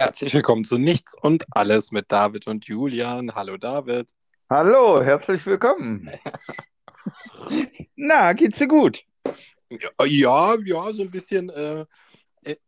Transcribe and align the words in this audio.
Herzlich 0.00 0.32
willkommen 0.32 0.64
zu 0.64 0.78
Nichts 0.78 1.14
und 1.14 1.44
Alles 1.50 1.92
mit 1.92 2.10
David 2.10 2.46
und 2.46 2.64
Julian. 2.64 3.34
Hallo 3.34 3.58
David. 3.58 4.08
Hallo, 4.48 5.02
herzlich 5.02 5.44
willkommen. 5.44 6.10
Na, 7.96 8.32
geht's 8.32 8.56
dir 8.60 8.66
gut? 8.66 9.04
Ja, 10.02 10.56
ja, 10.64 10.92
so 10.92 11.02
ein 11.02 11.10
bisschen 11.10 11.50
äh, 11.50 11.84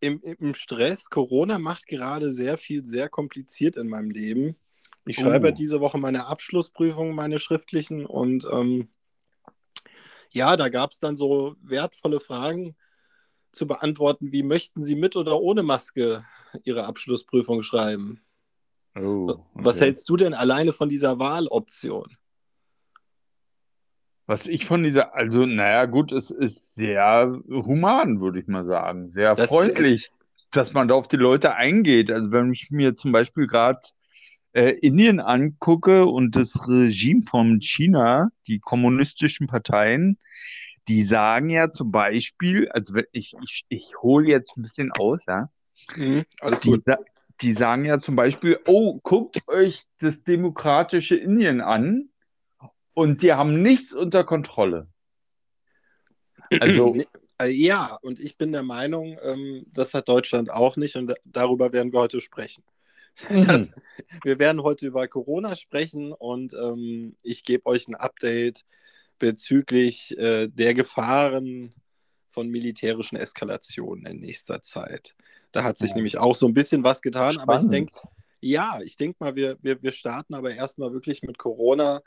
im, 0.00 0.20
im 0.22 0.52
Stress. 0.52 1.08
Corona 1.08 1.58
macht 1.58 1.86
gerade 1.86 2.34
sehr 2.34 2.58
viel, 2.58 2.86
sehr 2.86 3.08
kompliziert 3.08 3.78
in 3.78 3.88
meinem 3.88 4.10
Leben. 4.10 4.54
Ich 5.06 5.16
schreibe 5.16 5.48
Oh. 5.48 5.52
diese 5.52 5.80
Woche 5.80 5.96
meine 5.96 6.26
Abschlussprüfungen, 6.26 7.14
meine 7.14 7.38
schriftlichen 7.38 8.04
und 8.04 8.46
ähm, 8.52 8.90
ja, 10.32 10.58
da 10.58 10.68
gab 10.68 10.90
es 10.90 11.00
dann 11.00 11.16
so 11.16 11.56
wertvolle 11.62 12.20
Fragen 12.20 12.76
zu 13.52 13.66
beantworten, 13.66 14.32
wie 14.32 14.42
möchten 14.42 14.82
Sie 14.82 14.96
mit 14.96 15.16
oder 15.16 15.40
ohne 15.40 15.62
Maske 15.62 16.26
Ihre 16.64 16.84
Abschlussprüfung 16.84 17.62
schreiben? 17.62 18.22
Oh, 18.94 19.36
Was 19.54 19.76
okay. 19.76 19.86
hältst 19.86 20.08
du 20.08 20.16
denn 20.16 20.34
alleine 20.34 20.72
von 20.72 20.88
dieser 20.88 21.18
Wahloption? 21.18 22.16
Was 24.26 24.46
ich 24.46 24.66
von 24.66 24.82
dieser, 24.82 25.14
also, 25.14 25.46
naja, 25.46 25.86
gut, 25.86 26.12
es 26.12 26.30
ist 26.30 26.74
sehr 26.74 27.40
human, 27.48 28.20
würde 28.20 28.38
ich 28.38 28.46
mal 28.48 28.64
sagen. 28.64 29.10
Sehr 29.10 29.34
Das, 29.34 29.48
freundlich, 29.48 30.10
dass 30.52 30.72
man 30.72 30.88
da 30.88 30.94
auf 30.94 31.08
die 31.08 31.16
Leute 31.16 31.54
eingeht. 31.54 32.10
Also, 32.10 32.30
wenn 32.30 32.52
ich 32.52 32.70
mir 32.70 32.96
zum 32.96 33.12
Beispiel 33.12 33.46
gerade 33.46 33.80
äh, 34.52 34.70
Indien 34.70 35.20
angucke 35.20 36.06
und 36.06 36.36
das 36.36 36.68
Regime 36.68 37.22
von 37.28 37.60
China, 37.60 38.30
die 38.46 38.60
kommunistischen 38.60 39.46
Parteien, 39.48 40.18
die 40.88 41.02
sagen 41.02 41.50
ja 41.50 41.72
zum 41.72 41.90
Beispiel, 41.90 42.68
also 42.68 42.94
ich, 43.12 43.34
ich, 43.42 43.64
ich 43.68 43.92
hole 44.02 44.28
jetzt 44.28 44.56
ein 44.56 44.62
bisschen 44.62 44.92
aus, 44.92 45.20
ja. 45.26 45.48
Mhm, 45.96 46.24
alles 46.40 46.60
Die, 46.60 46.70
gut. 46.70 46.84
die 47.40 47.54
sagen 47.54 47.84
ja 47.84 48.00
zum 48.00 48.16
Beispiel, 48.16 48.58
oh, 48.66 49.00
guckt 49.02 49.40
euch 49.48 49.82
das 49.98 50.22
demokratische 50.22 51.16
Indien 51.16 51.60
an 51.60 52.08
und 52.94 53.22
die 53.22 53.32
haben 53.32 53.62
nichts 53.62 53.92
unter 53.92 54.24
Kontrolle. 54.24 54.88
Also, 56.60 56.96
äh, 57.40 57.50
Ja, 57.50 57.98
und 58.02 58.20
ich 58.20 58.36
bin 58.36 58.52
der 58.52 58.62
Meinung, 58.62 59.18
ähm, 59.22 59.64
das 59.72 59.94
hat 59.94 60.08
Deutschland 60.08 60.50
auch 60.50 60.76
nicht 60.76 60.96
und 60.96 61.08
da- 61.08 61.14
darüber 61.24 61.72
werden 61.72 61.92
wir 61.92 62.00
heute 62.00 62.20
sprechen. 62.20 62.64
mhm. 63.28 63.46
Das, 63.46 63.74
wir 64.24 64.38
werden 64.38 64.62
heute 64.62 64.86
über 64.86 65.06
Corona 65.08 65.54
sprechen 65.54 66.12
und 66.12 66.54
ähm, 66.54 67.16
ich 67.22 67.44
gebe 67.44 67.66
euch 67.66 67.88
ein 67.88 67.94
Update 67.94 68.64
bezüglich 69.18 70.16
äh, 70.18 70.48
der 70.48 70.74
Gefahren 70.74 71.74
von 72.32 72.48
militärischen 72.48 73.16
Eskalationen 73.16 74.06
in 74.06 74.20
nächster 74.20 74.62
Zeit. 74.62 75.14
Da 75.52 75.64
hat 75.64 75.78
sich 75.78 75.90
Ja. 75.90 75.96
nämlich 75.96 76.18
auch 76.18 76.34
so 76.36 76.46
ein 76.48 76.54
bisschen 76.54 76.84
was 76.84 77.02
getan, 77.02 77.38
aber 77.38 77.60
ich 77.60 77.68
denke, 77.68 77.92
spannend. 77.92 78.16
ja, 78.40 78.80
ich 78.82 78.96
denke 78.96 79.16
mal, 79.20 79.36
wir, 79.36 79.58
wir, 79.62 79.82
wir 79.82 79.92
starten 79.92 80.34
aber 80.34 80.54
erstmal 80.54 80.92
wirklich 80.92 81.22
mit 81.22 81.38
Corona. 81.38 82.02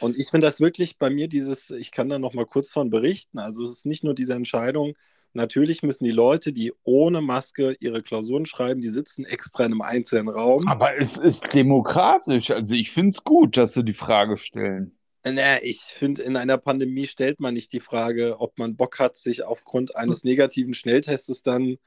Und 0.00 0.16
ich 0.16 0.28
finde 0.30 0.46
das 0.46 0.60
wirklich 0.60 0.98
bei 0.98 1.10
mir 1.10 1.28
dieses, 1.28 1.70
ich 1.70 1.90
kann 1.92 2.08
da 2.08 2.18
noch 2.18 2.34
mal 2.34 2.46
kurz 2.46 2.70
von 2.72 2.90
berichten. 2.90 3.38
Also 3.38 3.62
es 3.64 3.70
ist 3.70 3.86
nicht 3.86 4.04
nur 4.04 4.14
diese 4.14 4.34
Entscheidung, 4.34 4.94
natürlich 5.34 5.82
müssen 5.82 6.04
die 6.04 6.10
Leute, 6.12 6.52
die 6.52 6.72
ohne 6.84 7.20
Maske 7.20 7.76
ihre 7.80 8.02
Klausuren 8.02 8.46
schreiben, 8.46 8.80
die 8.80 8.88
sitzen 8.88 9.24
extra 9.24 9.64
in 9.66 9.72
einem 9.72 9.82
einzelnen 9.82 10.28
Raum. 10.28 10.68
Aber 10.68 10.96
es 10.98 11.16
ist 11.18 11.52
demokratisch. 11.52 12.50
Also, 12.50 12.74
ich 12.74 12.90
finde 12.92 13.10
es 13.10 13.24
gut, 13.24 13.56
dass 13.56 13.74
sie 13.74 13.84
die 13.84 13.94
Frage 13.94 14.36
stellen. 14.38 14.96
Naja, 15.24 15.58
ich 15.62 15.80
finde, 15.80 16.22
in 16.22 16.36
einer 16.36 16.58
Pandemie 16.58 17.06
stellt 17.06 17.40
man 17.40 17.54
nicht 17.54 17.72
die 17.72 17.80
Frage, 17.80 18.40
ob 18.40 18.58
man 18.58 18.76
Bock 18.76 18.98
hat, 18.98 19.16
sich 19.16 19.42
aufgrund 19.42 19.96
eines 19.96 20.22
negativen 20.22 20.74
Schnelltestes 20.74 21.42
dann 21.42 21.78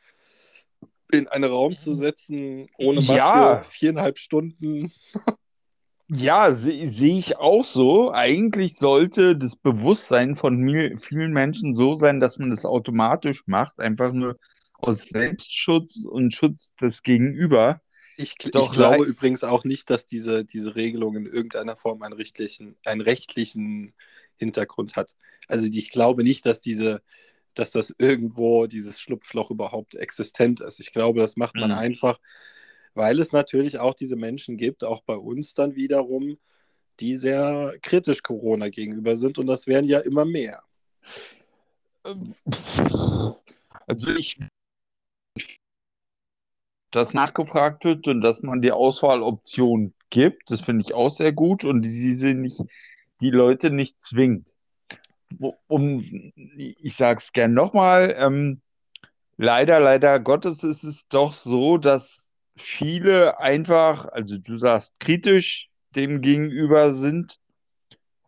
in 1.11 1.27
einen 1.27 1.45
Raum 1.45 1.77
zu 1.77 1.93
setzen, 1.93 2.67
ohne 2.77 3.02
Maske, 3.02 3.17
Ja, 3.17 3.61
viereinhalb 3.61 4.17
Stunden. 4.17 4.91
ja, 6.09 6.53
sehe 6.53 6.89
seh 6.89 7.19
ich 7.19 7.37
auch 7.37 7.64
so. 7.64 8.11
Eigentlich 8.11 8.75
sollte 8.75 9.37
das 9.37 9.55
Bewusstsein 9.55 10.36
von 10.36 10.58
mil- 10.58 10.98
vielen 10.99 11.31
Menschen 11.31 11.75
so 11.75 11.95
sein, 11.95 12.19
dass 12.19 12.37
man 12.37 12.49
das 12.49 12.65
automatisch 12.65 13.43
macht, 13.45 13.80
einfach 13.80 14.14
nur 14.14 14.37
aus 14.80 15.04
Selbstschutz 15.09 16.05
und 16.05 16.33
Schutz 16.33 16.73
des 16.81 17.04
Gegenüber. 17.04 17.81
Ich, 18.20 18.32
gl- 18.33 18.48
ich 18.48 18.52
Doch 18.52 18.73
glaube 18.73 19.05
übrigens 19.05 19.44
auch 19.44 19.64
nicht, 19.64 19.89
dass 19.92 20.08
diese, 20.08 20.44
diese 20.44 20.76
Regelung 20.76 21.16
in 21.16 21.28
irgendeiner 21.28 21.76
Form 21.76 22.02
einen 22.02 22.14
rechtlichen, 22.14 22.76
einen 22.83 23.02
rechtlichen 23.02 23.94
Hintergrund 24.38 24.95
hat. 24.95 25.16
Also 25.48 25.67
ich 25.72 25.92
glaube 25.92 26.23
nicht, 26.23 26.45
dass 26.48 26.60
diese, 26.60 27.04
dass 27.54 27.72
das 27.72 27.94
irgendwo 28.00 28.66
dieses 28.66 29.00
Schlupfloch 29.00 29.52
überhaupt 29.52 29.95
existent 29.95 30.61
ist. 30.61 30.80
Ich 30.80 30.92
glaube, 30.92 31.20
das 31.22 31.38
macht 31.38 31.55
man 31.55 31.70
Mhm. 31.72 31.78
einfach, 31.78 32.20
weil 32.95 33.20
es 33.20 33.32
natürlich 33.32 33.78
auch 33.78 33.94
diese 33.94 34.16
Menschen 34.16 34.58
gibt, 34.58 34.84
auch 34.84 35.04
bei 35.04 35.16
uns 35.16 35.54
dann 35.54 35.76
wiederum, 35.76 36.39
die 36.99 37.17
sehr 37.17 37.76
kritisch 37.84 38.23
Corona 38.23 38.70
gegenüber 38.70 39.16
sind 39.16 39.38
und 39.38 39.45
das 39.45 39.67
werden 39.67 39.86
ja 39.86 39.99
immer 39.99 40.26
mehr. 40.26 40.64
Ähm, 42.04 42.34
Also 43.86 44.10
ich, 44.16 44.39
dass 46.97 47.13
nachgefragt 47.13 47.85
wird 47.85 48.08
und 48.08 48.21
dass 48.21 48.41
man 48.41 48.61
die 48.61 48.71
Auswahloption 48.71 49.93
gibt, 50.09 50.52
das 50.52 50.61
finde 50.61 50.83
ich 50.85 50.93
auch 50.93 51.09
sehr 51.09 51.31
gut 51.31 51.63
und 51.63 51.83
sie 51.83 52.33
nicht, 52.33 52.61
die 53.21 53.30
Leute 53.30 53.71
nicht 53.71 54.02
zwingt. 54.02 54.53
Um, 55.67 56.31
ich 56.57 56.95
sage 56.95 57.19
es 57.19 57.33
gern 57.33 57.53
nochmal, 57.53 58.15
ähm, 58.17 58.61
leider, 59.36 59.80
leider 59.80 60.19
Gottes 60.19 60.63
ist 60.63 60.83
es 60.83 61.07
doch 61.09 61.33
so, 61.33 61.77
dass 61.77 62.31
viele 62.55 63.39
einfach, 63.39 64.05
also 64.05 64.37
du 64.37 64.57
sagst 64.57 64.99
kritisch 64.99 65.69
dem 65.95 66.21
gegenüber 66.21 66.93
sind. 66.93 67.39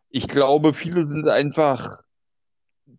Ich 0.09 0.27
glaube, 0.27 0.73
viele 0.73 1.05
sind 1.07 1.27
einfach 1.27 2.03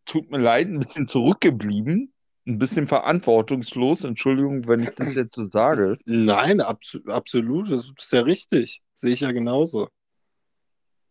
tut 0.05 0.31
mir 0.31 0.39
leid, 0.39 0.69
ein 0.69 0.79
bisschen 0.79 1.07
zurückgeblieben, 1.07 2.13
ein 2.47 2.59
bisschen 2.59 2.87
verantwortungslos. 2.87 4.05
Entschuldigung, 4.05 4.67
wenn 4.67 4.83
ich 4.83 4.91
das 4.91 5.15
jetzt 5.15 5.35
so 5.35 5.45
sage. 5.45 5.99
Nein, 6.05 6.61
abs 6.61 6.99
absolut, 7.07 7.71
das 7.71 7.91
ist 7.97 8.13
ja 8.13 8.21
richtig. 8.21 8.83
Sehe 8.95 9.13
ich 9.15 9.21
ja 9.21 9.33
genauso. 9.33 9.89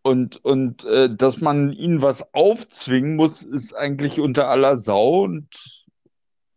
Und, 0.01 0.43
und 0.43 0.85
äh, 0.85 1.13
dass 1.13 1.41
man 1.41 1.73
ihnen 1.73 2.01
was 2.01 2.33
aufzwingen 2.33 3.15
muss, 3.15 3.43
ist 3.43 3.73
eigentlich 3.73 4.19
unter 4.19 4.47
aller 4.47 4.77
Sau. 4.77 5.23
Und 5.23 5.47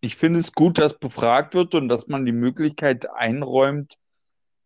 ich 0.01 0.17
finde 0.17 0.41
es 0.41 0.53
gut, 0.53 0.79
dass 0.79 0.99
befragt 0.99 1.55
wird 1.55 1.75
und 1.75 1.89
dass 1.89 2.07
man 2.09 2.25
die 2.25 2.33
Möglichkeit 2.33 3.11
einräumt, 3.11 3.97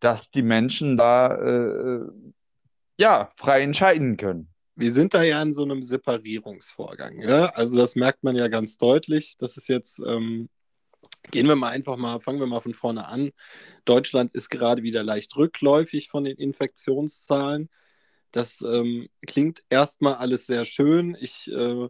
dass 0.00 0.30
die 0.30 0.42
Menschen 0.42 0.96
da 0.96 1.34
äh, 1.34 2.00
ja 2.98 3.30
frei 3.36 3.62
entscheiden 3.62 4.16
können. 4.16 4.48
Wir 4.76 4.92
sind 4.92 5.14
da 5.14 5.22
ja 5.22 5.42
in 5.42 5.52
so 5.54 5.62
einem 5.64 5.82
Separierungsvorgang. 5.82 7.20
Ja? 7.22 7.46
Also 7.54 7.76
das 7.76 7.96
merkt 7.96 8.24
man 8.24 8.36
ja 8.36 8.48
ganz 8.48 8.78
deutlich. 8.78 9.36
Das 9.38 9.56
ist 9.56 9.68
jetzt, 9.68 10.00
ähm, 10.06 10.48
gehen 11.30 11.48
wir 11.48 11.56
mal 11.56 11.70
einfach 11.70 11.96
mal, 11.96 12.20
fangen 12.20 12.40
wir 12.40 12.46
mal 12.46 12.60
von 12.60 12.74
vorne 12.74 13.08
an. 13.08 13.32
Deutschland 13.86 14.32
ist 14.34 14.50
gerade 14.50 14.82
wieder 14.82 15.02
leicht 15.02 15.36
rückläufig 15.36 16.10
von 16.10 16.24
den 16.24 16.36
Infektionszahlen. 16.36 17.70
Das 18.32 18.60
ähm, 18.62 19.08
klingt 19.26 19.64
erstmal 19.70 20.14
alles 20.16 20.46
sehr 20.46 20.64
schön. 20.64 21.16
Ich, 21.20 21.50
äh, 21.50 21.88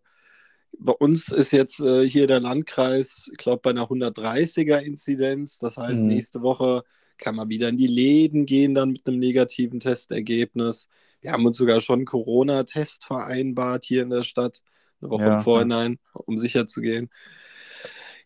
bei 0.78 0.92
uns 0.92 1.30
ist 1.30 1.52
jetzt 1.52 1.80
äh, 1.80 2.08
hier 2.08 2.26
der 2.26 2.40
Landkreis, 2.40 3.28
ich 3.32 3.38
glaube, 3.38 3.62
bei 3.62 3.70
einer 3.70 3.88
130er-Inzidenz. 3.90 5.58
Das 5.58 5.76
heißt, 5.76 6.02
Mhm. 6.02 6.08
nächste 6.08 6.42
Woche 6.42 6.82
kann 7.18 7.34
man 7.36 7.48
wieder 7.48 7.68
in 7.70 7.78
die 7.78 7.86
Läden 7.88 8.46
gehen, 8.46 8.74
dann 8.74 8.92
mit 8.92 9.06
einem 9.06 9.18
negativen 9.18 9.80
Testergebnis. 9.80 10.88
Wir 11.26 11.32
haben 11.32 11.44
uns 11.44 11.56
sogar 11.56 11.80
schon 11.80 12.04
Corona-Test 12.04 13.04
vereinbart 13.04 13.84
hier 13.84 14.02
in 14.04 14.10
der 14.10 14.22
Stadt, 14.22 14.62
eine 15.00 15.10
Woche 15.10 15.24
Ja, 15.24 15.36
im. 15.38 15.42
Vorhinein, 15.42 15.98
um 16.12 16.38
sicher 16.38 16.68
zu 16.68 16.80
gehen. 16.80 17.10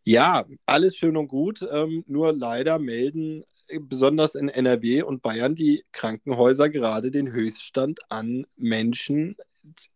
Ja, 0.04 0.44
alles 0.66 0.96
schön 0.96 1.16
und 1.16 1.28
gut. 1.28 1.66
Ähm, 1.72 2.04
nur 2.06 2.34
leider 2.34 2.78
melden 2.78 3.42
äh, 3.68 3.78
besonders 3.78 4.34
in 4.34 4.50
NRW 4.50 5.00
und 5.00 5.22
Bayern 5.22 5.54
die 5.54 5.82
Krankenhäuser 5.92 6.68
gerade 6.68 7.10
den 7.10 7.32
Höchststand 7.32 8.00
an 8.10 8.46
Menschen, 8.58 9.34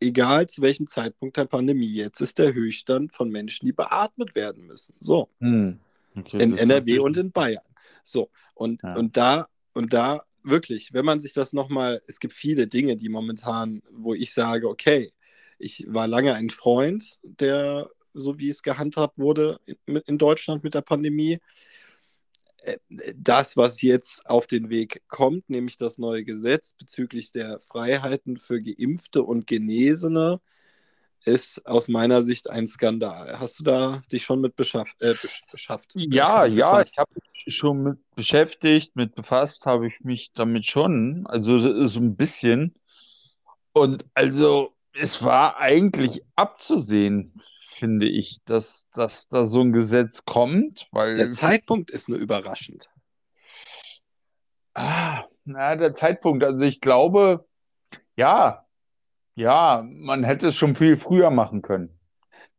egal 0.01 0.47
zu 0.47 0.63
welchem 0.63 0.87
Zeitpunkt 0.87 1.37
der 1.37 1.45
Pandemie. 1.45 1.93
Jetzt 1.93 2.23
ist 2.23 2.39
der 2.39 2.55
Höchststand 2.55 3.13
von 3.13 3.29
Menschen, 3.29 3.67
die 3.67 3.73
beatmet 3.73 4.35
werden 4.35 4.65
müssen. 4.65 4.95
So, 4.99 5.29
Hm. 5.41 5.79
Okay, 6.17 6.43
in 6.43 6.57
NRW 6.57 7.01
und 7.01 7.19
in 7.19 7.33
Bayern. 7.33 7.65
So, 8.03 8.31
und, 8.55 8.83
Ja. 8.83 8.95
und 8.95 9.15
da, 9.19 9.47
und 9.75 9.93
da 9.93 10.23
wirklich, 10.45 10.93
wenn 10.93 11.05
man 11.05 11.21
sich 11.21 11.33
das 11.33 11.53
nochmal, 11.53 12.03
es 12.07 12.21
gibt 12.21 12.35
viele 12.35 12.67
Dinge, 12.67 12.97
die 12.97 13.09
momentan, 13.09 13.83
wo 13.91 14.15
ich 14.15 14.33
sage, 14.33 14.69
okay, 14.69 15.13
ich 15.59 15.87
war 15.89 16.09
lange 16.09 16.35
ein 16.35 16.51
Freund, 16.51 17.19
der, 17.23 17.89
so 18.13 18.39
wie 18.39 18.49
es 18.51 18.63
gehandhabt 18.63 19.19
wurde 19.19 19.59
in, 19.87 19.97
in 19.97 20.19
Deutschland 20.19 20.65
mit 20.65 20.75
der 20.75 20.83
Pandemie. 20.83 21.39
Äh, 22.63 22.79
Das, 23.17 23.57
was 23.57 23.83
jetzt 23.83 24.27
auf 24.27 24.47
den 24.47 24.71
Weg 24.71 25.03
kommt, 25.09 25.49
nämlich 25.51 25.77
das 25.79 25.99
neue 25.99 26.25
Gesetz 26.25 26.75
bezüglich 26.75 27.33
der 27.33 27.61
Freiheiten 27.61 28.37
für 28.39 28.61
Geimpfte 28.61 29.23
und 29.23 29.47
Genesene, 29.47 30.41
ist 31.27 31.67
aus 31.67 31.89
meiner 31.89 32.23
Sicht 32.23 32.51
ein 32.51 32.69
Skandal. 32.69 33.39
Hast 33.39 33.61
du 33.61 33.65
da 33.65 34.03
dich 34.13 34.25
schon 34.25 34.41
mit 34.41 34.57
beschafft? 34.57 35.01
Äh, 35.03 35.15
beschafft 35.51 35.93
ja, 35.95 36.45
äh, 36.45 36.49
ja, 36.51 36.81
ich 36.81 36.97
habe 36.99 37.11
mich 37.15 37.55
schon 37.55 37.83
mit 37.83 37.99
beschäftigt, 38.15 38.97
mit 38.97 39.15
befasst 39.15 39.67
habe 39.67 39.87
ich 39.87 40.01
mich 40.01 40.33
damit 40.35 40.67
schon. 40.67 41.27
Also 41.27 41.87
so 41.87 42.01
ein 42.01 42.17
bisschen. 42.17 42.75
Und 43.73 44.05
also 44.15 44.75
es 44.93 45.23
war 45.23 45.59
eigentlich 45.59 46.23
abzusehen, 46.37 47.41
finde 47.69 48.09
ich, 48.09 48.43
dass, 48.45 48.89
dass 48.95 49.29
da 49.29 49.47
so 49.47 49.61
ein 49.61 49.73
Gesetz 49.73 50.25
kommt, 50.25 50.87
weil. 50.93 51.15
Der 51.15 51.31
Zeitpunkt 51.33 51.91
ist 51.91 52.09
nur 52.09 52.19
überraschend. 52.19 52.89
Ah, 54.75 55.25
na, 55.45 55.77
der 55.77 55.95
Zeitpunkt. 55.95 56.45
Also 56.45 56.65
ich 56.65 56.81
glaube, 56.81 57.47
ja, 58.17 58.64
ja, 59.35 59.85
man 59.87 60.25
hätte 60.25 60.49
es 60.49 60.57
schon 60.57 60.77
viel 60.77 60.97
früher 60.97 61.31
machen 61.31 61.63
können. 61.63 61.99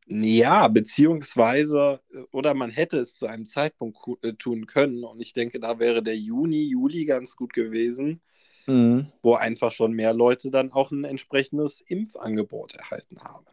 Ja, 0.07 0.68
beziehungsweise, 0.68 2.00
oder 2.31 2.54
man 2.54 2.69
hätte 2.69 2.98
es 3.00 3.16
zu 3.16 3.25
einem 3.25 3.48
Zeitpunkt 3.48 3.98
äh, 4.22 4.33
tun 4.33 4.68
können. 4.68 5.04
Und 5.04 5.19
ich 5.19 5.33
denke, 5.33 5.60
da 5.60 5.80
wäre 5.80 6.04
der 6.04 6.16
Juni, 6.16 6.63
Juli 6.63 7.06
ganz 7.06 7.36
gut 7.36 7.54
gewesen, 7.54 8.22
mhm. 8.68 9.12
wo 9.24 9.33
einfach 9.33 9.72
schon 9.72 9.94
mehr 9.94 10.13
Leute 10.13 10.51
dann 10.51 10.72
auch 10.72 10.92
ein 10.92 11.06
entsprechendes 11.06 11.81
Impfangebot 11.81 12.75
erhalten 12.75 13.18
haben. 13.24 13.45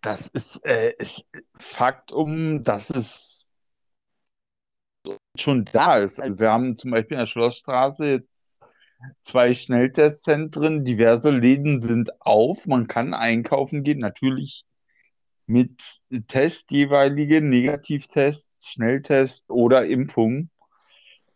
Das 0.00 0.28
ist, 0.28 0.64
äh, 0.64 0.94
ist 0.98 1.26
Fakt 1.58 2.12
um, 2.12 2.64
dass 2.64 2.88
es 2.88 3.44
schon 5.36 5.66
da 5.66 5.98
ist. 5.98 6.18
Also 6.18 6.38
wir 6.38 6.50
haben 6.50 6.78
zum 6.78 6.92
Beispiel 6.92 7.16
in 7.16 7.20
der 7.20 7.26
Schlossstraße 7.26 8.06
jetzt 8.06 8.39
zwei 9.22 9.54
Schnelltestzentren, 9.54 10.84
diverse 10.84 11.30
Läden 11.30 11.80
sind 11.80 12.20
auf, 12.20 12.66
man 12.66 12.86
kann 12.86 13.14
einkaufen 13.14 13.82
gehen, 13.82 13.98
natürlich 13.98 14.64
mit 15.46 15.82
Test 16.28 16.70
jeweilige, 16.70 17.40
Negativtests, 17.40 18.68
Schnelltest 18.68 19.50
oder 19.50 19.86
Impfung. 19.86 20.48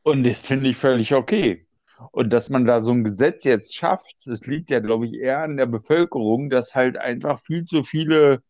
Und 0.02 0.24
das 0.24 0.38
finde 0.38 0.70
ich 0.70 0.76
völlig 0.76 1.14
okay. 1.14 1.66
Und 2.12 2.30
dass 2.30 2.48
man 2.48 2.64
da 2.64 2.80
so 2.80 2.92
ein 2.92 3.04
Gesetz 3.04 3.44
jetzt 3.44 3.74
schafft, 3.74 4.14
das 4.26 4.46
liegt 4.46 4.70
ja, 4.70 4.80
glaube 4.80 5.06
ich, 5.06 5.14
eher 5.14 5.40
an 5.40 5.56
der 5.56 5.66
Bevölkerung, 5.66 6.50
dass 6.50 6.74
halt 6.74 6.98
einfach 6.98 7.42
viel 7.42 7.64
zu 7.64 7.82
viele, 7.82 8.42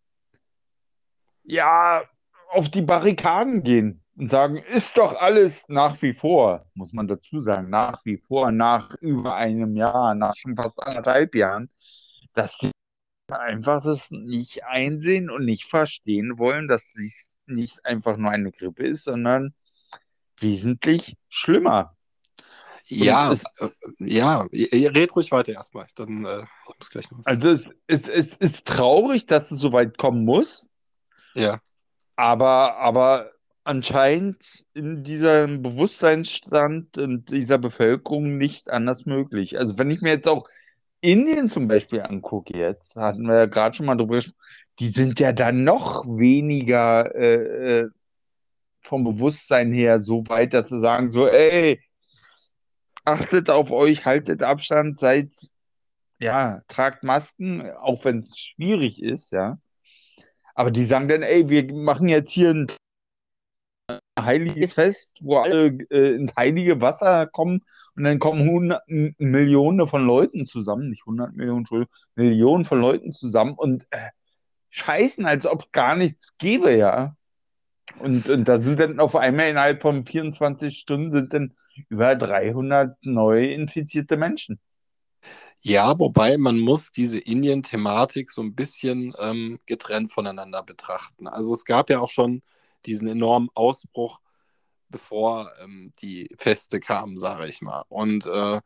ja, 1.44 2.02
auf 2.50 2.68
die 2.68 2.82
Barrikaden 2.82 3.62
gehen 3.62 4.03
und 4.16 4.30
sagen, 4.30 4.56
ist 4.56 4.96
doch 4.96 5.14
alles 5.20 5.68
nach 5.68 6.00
wie 6.02 6.14
vor, 6.14 6.66
muss 6.74 6.92
man 6.92 7.08
dazu 7.08 7.40
sagen, 7.40 7.70
nach 7.70 8.04
wie 8.04 8.16
vor, 8.16 8.52
nach 8.52 8.94
über 9.00 9.34
einem 9.34 9.76
Jahr, 9.76 10.14
nach 10.14 10.36
schon 10.36 10.56
fast 10.56 10.80
anderthalb 10.82 11.34
Jahren, 11.34 11.68
dass 12.32 12.58
die 12.58 12.70
einfach 13.28 13.82
das 13.82 14.10
nicht 14.10 14.64
einsehen 14.64 15.30
und 15.30 15.44
nicht 15.44 15.64
verstehen 15.64 16.38
wollen, 16.38 16.68
dass 16.68 16.94
es 16.96 17.34
nicht 17.46 17.84
einfach 17.84 18.16
nur 18.16 18.30
eine 18.30 18.52
Grippe 18.52 18.86
ist, 18.86 19.04
sondern 19.04 19.54
wesentlich 20.38 21.16
schlimmer. 21.28 21.96
Ja, 22.86 23.32
es, 23.32 23.44
äh, 23.60 23.70
ja, 23.98 24.46
red 24.52 25.16
ruhig 25.16 25.32
weiter 25.32 25.52
erstmal. 25.52 25.86
Dann 25.94 26.24
äh, 26.26 26.42
ich 26.42 26.78
muss 26.78 26.90
gleich 26.90 27.10
noch 27.10 27.18
was 27.18 27.26
Also 27.26 27.48
es, 27.48 27.70
es, 27.86 28.08
es 28.08 28.36
ist 28.36 28.66
traurig, 28.66 29.26
dass 29.26 29.50
es 29.50 29.58
so 29.58 29.72
weit 29.72 29.96
kommen 29.96 30.24
muss. 30.24 30.68
Ja. 31.34 31.60
Aber, 32.16 32.76
aber 32.76 33.33
anscheinend 33.64 34.66
in 34.74 35.02
diesem 35.02 35.62
Bewusstseinsstand 35.62 36.98
und 36.98 37.30
dieser 37.30 37.58
Bevölkerung 37.58 38.36
nicht 38.36 38.70
anders 38.70 39.06
möglich. 39.06 39.58
Also 39.58 39.78
wenn 39.78 39.90
ich 39.90 40.02
mir 40.02 40.10
jetzt 40.10 40.28
auch 40.28 40.46
Indien 41.00 41.48
zum 41.48 41.66
Beispiel 41.66 42.02
angucke 42.02 42.56
jetzt, 42.56 42.96
hatten 42.96 43.26
wir 43.26 43.36
ja 43.36 43.46
gerade 43.46 43.74
schon 43.74 43.86
mal 43.86 43.96
drüber 43.96 44.16
gesprochen, 44.16 44.38
die 44.78 44.88
sind 44.88 45.20
ja 45.20 45.32
dann 45.32 45.64
noch 45.64 46.04
weniger 46.06 47.14
äh, 47.14 47.80
äh, 47.80 47.90
vom 48.82 49.04
Bewusstsein 49.04 49.72
her 49.72 50.00
so 50.00 50.24
weit, 50.28 50.52
dass 50.52 50.68
sie 50.68 50.78
sagen 50.78 51.10
so, 51.10 51.26
ey, 51.28 51.80
achtet 53.04 53.50
auf 53.50 53.70
euch, 53.70 54.04
haltet 54.04 54.42
Abstand, 54.42 54.98
seid, 55.00 55.30
ja, 56.18 56.62
tragt 56.68 57.02
Masken, 57.02 57.70
auch 57.70 58.04
wenn 58.04 58.20
es 58.20 58.38
schwierig 58.38 59.02
ist, 59.02 59.32
ja. 59.32 59.58
Aber 60.54 60.70
die 60.70 60.84
sagen 60.84 61.08
dann, 61.08 61.22
ey, 61.22 61.48
wir 61.48 61.72
machen 61.72 62.08
jetzt 62.08 62.32
hier 62.32 62.50
ein 62.50 62.66
heiliges 64.18 64.72
Fest, 64.72 65.16
wo 65.20 65.38
alle 65.38 65.66
äh, 65.90 66.14
ins 66.14 66.34
heilige 66.36 66.80
Wasser 66.80 67.26
kommen 67.26 67.62
und 67.96 68.04
dann 68.04 68.18
kommen 68.18 68.48
hundert, 68.48 68.82
Millionen 68.88 69.86
von 69.86 70.06
Leuten 70.06 70.46
zusammen, 70.46 70.90
nicht 70.90 71.02
100 71.02 71.34
Millionen, 71.34 71.60
Entschuldigung, 71.60 71.94
Millionen 72.14 72.64
von 72.64 72.80
Leuten 72.80 73.12
zusammen 73.12 73.54
und 73.54 73.86
äh, 73.90 74.08
scheißen, 74.70 75.26
als 75.26 75.46
ob 75.46 75.62
es 75.62 75.72
gar 75.72 75.96
nichts 75.96 76.36
gäbe, 76.38 76.74
ja. 76.76 77.16
Und, 77.98 78.28
und 78.28 78.46
da 78.46 78.56
sind 78.56 78.80
dann 78.80 78.98
auf 78.98 79.14
einmal 79.14 79.48
innerhalb 79.48 79.82
von 79.82 80.06
24 80.06 80.78
Stunden 80.78 81.12
sind 81.12 81.34
dann 81.34 81.54
über 81.88 82.16
300 82.16 82.96
neu 83.04 83.52
infizierte 83.52 84.16
Menschen. 84.16 84.58
Ja, 85.62 85.98
wobei 85.98 86.36
man 86.36 86.58
muss 86.58 86.90
diese 86.90 87.18
Indien-Thematik 87.18 88.30
so 88.30 88.42
ein 88.42 88.54
bisschen 88.54 89.14
ähm, 89.18 89.58
getrennt 89.66 90.12
voneinander 90.12 90.62
betrachten. 90.62 91.26
Also 91.26 91.52
es 91.52 91.64
gab 91.64 91.90
ja 91.90 92.00
auch 92.00 92.10
schon 92.10 92.42
diesen 92.86 93.08
enormen 93.08 93.48
Ausbruch, 93.54 94.20
bevor 94.88 95.52
ähm, 95.62 95.92
die 96.00 96.28
Feste 96.38 96.80
kamen, 96.80 97.18
sage 97.18 97.48
ich 97.48 97.62
mal. 97.62 97.84
Und 97.88 98.26
äh, 98.26 98.60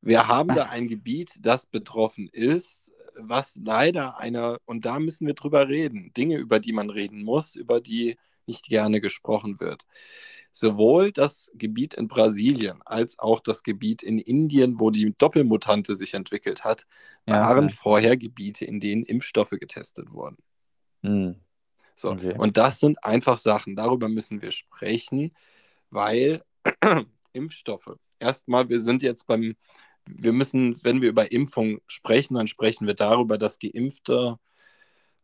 wir 0.00 0.28
haben 0.28 0.54
da 0.54 0.64
ein 0.66 0.86
Gebiet, 0.86 1.38
das 1.40 1.66
betroffen 1.66 2.28
ist, 2.32 2.92
was 3.18 3.60
leider 3.62 4.20
einer, 4.20 4.58
und 4.64 4.84
da 4.84 4.98
müssen 5.00 5.26
wir 5.26 5.34
drüber 5.34 5.68
reden, 5.68 6.12
Dinge, 6.16 6.36
über 6.36 6.60
die 6.60 6.72
man 6.72 6.90
reden 6.90 7.22
muss, 7.24 7.56
über 7.56 7.80
die 7.80 8.16
nicht 8.46 8.64
gerne 8.64 9.00
gesprochen 9.00 9.60
wird. 9.60 9.84
Sowohl 10.52 11.12
das 11.12 11.50
Gebiet 11.54 11.94
in 11.94 12.08
Brasilien 12.08 12.80
als 12.84 13.18
auch 13.18 13.40
das 13.40 13.62
Gebiet 13.62 14.02
in 14.02 14.18
Indien, 14.18 14.80
wo 14.80 14.90
die 14.90 15.14
Doppelmutante 15.16 15.94
sich 15.94 16.14
entwickelt 16.14 16.64
hat, 16.64 16.86
waren 17.26 17.68
ja. 17.68 17.74
vorher 17.74 18.16
Gebiete, 18.16 18.64
in 18.64 18.80
denen 18.80 19.04
Impfstoffe 19.04 19.50
getestet 19.50 20.12
wurden. 20.12 20.38
Hm. 21.02 21.36
So, 21.98 22.12
okay. 22.12 22.34
und 22.38 22.56
das 22.56 22.78
sind 22.78 23.02
einfach 23.04 23.38
Sachen, 23.38 23.74
darüber 23.74 24.08
müssen 24.08 24.40
wir 24.40 24.52
sprechen, 24.52 25.34
weil 25.90 26.44
Impfstoffe, 27.32 27.96
erstmal, 28.20 28.68
wir 28.68 28.78
sind 28.78 29.02
jetzt 29.02 29.26
beim, 29.26 29.56
wir 30.06 30.32
müssen, 30.32 30.82
wenn 30.84 31.02
wir 31.02 31.08
über 31.08 31.32
Impfung 31.32 31.80
sprechen, 31.88 32.34
dann 32.34 32.46
sprechen 32.46 32.86
wir 32.86 32.94
darüber, 32.94 33.36
dass 33.36 33.58
Geimpfte 33.58 34.38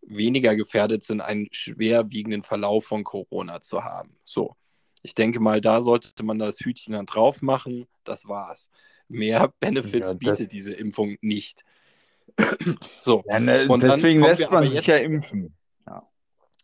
weniger 0.02 0.56
gefährdet 0.56 1.04
sind, 1.04 1.20
einen 1.20 1.46
schwerwiegenden 1.52 2.42
Verlauf 2.42 2.86
von 2.86 3.04
Corona 3.04 3.60
zu 3.60 3.84
haben. 3.84 4.16
So, 4.24 4.56
ich 5.02 5.14
denke 5.14 5.38
mal, 5.38 5.60
da 5.60 5.80
sollte 5.80 6.24
man 6.24 6.40
das 6.40 6.58
Hütchen 6.58 6.94
dann 6.94 7.06
drauf 7.06 7.40
machen. 7.40 7.86
Das 8.02 8.26
war's. 8.26 8.68
Mehr 9.06 9.52
Benefits 9.60 10.10
ja, 10.10 10.14
bietet 10.14 10.52
diese 10.52 10.74
Impfung 10.74 11.18
nicht. 11.20 11.64
so, 12.98 13.22
ja, 13.28 13.38
ne, 13.38 13.68
und 13.68 13.80
deswegen 13.80 14.22
lässt 14.22 14.50
man 14.50 14.68
sich 14.68 14.86
ja 14.86 14.96
impfen. 14.96 15.54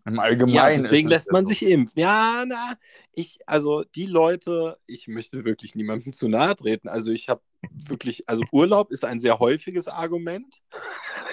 Im 0.07 0.19
Allgemeinen. 0.19 0.54
Ja, 0.54 0.71
deswegen 0.71 1.09
lässt 1.09 1.30
man 1.30 1.45
so. 1.45 1.50
sich 1.50 1.66
impfen. 1.66 2.00
Ja, 2.00 2.45
na, 2.47 2.75
ich, 3.12 3.40
also 3.47 3.85
die 3.95 4.07
Leute, 4.07 4.78
ich 4.87 5.09
möchte 5.09 5.45
wirklich 5.45 5.75
niemandem 5.75 6.12
zu 6.12 6.28
nahe 6.28 6.57
treten. 6.57 6.88
Also 6.88 7.11
ich 7.11 7.28
habe 7.28 7.42
wirklich, 7.73 8.28
also 8.28 8.45
Urlaub 8.52 8.90
ist 8.90 9.04
ein 9.04 9.21
sehr 9.21 9.38
häufiges 9.38 9.88
Argument. 9.88 10.61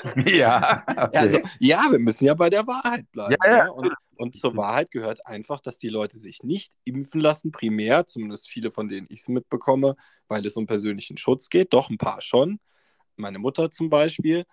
ja. 0.25 0.83
Okay. 0.87 1.17
Also, 1.17 1.39
ja, 1.59 1.81
wir 1.89 1.99
müssen 1.99 2.25
ja 2.25 2.33
bei 2.33 2.49
der 2.49 2.67
Wahrheit 2.67 3.09
bleiben. 3.11 3.35
Ja, 3.43 3.49
ja. 3.49 3.57
ja? 3.57 3.69
Und, 3.69 3.93
und, 4.17 4.35
zur 4.35 4.55
Wahrheit 4.57 4.91
gehört 4.91 5.25
einfach, 5.25 5.59
dass 5.61 5.77
die 5.77 5.89
Leute 5.89 6.17
sich 6.17 6.43
nicht 6.43 6.73
impfen 6.83 7.21
lassen, 7.21 7.51
primär, 7.51 8.05
zumindest 8.05 8.49
viele 8.49 8.71
von 8.71 8.89
denen 8.89 9.07
ich 9.09 9.21
es 9.21 9.27
mitbekomme, 9.29 9.95
weil 10.27 10.45
es 10.45 10.55
um 10.57 10.67
persönlichen 10.67 11.17
Schutz 11.17 11.49
geht. 11.49 11.73
Doch 11.73 11.89
ein 11.89 11.97
paar 11.97 12.21
schon. 12.21 12.59
Meine 13.15 13.39
Mutter 13.39 13.71
zum 13.71 13.89
Beispiel 13.89 14.45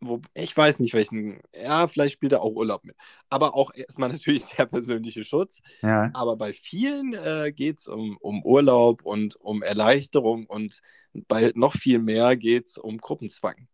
wo, 0.00 0.20
ich 0.34 0.56
weiß 0.56 0.80
nicht 0.80 0.94
welchen, 0.94 1.40
ja, 1.62 1.86
vielleicht 1.88 2.14
spielt 2.14 2.32
er 2.32 2.42
auch 2.42 2.54
Urlaub 2.54 2.84
mit. 2.84 2.96
Aber 3.28 3.54
auch 3.54 3.72
erstmal 3.74 4.08
natürlich 4.12 4.44
der 4.56 4.66
persönliche 4.66 5.24
Schutz. 5.24 5.60
Ja. 5.82 6.10
Aber 6.14 6.36
bei 6.36 6.52
vielen 6.52 7.14
äh, 7.14 7.52
geht 7.52 7.80
es 7.80 7.88
um, 7.88 8.16
um 8.20 8.44
Urlaub 8.44 9.02
und 9.02 9.36
um 9.36 9.62
Erleichterung 9.62 10.46
und 10.46 10.80
bei 11.12 11.52
noch 11.54 11.72
viel 11.72 11.98
mehr 11.98 12.36
geht 12.36 12.68
es 12.68 12.78
um 12.78 12.98
Gruppenzwang. 12.98 13.66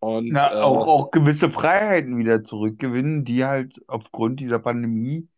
Und, 0.00 0.30
Na, 0.32 0.54
äh, 0.54 0.62
auch, 0.62 0.86
auch 0.86 1.10
gewisse 1.10 1.50
Freiheiten 1.50 2.16
wieder 2.16 2.42
zurückgewinnen, 2.42 3.24
die 3.24 3.44
halt 3.44 3.82
aufgrund 3.86 4.40
dieser 4.40 4.58
Pandemie 4.58 5.28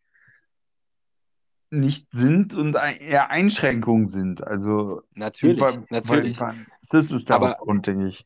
nicht 1.69 2.07
sind 2.11 2.53
und 2.53 2.75
eher 2.75 3.29
Einschränkungen 3.29 4.07
sind. 4.07 4.45
Also 4.45 5.01
natürlich, 5.15 5.59
bei, 5.59 5.73
natürlich. 5.89 6.39
Bei, 6.39 6.53
das 6.89 7.11
ist 7.11 7.27
der 7.27 7.35
aber, 7.35 7.55
Grund, 7.55 7.87
denke 7.87 8.07
ich. 8.07 8.25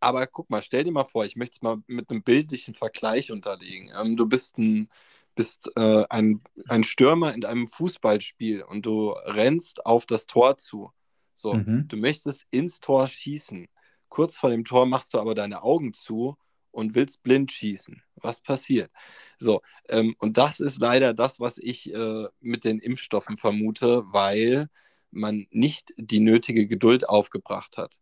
Aber 0.00 0.26
guck 0.26 0.48
mal, 0.50 0.62
stell 0.62 0.84
dir 0.84 0.92
mal 0.92 1.04
vor, 1.04 1.24
ich 1.24 1.36
möchte 1.36 1.56
es 1.56 1.62
mal 1.62 1.78
mit 1.86 2.10
einem 2.10 2.22
bildlichen 2.22 2.74
Vergleich 2.74 3.32
unterlegen. 3.32 3.90
Ähm, 4.00 4.16
du 4.16 4.26
bist 4.26 4.58
ein, 4.58 4.88
bist 5.34 5.70
äh, 5.76 6.04
ein, 6.08 6.40
ein 6.68 6.84
Stürmer 6.84 7.34
in 7.34 7.44
einem 7.44 7.66
Fußballspiel 7.66 8.62
und 8.62 8.86
du 8.86 9.10
rennst 9.10 9.84
auf 9.86 10.06
das 10.06 10.26
Tor 10.26 10.58
zu. 10.58 10.92
So, 11.34 11.54
mhm. 11.54 11.86
du 11.88 11.96
möchtest 11.96 12.46
ins 12.50 12.80
Tor 12.80 13.06
schießen. 13.06 13.68
Kurz 14.08 14.36
vor 14.36 14.50
dem 14.50 14.64
Tor 14.64 14.86
machst 14.86 15.14
du 15.14 15.18
aber 15.18 15.34
deine 15.34 15.62
Augen 15.62 15.92
zu 15.92 16.36
und 16.70 16.94
willst 16.94 17.22
blind 17.22 17.52
schießen. 17.52 18.02
Was 18.16 18.40
passiert? 18.40 18.90
So, 19.38 19.62
ähm, 19.88 20.14
und 20.18 20.36
das 20.36 20.60
ist 20.60 20.78
leider 20.78 21.14
das, 21.14 21.40
was 21.40 21.58
ich 21.58 21.92
äh, 21.92 22.26
mit 22.40 22.64
den 22.64 22.78
Impfstoffen 22.78 23.36
vermute, 23.36 24.02
weil 24.06 24.68
man 25.10 25.46
nicht 25.50 25.94
die 25.96 26.20
nötige 26.20 26.66
Geduld 26.66 27.08
aufgebracht 27.08 27.78
hat. 27.78 27.96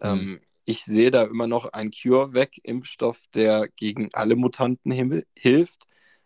Mhm. 0.00 0.06
Ähm, 0.06 0.40
ich 0.66 0.84
sehe 0.84 1.12
da 1.12 1.22
immer 1.22 1.46
noch 1.46 1.66
einen 1.66 1.92
CureVac-Impfstoff, 1.92 3.26
der 3.34 3.68
gegen 3.76 4.10
alle 4.12 4.34
Mutanten 4.34 5.22
hilft. 5.34 5.84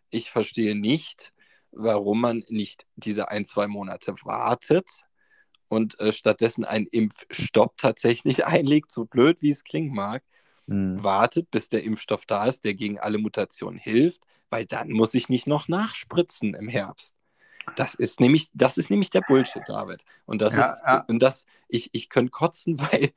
Ich 0.08 0.30
verstehe 0.30 0.74
nicht, 0.74 1.32
warum 1.70 2.22
man 2.22 2.42
nicht 2.48 2.86
diese 2.96 3.28
ein, 3.28 3.44
zwei 3.44 3.68
Monate 3.68 4.14
wartet 4.24 5.04
und 5.68 6.00
äh, 6.00 6.10
stattdessen 6.12 6.64
einen 6.64 6.86
Impfstopp 6.86 7.76
tatsächlich 7.76 8.44
einlegt, 8.46 8.90
so 8.90 9.04
blöd 9.04 9.42
wie 9.42 9.50
es 9.50 9.62
klingen 9.62 9.94
mag. 9.94 10.24
Mhm. 10.66 11.04
Wartet, 11.04 11.50
bis 11.50 11.68
der 11.68 11.84
Impfstoff 11.84 12.24
da 12.24 12.46
ist, 12.46 12.64
der 12.64 12.72
gegen 12.72 12.98
alle 12.98 13.18
Mutationen 13.18 13.78
hilft, 13.78 14.24
weil 14.48 14.64
dann 14.64 14.90
muss 14.90 15.12
ich 15.12 15.28
nicht 15.28 15.46
noch 15.46 15.68
nachspritzen 15.68 16.54
im 16.54 16.68
Herbst. 16.68 17.14
Das 17.76 17.94
ist 17.94 18.20
nämlich, 18.20 18.50
das 18.54 18.78
ist 18.78 18.90
nämlich 18.90 19.10
der 19.10 19.22
Bullshit, 19.22 19.62
David. 19.66 20.04
Und 20.26 20.42
das 20.42 20.56
ja, 20.56 20.72
ist, 20.72 20.82
ja. 20.84 21.04
und 21.08 21.22
das, 21.22 21.46
ich, 21.68 21.90
ich 21.92 22.08
könnte 22.08 22.30
kotzen, 22.30 22.80
weil, 22.92 23.10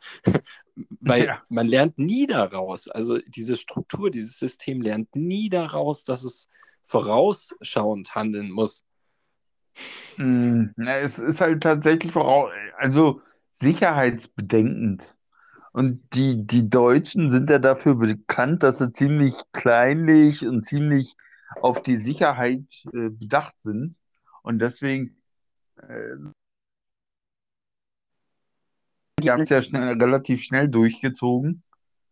weil 0.99 1.25
ja. 1.25 1.41
man 1.49 1.67
lernt 1.67 1.97
nie 1.97 2.27
daraus. 2.27 2.87
Also 2.87 3.19
diese 3.27 3.57
Struktur, 3.57 4.11
dieses 4.11 4.37
System 4.37 4.81
lernt 4.81 5.15
nie 5.15 5.49
daraus, 5.49 6.03
dass 6.03 6.23
es 6.23 6.49
vorausschauend 6.83 8.15
handeln 8.15 8.51
muss. 8.51 8.83
Mm, 10.17 10.65
es 10.77 11.17
ist 11.17 11.41
halt 11.41 11.63
tatsächlich 11.63 12.11
voraus, 12.11 12.51
also 12.77 13.21
sicherheitsbedenkend. 13.51 15.15
Und 15.71 16.03
die, 16.13 16.45
die 16.45 16.69
Deutschen 16.69 17.31
sind 17.31 17.49
ja 17.49 17.57
dafür 17.57 17.95
bekannt, 17.95 18.61
dass 18.61 18.77
sie 18.77 18.93
ziemlich 18.93 19.33
kleinlich 19.53 20.45
und 20.45 20.63
ziemlich 20.63 21.15
auf 21.61 21.81
die 21.81 21.97
Sicherheit 21.97 22.63
äh, 22.93 23.09
bedacht 23.09 23.55
sind. 23.59 23.95
Und 24.43 24.59
deswegen, 24.59 25.15
äh, 25.77 26.15
die 29.19 29.31
haben 29.31 29.41
es 29.41 29.49
ja 29.49 29.61
schnell, 29.61 29.99
relativ 30.01 30.43
schnell 30.43 30.67
durchgezogen. 30.67 31.63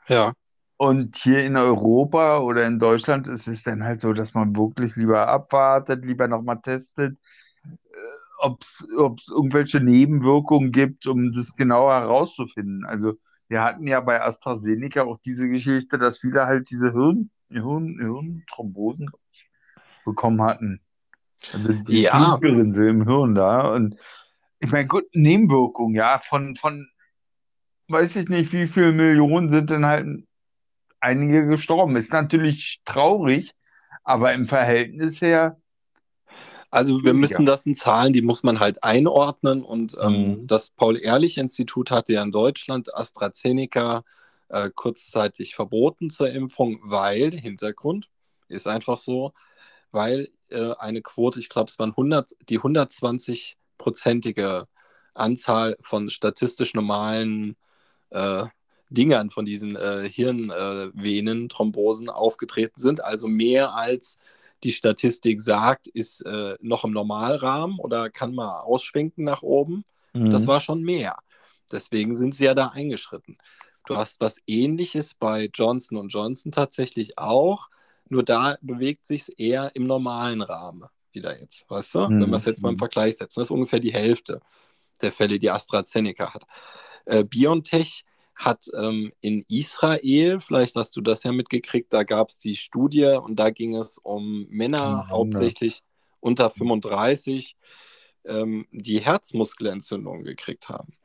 Ja. 0.07 0.33
Und 0.77 1.17
hier 1.17 1.45
in 1.45 1.57
Europa 1.57 2.39
oder 2.39 2.65
in 2.65 2.79
Deutschland 2.79 3.27
ist 3.27 3.47
es 3.47 3.61
dann 3.61 3.83
halt 3.83 4.01
so, 4.01 4.13
dass 4.13 4.33
man 4.33 4.55
wirklich 4.55 4.95
lieber 4.95 5.27
abwartet, 5.27 6.03
lieber 6.03 6.27
nochmal 6.27 6.59
testet, 6.61 7.19
äh, 7.63 7.97
ob 8.41 8.63
es 8.63 8.83
irgendwelche 9.29 9.79
Nebenwirkungen 9.79 10.71
gibt, 10.71 11.05
um 11.05 11.31
das 11.33 11.55
genauer 11.55 11.93
herauszufinden. 11.93 12.85
Also 12.85 13.13
wir 13.47 13.61
hatten 13.61 13.85
ja 13.85 13.99
bei 13.99 14.21
AstraZeneca 14.21 15.03
auch 15.03 15.19
diese 15.19 15.47
Geschichte, 15.49 15.99
dass 15.99 16.19
viele 16.19 16.45
halt 16.45 16.71
diese 16.71 16.93
Hirn, 16.93 17.29
Hirn, 17.49 17.99
Hirnthrombosen 17.99 19.11
bekommen 20.05 20.41
hatten. 20.41 20.81
Also 21.53 21.73
die 21.73 22.03
ja. 22.03 22.17
Blutgerinnsel 22.17 22.89
im 22.89 23.07
Hirn 23.07 23.35
da. 23.35 23.73
Und 23.73 23.95
ich 24.59 24.71
meine, 24.71 24.87
gut, 24.87 25.05
Nebenwirkungen, 25.13 25.95
ja, 25.95 26.19
von, 26.19 26.55
von 26.55 26.87
weiß 27.87 28.15
ich 28.15 28.29
nicht, 28.29 28.53
wie 28.53 28.67
viele 28.67 28.91
Millionen 28.91 29.49
sind 29.49 29.69
denn 29.69 29.85
halt 29.85 30.07
einige 30.99 31.47
gestorben. 31.47 31.95
Ist 31.95 32.13
natürlich 32.13 32.81
traurig, 32.85 33.53
aber 34.03 34.33
im 34.33 34.47
Verhältnis 34.47 35.21
her. 35.21 35.57
Also 36.69 37.03
wir 37.03 37.13
müssen 37.13 37.45
das 37.45 37.65
in 37.65 37.75
Zahlen, 37.75 38.13
die 38.13 38.21
muss 38.21 38.43
man 38.43 38.61
halt 38.61 38.81
einordnen. 38.83 39.63
Und 39.63 39.97
ähm, 40.01 40.13
mhm. 40.13 40.47
das 40.47 40.69
Paul-Ehrlich-Institut 40.69 41.91
hatte 41.91 42.13
ja 42.13 42.23
in 42.23 42.31
Deutschland 42.31 42.95
AstraZeneca 42.95 44.03
äh, 44.47 44.69
kurzzeitig 44.73 45.55
verboten 45.55 46.09
zur 46.09 46.29
Impfung, 46.29 46.79
weil, 46.83 47.31
Hintergrund 47.31 48.09
ist 48.47 48.67
einfach 48.67 48.97
so, 48.97 49.33
weil 49.91 50.29
äh, 50.49 50.73
eine 50.79 51.01
Quote, 51.01 51.39
ich 51.39 51.49
glaube, 51.49 51.69
es 51.69 51.79
waren 51.79 51.91
100, 51.91 52.35
die 52.49 52.59
120-prozentige 52.59 54.65
Anzahl 55.13 55.77
von 55.81 56.09
statistisch 56.09 56.73
normalen 56.73 57.55
äh, 58.09 58.45
Dingern 58.89 59.29
von 59.29 59.45
diesen 59.45 59.75
äh, 59.75 60.09
Hirnvenen, 60.09 61.49
Thrombosen 61.49 62.09
aufgetreten 62.09 62.79
sind. 62.79 63.03
Also 63.03 63.27
mehr 63.27 63.73
als 63.73 64.17
die 64.63 64.73
Statistik 64.73 65.41
sagt, 65.41 65.87
ist 65.87 66.25
äh, 66.25 66.55
noch 66.61 66.83
im 66.83 66.91
Normalrahmen 66.91 67.79
oder 67.79 68.09
kann 68.09 68.35
mal 68.35 68.59
ausschwenken 68.59 69.23
nach 69.23 69.41
oben. 69.41 69.85
Mhm. 70.13 70.29
Das 70.29 70.45
war 70.45 70.59
schon 70.59 70.83
mehr. 70.83 71.17
Deswegen 71.71 72.15
sind 72.15 72.35
sie 72.35 72.45
ja 72.45 72.53
da 72.53 72.67
eingeschritten. 72.67 73.37
Du 73.87 73.97
hast 73.97 74.19
was 74.19 74.37
ähnliches 74.45 75.13
bei 75.13 75.49
Johnson 75.51 76.07
Johnson 76.09 76.51
tatsächlich 76.51 77.17
auch. 77.17 77.69
Nur 78.11 78.23
da 78.23 78.57
bewegt 78.61 79.05
sich 79.05 79.21
es 79.21 79.29
eher 79.29 79.73
im 79.73 79.87
normalen 79.87 80.41
Rahmen 80.41 80.83
wieder 81.13 81.39
jetzt, 81.39 81.65
weißt 81.69 81.95
du? 81.95 81.99
Mhm. 82.09 82.21
Wenn 82.21 82.29
wir 82.29 82.35
es 82.35 82.45
jetzt 82.45 82.61
mal 82.61 82.67
im 82.67 82.75
mhm. 82.75 82.79
Vergleich 82.79 83.15
setzen, 83.15 83.39
das 83.39 83.47
ist 83.47 83.51
ungefähr 83.51 83.79
die 83.79 83.93
Hälfte 83.93 84.41
der 85.01 85.13
Fälle, 85.13 85.39
die 85.39 85.49
AstraZeneca 85.49 86.33
hat. 86.33 86.43
Äh, 87.05 87.23
BioNTech 87.23 88.03
hat 88.35 88.65
ähm, 88.77 89.13
in 89.21 89.45
Israel, 89.47 90.41
vielleicht 90.41 90.75
hast 90.75 90.93
du 90.97 90.99
das 90.99 91.23
ja 91.23 91.31
mitgekriegt, 91.31 91.93
da 91.93 92.03
gab 92.03 92.31
es 92.31 92.37
die 92.37 92.57
Studie 92.57 93.05
und 93.05 93.37
da 93.37 93.49
ging 93.49 93.75
es 93.75 93.97
um 93.97 94.45
Männer, 94.49 95.05
mhm. 95.05 95.09
hauptsächlich 95.09 95.81
unter 96.19 96.49
35, 96.49 97.55
ähm, 98.25 98.67
die 98.73 98.99
Herzmuskelentzündungen 98.99 100.25
gekriegt 100.25 100.67
haben. 100.67 100.97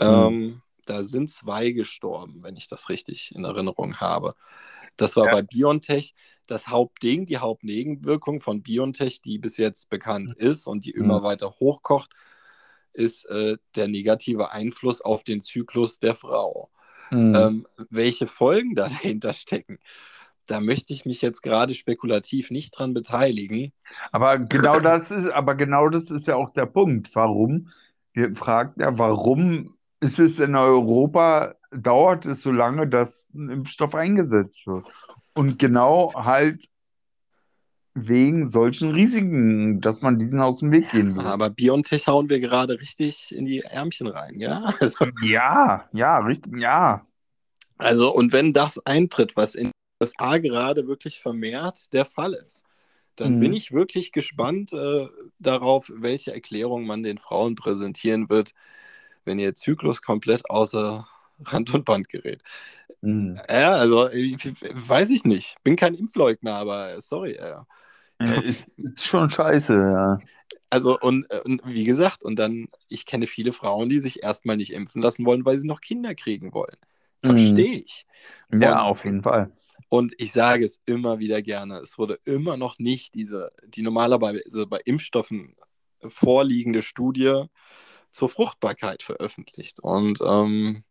Mhm. 0.00 0.06
Ähm, 0.06 0.62
da 0.86 1.04
sind 1.04 1.30
zwei 1.30 1.70
gestorben, 1.70 2.42
wenn 2.42 2.56
ich 2.56 2.66
das 2.66 2.88
richtig 2.88 3.32
in 3.32 3.44
Erinnerung 3.44 4.00
habe. 4.00 4.34
Das 4.96 5.14
war 5.14 5.26
ja. 5.26 5.32
bei 5.32 5.42
BioNTech 5.42 6.14
das 6.52 6.68
Hauptding, 6.68 7.26
die 7.26 7.38
Hauptnebenwirkung 7.38 8.40
von 8.40 8.62
BioNTech, 8.62 9.22
die 9.22 9.38
bis 9.38 9.56
jetzt 9.56 9.88
bekannt 9.90 10.34
mhm. 10.38 10.46
ist 10.46 10.66
und 10.66 10.84
die 10.84 10.90
immer 10.90 11.20
mhm. 11.20 11.24
weiter 11.24 11.54
hochkocht, 11.58 12.10
ist 12.92 13.24
äh, 13.24 13.56
der 13.74 13.88
negative 13.88 14.52
Einfluss 14.52 15.00
auf 15.00 15.24
den 15.24 15.40
Zyklus 15.40 15.98
der 15.98 16.14
Frau. 16.14 16.70
Mhm. 17.10 17.34
Ähm, 17.34 17.66
welche 17.90 18.26
Folgen 18.26 18.74
da 18.74 18.88
dahinter 18.88 19.32
stecken, 19.32 19.78
da 20.46 20.60
möchte 20.60 20.92
ich 20.92 21.06
mich 21.06 21.22
jetzt 21.22 21.42
gerade 21.42 21.74
spekulativ 21.74 22.50
nicht 22.50 22.78
dran 22.78 22.92
beteiligen. 22.92 23.72
Aber 24.10 24.38
genau 24.38 24.78
das 24.78 25.10
ist, 25.10 25.30
aber 25.30 25.54
genau 25.54 25.88
das 25.88 26.10
ist 26.10 26.26
ja 26.26 26.36
auch 26.36 26.52
der 26.52 26.66
Punkt. 26.66 27.14
Warum? 27.14 27.70
Wir 28.12 28.34
fragen 28.36 28.78
ja, 28.78 28.98
warum 28.98 29.74
ist 30.00 30.18
es 30.18 30.38
in 30.38 30.54
Europa, 30.54 31.54
dauert 31.70 32.26
es 32.26 32.42
so 32.42 32.50
lange, 32.50 32.88
dass 32.88 33.30
ein 33.34 33.48
Impfstoff 33.48 33.94
eingesetzt 33.94 34.66
wird? 34.66 34.86
Und 35.34 35.58
genau 35.58 36.12
halt 36.14 36.68
wegen 37.94 38.48
solchen 38.48 38.92
Risiken, 38.92 39.80
dass 39.80 40.00
man 40.00 40.18
diesen 40.18 40.40
aus 40.40 40.58
dem 40.58 40.72
Weg 40.72 40.90
gehen 40.90 41.14
will. 41.14 41.26
Aber 41.26 41.50
BioNTech 41.50 42.06
hauen 42.06 42.30
wir 42.30 42.40
gerade 42.40 42.80
richtig 42.80 43.34
in 43.34 43.44
die 43.44 43.60
Ärmchen 43.60 44.06
rein, 44.06 44.38
ja? 44.40 44.72
Also, 44.80 45.06
ja, 45.22 45.88
ja, 45.92 46.18
richtig, 46.18 46.56
ja. 46.58 47.06
Also, 47.76 48.14
und 48.14 48.32
wenn 48.32 48.52
das 48.52 48.84
eintritt, 48.86 49.36
was 49.36 49.54
in 49.54 49.66
den 49.66 49.72
USA 50.02 50.38
gerade 50.38 50.86
wirklich 50.86 51.20
vermehrt 51.20 51.92
der 51.92 52.06
Fall 52.06 52.32
ist, 52.32 52.64
dann 53.16 53.36
mhm. 53.36 53.40
bin 53.40 53.52
ich 53.52 53.72
wirklich 53.72 54.12
gespannt 54.12 54.72
äh, 54.72 55.06
darauf, 55.38 55.90
welche 55.94 56.32
Erklärung 56.32 56.86
man 56.86 57.02
den 57.02 57.18
Frauen 57.18 57.56
präsentieren 57.56 58.30
wird, 58.30 58.52
wenn 59.24 59.38
ihr 59.38 59.54
Zyklus 59.54 60.00
komplett 60.00 60.48
außer 60.48 61.06
Rand 61.46 61.72
und 61.74 61.84
Band 61.84 62.08
gerät. 62.08 62.42
Mhm. 63.00 63.38
Ja, 63.48 63.72
also 63.72 64.10
ich, 64.10 64.36
weiß 64.72 65.10
ich 65.10 65.24
nicht. 65.24 65.56
Bin 65.64 65.76
kein 65.76 65.94
Impfleugner, 65.94 66.54
aber 66.54 67.00
sorry. 67.00 67.36
Ja. 67.36 67.66
ist, 68.42 68.68
ist 68.78 69.04
schon 69.04 69.30
scheiße, 69.30 69.74
ja. 69.74 70.18
Also, 70.70 70.98
und, 70.98 71.26
und 71.44 71.60
wie 71.66 71.84
gesagt, 71.84 72.24
und 72.24 72.38
dann, 72.38 72.68
ich 72.88 73.04
kenne 73.04 73.26
viele 73.26 73.52
Frauen, 73.52 73.88
die 73.88 73.98
sich 73.98 74.22
erstmal 74.22 74.56
nicht 74.56 74.72
impfen 74.72 75.02
lassen 75.02 75.26
wollen, 75.26 75.44
weil 75.44 75.58
sie 75.58 75.66
noch 75.66 75.80
Kinder 75.80 76.14
kriegen 76.14 76.54
wollen. 76.54 76.76
Verstehe 77.22 77.76
mhm. 77.76 77.82
ich. 77.84 78.06
Ja, 78.52 78.82
und, 78.82 78.90
auf 78.90 79.04
jeden 79.04 79.22
Fall. 79.22 79.52
Und 79.88 80.14
ich 80.16 80.32
sage 80.32 80.64
es 80.64 80.80
immer 80.86 81.18
wieder 81.18 81.42
gerne, 81.42 81.76
es 81.78 81.98
wurde 81.98 82.18
immer 82.24 82.56
noch 82.56 82.78
nicht 82.78 83.14
diese, 83.14 83.52
die 83.66 83.82
normalerweise 83.82 84.66
bei 84.66 84.80
Impfstoffen 84.86 85.54
vorliegende 86.00 86.80
Studie 86.80 87.44
zur 88.10 88.30
Fruchtbarkeit 88.30 89.02
veröffentlicht. 89.02 89.80
Und 89.80 90.20
ähm, 90.26 90.84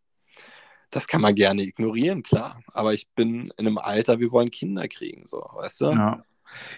das 0.92 1.08
kann 1.08 1.22
man 1.22 1.36
gerne 1.36 1.64
ignorieren, 1.64 2.24
klar. 2.24 2.62
Aber 2.74 2.94
ich 2.94 3.08
bin 3.10 3.52
in 3.58 3.68
einem 3.68 3.78
Alter, 3.78 4.20
wir 4.20 4.32
wollen 4.32 4.52
Kinder 4.52 4.88
kriegen, 4.88 5.26
so, 5.26 5.38
weißt 5.38 5.82
du? 5.82 5.86
Ja. 5.92 6.24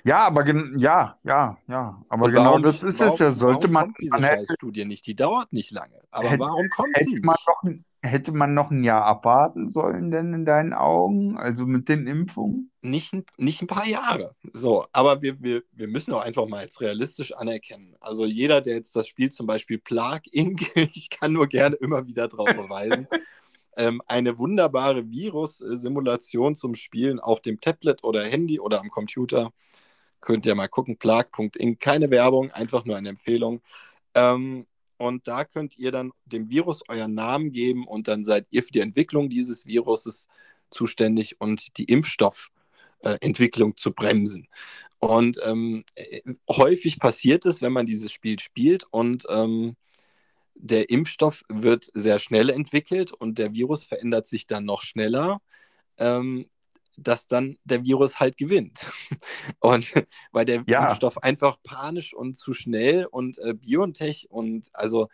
Ja, 0.04 0.28
aber 0.28 0.46
ja, 0.78 1.18
ja, 1.24 1.58
ja. 1.68 2.02
Aber 2.10 2.30
genau 2.30 2.52
warum, 2.52 2.64
das 2.64 2.84
ist 2.84 3.00
warum, 3.00 3.14
es 3.14 3.20
ja. 3.20 3.32
Sollte 3.32 3.68
man. 3.68 3.86
Kommt 3.86 4.02
diese 4.02 4.20
man 4.20 4.46
Studie 4.54 4.86
nicht, 4.86 5.06
die 5.08 5.16
dauert 5.16 5.52
nicht 5.54 5.72
lange. 5.72 6.00
Aber 6.12 6.30
hätte, 6.30 6.40
warum 6.40 6.70
kommt 6.70 6.96
sie 7.00 7.16
nicht? 7.16 7.26
Man 7.26 7.36
noch, 7.48 7.74
hätte 8.04 8.32
man 8.34 8.54
noch 8.54 8.70
ein 8.70 8.84
Jahr 8.84 9.06
abwarten 9.06 9.72
sollen, 9.72 10.12
denn 10.12 10.34
in 10.34 10.46
deinen 10.46 10.74
Augen? 10.74 11.38
Also 11.38 11.66
mit 11.66 11.90
den 11.90 12.08
Impfungen? 12.08 12.72
Nicht, 12.82 13.16
nicht 13.38 13.62
ein 13.62 13.68
paar 13.68 13.88
Jahre. 13.88 14.36
So, 14.52 14.86
aber 14.92 15.22
wir, 15.22 15.42
wir, 15.42 15.64
wir 15.72 15.88
müssen 15.88 16.14
auch 16.14 16.22
einfach 16.22 16.48
mal 16.48 16.64
jetzt 16.64 16.82
realistisch 16.82 17.34
anerkennen. 17.34 17.96
Also 18.02 18.26
jeder, 18.26 18.62
der 18.62 18.76
jetzt 18.76 18.96
das 18.96 19.08
Spiel 19.08 19.32
zum 19.32 19.48
Beispiel 19.48 19.80
Plag 19.80 20.22
Inc., 20.32 20.76
ich 20.76 21.10
kann 21.10 21.34
nur 21.34 21.48
gerne 21.48 21.76
immer 21.78 22.06
wieder 22.06 22.28
darauf 22.28 22.50
verweisen. 22.50 23.08
Ähm, 23.78 24.02
eine 24.08 24.38
wunderbare 24.38 25.10
Virus-Simulation 25.10 26.56
zum 26.56 26.76
Spielen 26.76 27.20
auf 27.20 27.42
dem 27.42 27.60
Tablet 27.60 28.04
oder 28.04 28.24
Handy 28.24 28.60
oder 28.60 28.80
am 28.80 28.90
Computer. 28.90 29.52
Könnt 30.22 30.46
ihr 30.46 30.56
mal 30.56 30.68
gucken, 30.68 30.98
plag.inc. 30.98 31.80
Keine 31.80 32.10
Werbung, 32.12 32.52
einfach 32.52 32.86
nur 32.86 32.96
eine 32.96 33.10
Empfehlung. 33.10 33.62
Ähm, 34.14 34.66
und 34.98 35.28
da 35.28 35.44
könnt 35.44 35.78
ihr 35.78 35.92
dann 35.92 36.12
dem 36.26 36.50
Virus 36.50 36.84
euren 36.88 37.14
Namen 37.14 37.52
geben 37.52 37.88
und 37.88 38.08
dann 38.08 38.24
seid 38.24 38.48
ihr 38.52 38.64
für 38.64 38.72
die 38.72 38.80
Entwicklung 38.80 39.30
dieses 39.30 39.66
Viruses 39.66 40.28
zuständig 40.70 41.42
und 41.42 41.78
die 41.78 41.86
Impfstoffentwicklung 41.86 43.72
äh, 43.72 43.76
zu 43.76 43.92
bremsen. 43.92 44.48
Und 45.00 45.40
ähm, 45.44 45.84
äh, 45.96 46.22
häufig 46.50 47.00
passiert 47.00 47.46
es, 47.46 47.62
wenn 47.62 47.74
man 47.74 47.86
dieses 47.86 48.12
Spiel 48.14 48.40
spielt 48.40 48.86
und 48.92 49.26
ähm, 49.30 49.76
der 50.64 50.90
Impfstoff 50.90 51.44
wird 51.50 51.90
sehr 51.94 52.20
schnell 52.20 52.50
entwickelt 52.50 53.12
und 53.12 53.38
der 53.38 53.52
Virus 53.52 53.84
verändert 53.84 54.28
sich 54.28 54.48
dann 54.48 54.64
noch 54.64 54.82
schneller. 54.82 55.42
Ähm, 55.98 56.48
dass 56.96 57.28
dann 57.28 57.58
der 57.64 57.84
Virus 57.84 58.20
halt 58.20 58.38
gewinnt. 58.38 58.88
Und 59.60 59.92
weil 60.32 60.46
der 60.46 60.64
ja. 60.68 60.86
Impfstoff 60.86 61.24
einfach 61.24 61.58
panisch 61.64 62.14
und 62.14 62.36
zu 62.36 62.54
schnell 62.54 63.08
und 63.10 63.40
äh, 63.40 63.56
BioNTech 63.56 64.28
und 64.30 64.70
also 64.74 65.08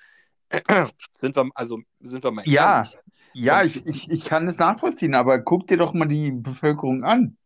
sind 1.14 1.38
wir 1.38 1.50
also 1.56 1.80
sind 2.02 2.26
wir 2.26 2.32
mal 2.32 2.44
ja, 2.46 2.80
ehrlich. 2.80 2.98
Ja, 3.34 3.64
ich, 3.64 3.86
ich, 3.86 4.10
ich 4.10 4.26
kann 4.26 4.48
es 4.50 4.58
nachvollziehen, 4.58 5.14
aber 5.14 5.40
guck 5.40 5.68
dir 5.68 5.78
doch 5.78 5.94
mal 5.94 6.08
die 6.08 6.32
Bevölkerung 6.32 7.06
an, 7.06 7.38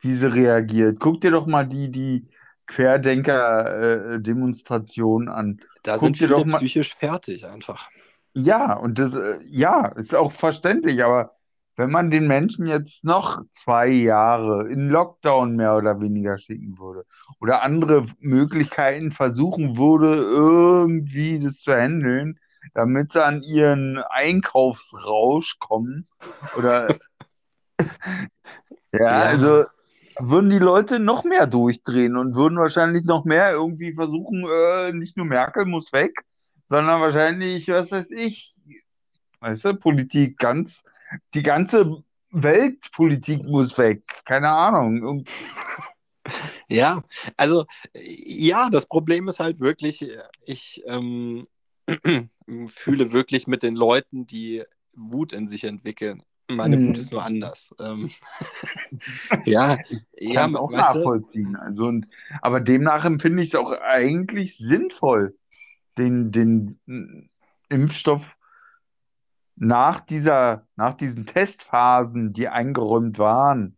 wie 0.00 0.14
sie 0.14 0.32
reagiert. 0.32 0.98
Guck 0.98 1.20
dir 1.20 1.30
doch 1.30 1.46
mal 1.46 1.68
die, 1.68 1.92
die 1.92 2.28
Querdenker-Demonstration 2.66 5.28
äh, 5.28 5.30
an. 5.30 5.60
Da 5.82 5.94
guck 5.94 6.04
sind 6.04 6.20
wir 6.20 6.28
doch 6.28 6.44
mal... 6.44 6.58
psychisch 6.58 6.94
fertig 6.94 7.46
einfach. 7.46 7.88
Ja, 8.34 8.74
und 8.74 8.98
das, 8.98 9.14
äh, 9.14 9.38
ja, 9.46 9.86
ist 9.86 10.14
auch 10.14 10.32
verständlich, 10.32 11.02
aber 11.02 11.36
wenn 11.76 11.90
man 11.90 12.10
den 12.10 12.26
Menschen 12.26 12.66
jetzt 12.66 13.04
noch 13.04 13.42
zwei 13.50 13.88
Jahre 13.88 14.68
in 14.68 14.88
Lockdown 14.88 15.56
mehr 15.56 15.76
oder 15.76 16.00
weniger 16.00 16.38
schicken 16.38 16.78
würde 16.78 17.04
oder 17.40 17.62
andere 17.62 18.06
Möglichkeiten 18.18 19.10
versuchen 19.10 19.76
würde, 19.76 20.16
irgendwie 20.16 21.38
das 21.38 21.60
zu 21.60 21.74
handeln, 21.74 22.38
damit 22.74 23.12
sie 23.12 23.24
an 23.24 23.42
ihren 23.42 23.98
Einkaufsrausch 23.98 25.58
kommen 25.58 26.08
oder 26.56 26.88
ja, 27.78 29.00
ja, 29.00 29.22
also 29.22 29.64
würden 30.18 30.50
die 30.50 30.58
Leute 30.58 30.98
noch 30.98 31.24
mehr 31.24 31.46
durchdrehen 31.46 32.16
und 32.16 32.34
würden 32.34 32.58
wahrscheinlich 32.58 33.04
noch 33.04 33.24
mehr 33.24 33.52
irgendwie 33.52 33.94
versuchen, 33.94 34.46
äh, 34.48 34.92
nicht 34.92 35.16
nur 35.16 35.26
Merkel 35.26 35.64
muss 35.64 35.92
weg, 35.92 36.24
sondern 36.64 37.00
wahrscheinlich, 37.00 37.68
was 37.68 37.90
weiß 37.90 38.10
ich, 38.12 38.54
weißt 39.40 39.64
du, 39.64 39.74
Politik 39.74 40.38
ganz 40.38 40.84
die 41.34 41.42
ganze 41.42 42.02
Weltpolitik 42.30 43.44
muss 43.44 43.76
weg. 43.78 44.02
Keine 44.24 44.50
Ahnung. 44.50 45.24
Ja, 46.68 47.02
also 47.36 47.66
ja, 47.94 48.68
das 48.70 48.86
Problem 48.86 49.28
ist 49.28 49.38
halt 49.38 49.60
wirklich, 49.60 50.08
ich 50.44 50.82
ähm, 50.86 51.46
fühle 52.66 53.12
wirklich 53.12 53.46
mit 53.46 53.62
den 53.62 53.76
Leuten, 53.76 54.26
die 54.26 54.64
Wut 54.92 55.32
in 55.32 55.46
sich 55.46 55.64
entwickeln. 55.64 56.22
Meine 56.48 56.76
hm. 56.76 56.88
Wut 56.88 56.98
ist 56.98 57.12
nur 57.12 57.24
anders. 57.24 57.74
Ähm, 57.80 58.10
ja, 59.44 59.78
ja, 60.16 60.46
auch 60.54 60.70
nachvollziehen. 60.70 61.56
Also, 61.56 61.86
und, 61.86 62.06
aber 62.40 62.60
demnach 62.60 63.04
empfinde 63.04 63.42
ich 63.42 63.50
es 63.50 63.54
auch 63.56 63.72
eigentlich 63.72 64.56
sinnvoll, 64.56 65.36
den, 65.98 66.30
den 66.30 67.28
Impfstoff 67.68 68.36
nach 69.56 70.00
dieser, 70.00 70.66
nach 70.76 70.94
diesen 70.94 71.26
Testphasen, 71.26 72.32
die 72.32 72.48
eingeräumt 72.48 73.18
waren, 73.18 73.76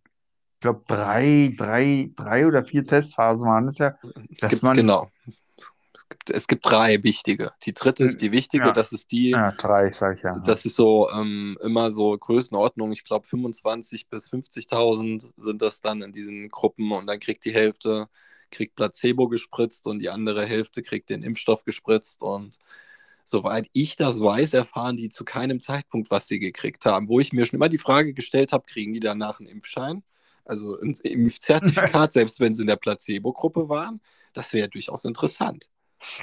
ich 0.58 0.62
glaube 0.62 0.82
drei, 0.88 1.54
drei, 1.56 2.10
drei 2.16 2.44
oder 2.44 2.64
vier 2.64 2.84
Testphasen 2.84 3.46
waren 3.46 3.68
es 3.68 3.78
ja. 3.78 3.94
Es 4.40 4.48
gibt, 4.48 4.64
man, 4.64 4.76
genau. 4.76 5.08
Es 5.98 6.08
gibt, 6.08 6.30
es 6.30 6.46
gibt 6.46 6.64
drei 6.64 7.02
wichtige. 7.02 7.50
Die 7.64 7.74
dritte 7.74 8.04
ist 8.04 8.20
die 8.20 8.30
wichtige, 8.30 8.66
ja. 8.66 8.72
das 8.72 8.92
ist 8.92 9.10
die. 9.10 9.30
Ja, 9.30 9.50
drei, 9.50 9.90
sag 9.90 10.16
ich 10.16 10.22
ja. 10.22 10.38
Das 10.38 10.64
ist 10.64 10.76
so 10.76 11.10
ähm, 11.10 11.58
immer 11.60 11.90
so 11.90 12.16
Größenordnung. 12.16 12.92
Ich 12.92 13.04
glaube, 13.04 13.26
25.000 13.26 14.06
bis 14.08 14.30
50.000 14.30 15.32
sind 15.36 15.60
das 15.60 15.80
dann 15.80 16.02
in 16.02 16.12
diesen 16.12 16.50
Gruppen 16.50 16.92
und 16.92 17.06
dann 17.08 17.18
kriegt 17.18 17.44
die 17.44 17.52
Hälfte 17.52 18.06
kriegt 18.50 18.76
Placebo 18.76 19.28
gespritzt 19.28 19.86
und 19.86 19.98
die 19.98 20.08
andere 20.08 20.46
Hälfte 20.46 20.82
kriegt 20.82 21.10
den 21.10 21.22
Impfstoff 21.22 21.64
gespritzt 21.64 22.22
und 22.22 22.56
soweit 23.24 23.68
ich 23.72 23.96
das 23.96 24.20
weiß, 24.20 24.54
erfahren 24.54 24.96
die 24.96 25.10
zu 25.10 25.24
keinem 25.24 25.60
Zeitpunkt, 25.60 26.10
was 26.10 26.28
sie 26.28 26.38
gekriegt 26.38 26.86
haben. 26.86 27.08
Wo 27.08 27.20
ich 27.20 27.32
mir 27.32 27.44
schon 27.44 27.58
immer 27.58 27.68
die 27.68 27.78
Frage 27.78 28.14
gestellt 28.14 28.52
habe, 28.52 28.64
kriegen 28.66 28.94
die 28.94 29.00
danach 29.00 29.38
einen 29.38 29.48
Impfschein? 29.48 30.02
Also 30.44 30.80
ein 30.80 30.94
Impfzertifikat, 31.02 32.12
selbst 32.14 32.40
wenn 32.40 32.54
sie 32.54 32.62
in 32.62 32.68
der 32.68 32.76
Placebo-Gruppe 32.76 33.68
waren? 33.68 34.00
Das 34.32 34.54
wäre 34.54 34.68
durchaus 34.68 35.04
interessant. 35.04 35.68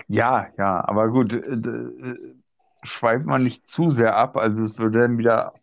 Ja, 0.08 0.48
ja, 0.58 0.88
aber 0.88 1.10
gut, 1.10 1.34
äh, 1.34 1.38
äh, 1.38 2.36
schweift 2.84 3.26
man 3.26 3.44
nicht 3.44 3.68
zu 3.68 3.92
sehr 3.92 4.16
ab. 4.16 4.38
Also 4.38 4.64
es 4.64 4.78
würde 4.78 5.00
dann 5.00 5.18
wieder 5.18 5.54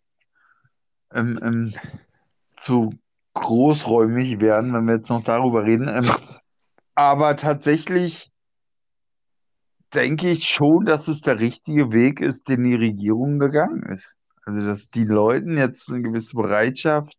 ähm, 1.13 1.39
ähm, 1.41 1.73
zu 2.57 2.93
großräumig 3.33 4.39
werden, 4.39 4.73
wenn 4.73 4.85
wir 4.85 4.95
jetzt 4.95 5.09
noch 5.09 5.23
darüber 5.23 5.63
reden. 5.63 5.87
Ähm, 5.87 6.09
aber 6.95 7.35
tatsächlich 7.35 8.31
denke 9.93 10.29
ich 10.29 10.49
schon, 10.49 10.85
dass 10.85 11.07
es 11.07 11.21
der 11.21 11.39
richtige 11.39 11.91
Weg 11.91 12.19
ist, 12.19 12.47
den 12.49 12.63
die 12.63 12.75
Regierung 12.75 13.39
gegangen 13.39 13.83
ist. 13.83 14.17
Also, 14.45 14.65
dass 14.65 14.89
die 14.89 15.05
Leuten 15.05 15.57
jetzt 15.57 15.89
eine 15.89 16.01
gewisse 16.01 16.35
Bereitschaft, 16.35 17.15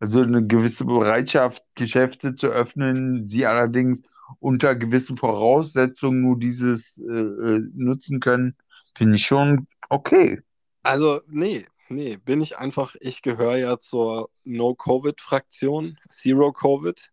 also 0.00 0.22
eine 0.22 0.46
gewisse 0.46 0.84
Bereitschaft, 0.84 1.62
Geschäfte 1.74 2.34
zu 2.34 2.48
öffnen, 2.48 3.26
sie 3.26 3.46
allerdings 3.46 4.02
unter 4.40 4.74
gewissen 4.74 5.16
Voraussetzungen 5.16 6.22
nur 6.22 6.38
dieses 6.38 6.98
äh, 6.98 7.12
äh 7.12 7.60
nutzen 7.74 8.20
können, 8.20 8.56
finde 8.96 9.16
ich 9.16 9.26
schon 9.26 9.66
okay. 9.88 10.40
Also, 10.82 11.20
nee, 11.28 11.66
nee, 11.88 12.16
bin 12.16 12.40
ich 12.40 12.58
einfach, 12.58 12.94
ich 13.00 13.22
gehöre 13.22 13.56
ja 13.56 13.78
zur 13.78 14.30
No-Covid-Fraktion, 14.44 15.98
Zero-Covid. 16.08 17.10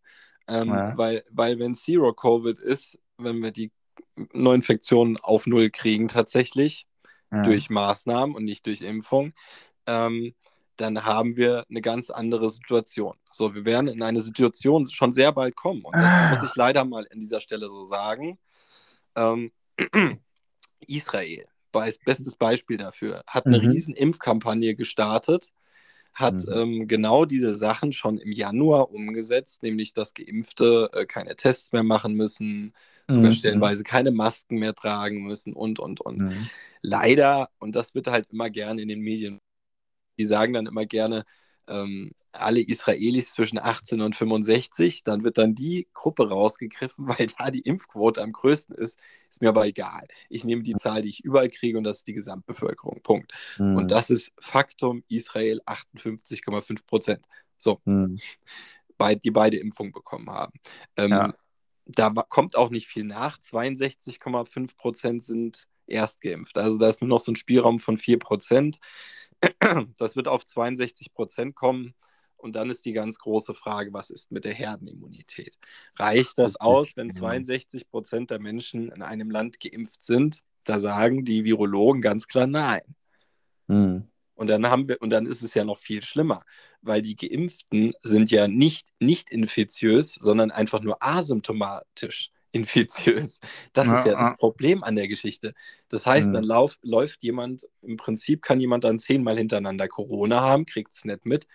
Ähm, 0.48 0.70
ja. 0.70 0.98
weil, 0.98 1.24
weil 1.30 1.60
wenn 1.60 1.76
Zero-Covid 1.76 2.58
ist, 2.58 2.98
wenn 3.18 3.42
wir 3.44 3.52
die 3.52 3.72
Neuinfektionen 4.34 5.18
auf 5.18 5.46
Null 5.46 5.70
kriegen 5.70 6.08
tatsächlich 6.08 6.88
ja. 7.32 7.44
durch 7.44 7.70
Maßnahmen 7.70 8.36
und 8.36 8.46
nicht 8.46 8.66
durch 8.66 8.82
Impfung, 8.82 9.34
ähm, 9.86 10.34
dann 10.80 11.06
haben 11.06 11.36
wir 11.36 11.64
eine 11.70 11.82
ganz 11.82 12.10
andere 12.10 12.50
Situation. 12.50 13.16
So, 13.32 13.54
wir 13.54 13.66
werden 13.66 13.88
in 13.88 14.02
eine 14.02 14.22
Situation 14.22 14.86
schon 14.88 15.14
sehr 15.14 15.32
bald 15.32 15.56
kommen. 15.56 15.82
Und 15.84 15.96
das 15.96 16.14
ah. 16.14 16.30
muss 16.30 16.44
ich 16.44 16.56
leider 16.56 16.86
mal 16.86 17.06
an 17.12 17.20
dieser 17.20 17.42
Stelle 17.42 17.68
so 17.68 17.84
sagen. 17.84 18.40
Ähm, 19.16 19.52
Israel, 20.88 21.46
bestes 21.72 22.36
Beispiel 22.36 22.78
dafür, 22.78 23.24
hat 23.28 23.46
eine 23.46 23.60
mhm. 23.60 23.70
riesen 23.70 23.94
Impfkampagne 23.94 24.76
gestartet, 24.76 25.50
hat 26.14 26.46
mhm. 26.48 26.54
ähm, 26.54 26.88
genau 26.88 27.26
diese 27.26 27.56
Sachen 27.56 27.92
schon 27.94 28.18
im 28.18 28.32
Januar 28.32 28.92
umgesetzt, 28.92 29.64
nämlich 29.64 29.94
dass 29.94 30.14
Geimpfte 30.14 30.90
äh, 30.94 31.06
keine 31.06 31.36
Tests 31.36 31.72
mehr 31.72 31.84
machen 31.84 32.14
müssen, 32.14 32.74
sogar 33.08 33.32
mhm. 33.32 33.36
stellenweise 33.36 33.84
keine 33.84 34.12
Masken 34.12 34.58
mehr 34.58 34.74
tragen 34.74 35.24
müssen 35.24 35.54
und, 35.54 35.80
und, 35.80 36.02
und. 36.02 36.20
Mhm. 36.20 36.50
Leider, 36.82 37.50
und 37.60 37.76
das 37.76 37.94
wird 37.94 38.08
halt 38.08 38.28
immer 38.32 38.50
gerne 38.50 38.82
in 38.82 38.88
den 38.88 39.02
Medien, 39.02 39.40
die 40.20 40.26
sagen 40.26 40.54
dann 40.54 40.68
immer 40.68 40.86
gerne, 40.86 41.24
ähm, 41.68 42.12
alle 42.32 42.62
Israelis 42.62 43.32
zwischen 43.32 43.58
18 43.58 44.02
und 44.02 44.16
65, 44.16 45.04
dann 45.04 45.24
wird 45.24 45.38
dann 45.38 45.56
die 45.56 45.88
Gruppe 45.94 46.30
rausgegriffen, 46.30 47.08
weil 47.20 47.28
da 47.38 47.50
die 47.50 47.62
Impfquote 47.62 48.22
am 48.22 48.32
größten 48.32 48.76
ist. 48.76 49.00
Ist 49.30 49.42
mir 49.42 49.50
aber 49.50 49.66
egal. 49.66 50.08
Ich 50.30 50.44
nehme 50.44 50.64
die 50.64 50.76
Zahl, 50.76 51.02
die 51.02 51.10
ich 51.10 51.24
überall 51.24 51.50
kriege 51.50 51.78
und 51.78 51.84
das 51.84 51.98
ist 51.98 52.08
die 52.08 52.14
Gesamtbevölkerung. 52.14 53.02
Punkt. 53.02 53.32
Mhm. 53.58 53.76
Und 53.78 53.92
das 53.92 54.10
ist 54.10 54.32
Faktum 54.40 55.04
Israel 55.08 55.62
58,5 55.66 56.86
Prozent. 56.86 57.26
So. 57.58 57.80
Mhm. 57.86 58.18
Bei, 58.98 59.16
die 59.16 59.32
beide 59.32 59.58
Impfungen 59.58 59.94
bekommen 59.94 60.30
haben. 60.30 60.54
Ähm, 60.98 61.12
ja 61.12 61.34
da 61.92 62.10
kommt 62.10 62.56
auch 62.56 62.70
nicht 62.70 62.88
viel 62.88 63.04
nach. 63.04 63.40
62,5 63.40 64.78
Prozent 64.78 65.26
sind 65.26 65.68
erstgeimpft. 65.90 66.58
Also 66.58 66.78
da 66.78 66.90
ist 66.90 67.02
nur 67.02 67.10
noch 67.10 67.20
so 67.20 67.32
ein 67.32 67.36
Spielraum 67.36 67.80
von 67.80 67.98
4 67.98 68.20
Prozent. 68.20 68.80
Das 69.98 70.16
wird 70.16 70.28
auf 70.28 70.46
62 70.46 71.14
Prozent 71.14 71.56
kommen. 71.56 71.94
Und 72.36 72.56
dann 72.56 72.70
ist 72.70 72.86
die 72.86 72.94
ganz 72.94 73.20
große 73.20 73.54
Frage, 73.54 73.92
was 73.92 74.10
ist 74.10 74.32
mit 74.32 74.46
der 74.46 74.54
Herdenimmunität? 74.54 75.58
Reicht 75.98 76.38
das 76.38 76.56
aus, 76.56 76.96
wenn 76.96 77.12
62 77.12 77.90
Prozent 77.90 78.32
der 78.32 78.40
Menschen 78.40 78.92
in 78.92 79.02
einem 79.02 79.30
Land 79.30 79.60
geimpft 79.60 80.04
sind? 80.04 80.40
Da 80.64 80.80
sagen 80.80 81.26
die 81.26 81.44
Virologen 81.44 82.02
ganz 82.02 82.28
klar 82.28 82.48
nein. 82.48 82.82
Hm. 83.68 84.08
Und 84.36 84.48
dann 84.50 84.70
haben 84.70 84.88
wir, 84.88 85.02
und 85.02 85.10
dann 85.10 85.26
ist 85.26 85.42
es 85.42 85.54
ja 85.54 85.66
noch 85.66 85.78
viel 85.78 86.02
schlimmer, 86.02 86.42
weil 86.82 87.02
die 87.02 87.18
Geimpften 87.18 87.92
sind 88.02 88.32
ja 88.32 88.48
nicht, 88.48 88.88
nicht 89.00 89.30
infiziös, 89.32 90.16
sondern 90.16 90.50
einfach 90.50 90.80
nur 90.80 91.04
asymptomatisch 91.04 92.32
infiziös. 92.52 93.42
Das 93.74 93.88
ist 93.88 94.06
ja 94.06 94.14
das 94.16 94.36
Problem 94.38 94.84
an 94.84 94.96
der 94.96 95.08
Geschichte. 95.08 95.54
Das 95.90 96.06
heißt, 96.06 96.34
dann 96.34 96.44
Mhm. 96.44 96.50
lauf, 96.50 96.78
läuft 96.82 97.24
jemand, 97.24 97.68
im 97.82 97.98
Prinzip 97.98 98.42
kann 98.42 98.60
jemand 98.60 98.84
dann 98.84 99.00
zehnmal 99.00 99.38
hintereinander 99.38 99.88
Corona 99.88 100.42
haben, 100.42 100.66
kriegt 100.66 100.94
es 100.94 101.06
nicht 101.06 101.26
mit. 101.26 101.48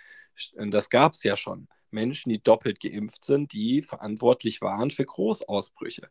Und 0.57 0.73
Das 0.73 0.91
gab 0.91 1.15
es 1.15 1.23
ja 1.23 1.37
schon. 1.37 1.69
Menschen, 1.91 2.31
die 2.31 2.43
doppelt 2.43 2.81
geimpft 2.81 3.25
sind, 3.25 3.53
die 3.53 3.83
verantwortlich 3.83 4.61
waren 4.61 4.91
für 4.91 5.05
Großausbrüche. 5.05 6.09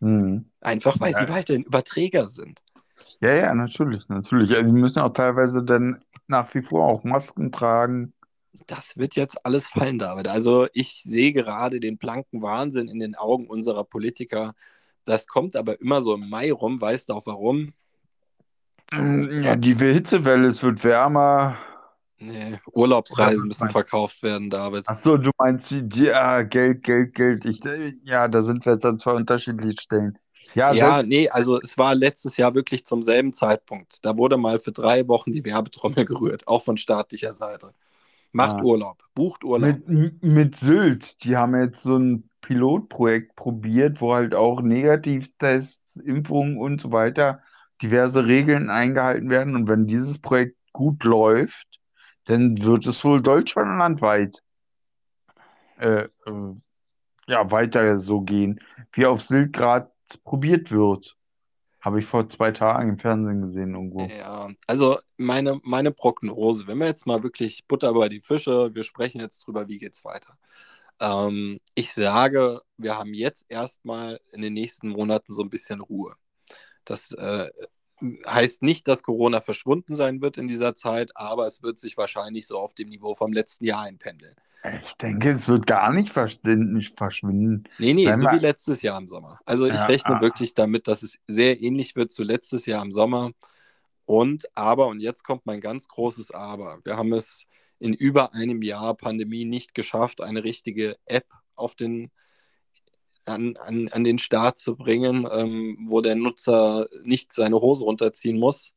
Mhm. 0.00 0.50
Einfach 0.60 1.00
weil 1.00 1.14
sie 1.14 1.22
Ja. 1.24 1.28
weiterhin 1.28 1.64
Überträger 1.64 2.28
sind. 2.28 2.60
Ja, 3.20 3.34
ja, 3.34 3.54
natürlich, 3.54 4.08
natürlich. 4.08 4.50
Also 4.54 4.72
die 4.72 4.80
müssen 4.80 5.00
auch 5.00 5.12
teilweise 5.12 5.62
dann 5.62 6.02
nach 6.26 6.54
wie 6.54 6.62
vor 6.62 6.86
auch 6.86 7.04
Masken 7.04 7.52
tragen. 7.52 8.12
Das 8.66 8.98
wird 8.98 9.16
jetzt 9.16 9.44
alles 9.46 9.66
fallen, 9.66 9.98
David. 9.98 10.28
Also 10.28 10.66
ich 10.72 11.02
sehe 11.02 11.32
gerade 11.32 11.80
den 11.80 11.96
blanken 11.96 12.42
Wahnsinn 12.42 12.88
in 12.88 13.00
den 13.00 13.14
Augen 13.14 13.46
unserer 13.46 13.84
Politiker. 13.84 14.54
Das 15.04 15.26
kommt 15.26 15.56
aber 15.56 15.80
immer 15.80 16.02
so 16.02 16.14
im 16.14 16.28
Mai 16.28 16.52
rum. 16.52 16.80
Weißt 16.80 17.08
du 17.08 17.14
auch 17.14 17.26
warum? 17.26 17.72
Ja, 18.92 19.56
die 19.56 19.74
Hitzewelle, 19.74 20.48
es 20.48 20.62
wird 20.62 20.84
wärmer. 20.84 21.56
Nee, 22.18 22.60
Urlaubsreisen 22.70 23.48
müssen 23.48 23.70
verkauft 23.70 24.22
werden, 24.22 24.48
David. 24.48 24.84
Ach 24.86 24.94
so, 24.94 25.16
du 25.16 25.30
meinst 25.38 25.70
die, 25.70 25.88
die 25.88 26.12
ah, 26.12 26.42
Geld, 26.42 26.84
Geld, 26.84 27.14
Geld. 27.14 27.44
Ich, 27.44 27.60
ja, 28.04 28.28
da 28.28 28.42
sind 28.42 28.64
wir 28.64 28.74
jetzt 28.74 28.84
an 28.86 28.98
zwei 28.98 29.14
unterschiedlichen 29.14 29.78
Stellen. 29.80 30.18
Ja, 30.54 30.72
Ja, 30.72 31.02
nee, 31.02 31.28
also 31.28 31.60
es 31.60 31.76
war 31.78 31.94
letztes 31.94 32.36
Jahr 32.36 32.54
wirklich 32.54 32.84
zum 32.84 33.02
selben 33.02 33.32
Zeitpunkt. 33.32 34.04
Da 34.04 34.16
wurde 34.16 34.36
mal 34.36 34.60
für 34.60 34.72
drei 34.72 35.08
Wochen 35.08 35.32
die 35.32 35.44
Werbetrommel 35.44 36.04
gerührt, 36.04 36.46
auch 36.46 36.62
von 36.62 36.76
staatlicher 36.76 37.32
Seite. 37.32 37.72
Macht 38.32 38.56
Ah. 38.56 38.62
Urlaub, 38.62 39.02
bucht 39.14 39.44
Urlaub. 39.44 39.86
mit, 39.88 40.22
mit 40.22 40.56
Sylt, 40.56 41.22
die 41.24 41.36
haben 41.36 41.54
jetzt 41.54 41.82
so 41.82 41.96
ein 41.98 42.28
Pilotprojekt 42.40 43.36
probiert, 43.36 44.00
wo 44.00 44.14
halt 44.14 44.34
auch 44.34 44.62
Negativtests, 44.62 45.96
Impfungen 45.96 46.58
und 46.58 46.80
so 46.80 46.92
weiter, 46.92 47.40
diverse 47.82 48.26
Regeln 48.26 48.70
eingehalten 48.70 49.30
werden. 49.30 49.54
Und 49.54 49.68
wenn 49.68 49.86
dieses 49.86 50.18
Projekt 50.18 50.56
gut 50.72 51.04
läuft, 51.04 51.66
dann 52.24 52.62
wird 52.62 52.86
es 52.86 53.04
wohl 53.04 53.20
deutschlandweit 53.22 54.42
äh, 55.78 56.04
äh, 56.26 56.54
ja, 57.26 57.50
weiter 57.50 57.98
so 57.98 58.20
gehen, 58.20 58.60
wie 58.92 59.06
auf 59.06 59.22
Sylt 59.22 59.52
gerade 59.52 59.90
probiert 60.24 60.70
wird. 60.70 61.16
Habe 61.82 61.98
ich 61.98 62.06
vor 62.06 62.28
zwei 62.28 62.52
Tagen 62.52 62.90
im 62.90 62.98
Fernsehen 62.98 63.42
gesehen 63.42 63.74
irgendwo. 63.74 64.06
Ja, 64.06 64.48
also 64.68 64.98
meine, 65.16 65.60
meine 65.64 65.90
Prognose, 65.90 66.68
wenn 66.68 66.78
wir 66.78 66.86
jetzt 66.86 67.06
mal 67.06 67.24
wirklich 67.24 67.66
Butter 67.66 67.92
bei 67.92 68.08
die 68.08 68.20
Fische, 68.20 68.72
wir 68.72 68.84
sprechen 68.84 69.20
jetzt 69.20 69.40
drüber, 69.40 69.66
wie 69.66 69.78
geht's 69.78 70.04
weiter. 70.04 70.38
Ähm, 71.00 71.58
ich 71.74 71.92
sage, 71.92 72.62
wir 72.76 72.96
haben 72.96 73.14
jetzt 73.14 73.46
erstmal 73.48 74.20
in 74.32 74.42
den 74.42 74.52
nächsten 74.52 74.88
Monaten 74.90 75.32
so 75.32 75.42
ein 75.42 75.50
bisschen 75.50 75.80
Ruhe. 75.80 76.14
Das 76.84 77.12
äh, 77.12 77.50
heißt 78.26 78.62
nicht, 78.62 78.86
dass 78.86 79.02
Corona 79.02 79.40
verschwunden 79.40 79.96
sein 79.96 80.22
wird 80.22 80.38
in 80.38 80.46
dieser 80.46 80.76
Zeit, 80.76 81.10
aber 81.16 81.48
es 81.48 81.62
wird 81.62 81.80
sich 81.80 81.96
wahrscheinlich 81.96 82.46
so 82.46 82.58
auf 82.58 82.74
dem 82.74 82.90
Niveau 82.90 83.16
vom 83.16 83.32
letzten 83.32 83.64
Jahr 83.64 83.82
einpendeln. 83.82 84.36
Ich 84.64 84.94
denke, 84.94 85.30
es 85.30 85.48
wird 85.48 85.66
gar 85.66 85.92
nicht 85.92 86.10
verschwinden. 86.12 87.64
Nee, 87.78 87.94
nee, 87.94 88.04
Nein, 88.04 88.18
so 88.18 88.24
ma- 88.24 88.32
wie 88.32 88.38
letztes 88.38 88.82
Jahr 88.82 88.98
im 88.98 89.08
Sommer. 89.08 89.38
Also 89.44 89.66
ich 89.66 89.74
Ja, 89.74 89.86
rechne 89.86 90.16
ah. 90.16 90.20
wirklich 90.20 90.54
damit, 90.54 90.86
dass 90.86 91.02
es 91.02 91.18
sehr 91.26 91.60
ähnlich 91.60 91.96
wird 91.96 92.12
zu 92.12 92.22
letztes 92.22 92.66
Jahr 92.66 92.82
im 92.82 92.92
Sommer. 92.92 93.32
Und 94.04 94.46
aber, 94.56 94.88
und 94.88 95.00
jetzt 95.00 95.24
kommt 95.24 95.46
mein 95.46 95.60
ganz 95.60 95.88
großes 95.88 96.30
Aber. 96.32 96.80
Wir 96.84 96.96
haben 96.96 97.12
es 97.12 97.46
in 97.80 97.94
über 97.94 98.34
einem 98.34 98.62
Jahr 98.62 98.94
Pandemie 98.96 99.44
nicht 99.44 99.74
geschafft, 99.74 100.20
eine 100.20 100.44
richtige 100.44 100.96
App 101.06 101.26
auf 101.56 101.74
den, 101.74 102.10
an, 103.24 103.56
an, 103.58 103.88
an 103.88 104.04
den 104.04 104.18
Start 104.18 104.58
zu 104.58 104.76
bringen, 104.76 105.26
ähm, 105.32 105.78
wo 105.88 106.00
der 106.00 106.16
Nutzer 106.16 106.86
nicht 107.04 107.32
seine 107.32 107.60
Hose 107.60 107.84
runterziehen 107.84 108.38
muss 108.38 108.74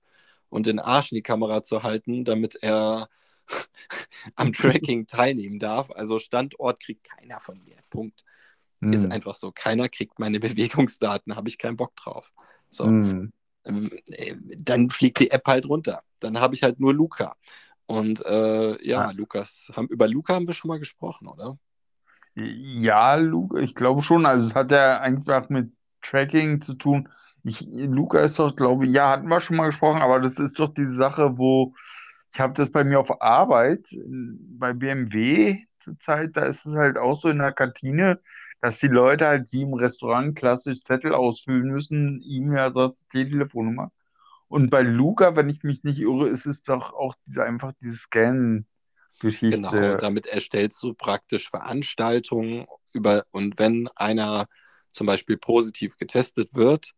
und 0.50 0.68
den 0.68 0.80
Arsch 0.80 1.12
in 1.12 1.16
die 1.16 1.22
Kamera 1.24 1.64
zu 1.64 1.84
halten, 1.84 2.26
damit 2.26 2.56
er 2.62 3.08
am 4.36 4.54
Tracking 4.54 5.08
teilnehmen 5.08 5.60
darf. 5.60 5.92
Also 5.92 6.20
Standort 6.20 6.80
kriegt 6.82 7.04
keiner 7.06 7.40
von 7.40 7.64
mir. 7.64 7.78
Punkt. 7.90 8.24
Ist 8.92 9.04
Hm. 9.06 9.12
einfach 9.12 9.36
so. 9.36 9.52
Keiner 9.52 9.90
kriegt 9.90 10.20
meine 10.20 10.40
Bewegungsdaten, 10.42 11.36
habe 11.36 11.50
ich 11.50 11.58
keinen 11.58 11.78
Bock 11.78 11.96
drauf. 11.96 12.32
So, 12.70 13.02
äh, 13.66 14.36
dann 14.58 14.90
fliegt 14.90 15.20
die 15.20 15.32
App 15.32 15.48
halt 15.48 15.68
runter. 15.68 16.04
Dann 16.20 16.40
habe 16.40 16.56
ich 16.56 16.64
halt 16.64 16.80
nur 16.80 16.94
Luca. 16.94 17.36
Und 17.88 18.26
äh, 18.26 18.84
ja, 18.88 19.08
Ah. 19.08 19.12
Lukas, 19.12 19.72
haben, 19.76 19.88
über 19.90 20.08
Luca 20.08 20.34
haben 20.36 20.48
wir 20.48 20.54
schon 20.54 20.70
mal 20.70 20.80
gesprochen, 20.80 21.28
oder? 21.28 21.58
Ja, 22.36 23.16
Luca, 23.16 23.60
ich 23.60 23.76
glaube 23.76 24.02
schon. 24.02 24.26
Also 24.26 24.48
es 24.48 24.56
hat 24.56 24.72
ja 24.72 25.00
einfach 25.00 25.50
mit 25.50 25.72
Tracking 26.02 26.62
zu 26.62 26.74
tun. 26.76 27.10
Ich, 27.44 27.62
Luca 27.62 28.20
ist 28.22 28.40
doch, 28.40 28.56
glaube 28.56 28.86
ich, 28.88 28.94
ja, 28.94 29.10
hatten 29.12 29.28
wir 29.28 29.40
schon 29.40 29.58
mal 29.58 29.68
gesprochen, 29.68 30.02
aber 30.02 30.20
das 30.20 30.40
ist 30.40 30.60
doch 30.60 30.74
die 30.74 30.88
Sache, 30.88 31.38
wo 31.38 31.74
ich 32.36 32.42
habe 32.42 32.54
das 32.54 32.70
bei 32.70 32.84
mir 32.84 33.00
auf 33.00 33.22
Arbeit, 33.22 33.88
bei 34.60 34.74
BMW 34.74 35.64
zurzeit, 35.80 36.32
da 36.34 36.44
ist 36.44 36.66
es 36.66 36.76
halt 36.76 36.98
auch 36.98 37.18
so 37.18 37.30
in 37.30 37.38
der 37.38 37.54
Kantine, 37.54 38.20
dass 38.60 38.80
die 38.80 38.90
Leute 38.90 39.26
halt 39.26 39.54
wie 39.54 39.62
im 39.62 39.74
Restaurant 39.74 40.36
klassisch 40.36 40.84
Zettel 40.84 41.14
ausfüllen 41.14 41.72
müssen, 41.72 42.22
E-Mail-Adresse, 42.28 43.06
Telefonnummer. 43.10 43.94
Und 44.50 44.70
bei 44.70 44.82
Luca, 44.82 45.38
wenn 45.38 45.48
ich 45.48 45.64
mich 45.64 45.86
nicht 45.86 46.00
irre, 46.00 46.28
ist 46.28 46.46
es 46.46 46.62
doch 46.62 46.92
auch 46.92 47.16
diese, 47.26 47.46
einfach 47.46 47.72
diese 47.82 47.96
Scan-Geschichte. 47.96 49.62
Genau, 49.62 49.96
damit 49.96 50.28
erstellst 50.28 50.84
du 50.84 50.94
praktisch 50.94 51.50
Veranstaltungen 51.50 52.66
über, 52.92 53.24
und 53.32 53.58
wenn 53.60 53.88
einer 53.96 54.48
zum 54.92 55.08
Beispiel 55.08 55.38
positiv 55.38 55.96
getestet 55.96 56.54
wird, 56.54 56.92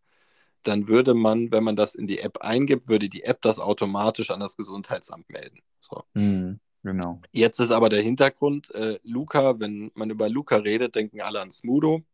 dann 0.63 0.87
würde 0.87 1.13
man, 1.13 1.51
wenn 1.51 1.63
man 1.63 1.75
das 1.75 1.95
in 1.95 2.07
die 2.07 2.19
App 2.19 2.39
eingibt, 2.39 2.89
würde 2.89 3.09
die 3.09 3.23
App 3.23 3.41
das 3.41 3.59
automatisch 3.59 4.31
an 4.31 4.39
das 4.39 4.57
Gesundheitsamt 4.57 5.29
melden. 5.29 5.59
So. 5.79 6.03
Hm, 6.13 6.59
genau. 6.83 7.21
Jetzt 7.31 7.59
ist 7.59 7.71
aber 7.71 7.89
der 7.89 8.01
Hintergrund, 8.01 8.73
äh, 8.75 8.99
Luca, 9.03 9.59
wenn 9.59 9.91
man 9.95 10.09
über 10.09 10.29
Luca 10.29 10.57
redet, 10.57 10.95
denken 10.95 11.21
alle 11.21 11.41
an 11.41 11.51
Smudo. 11.51 12.03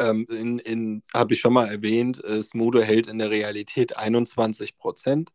Ähm, 0.00 0.26
in, 0.28 0.58
in, 0.58 1.02
Habe 1.14 1.32
ich 1.32 1.40
schon 1.40 1.54
mal 1.54 1.66
erwähnt, 1.66 2.22
äh, 2.24 2.42
Smudo 2.42 2.80
hält 2.80 3.06
in 3.06 3.18
der 3.18 3.30
Realität 3.30 3.96
21 3.96 4.76
Prozent. 4.76 5.32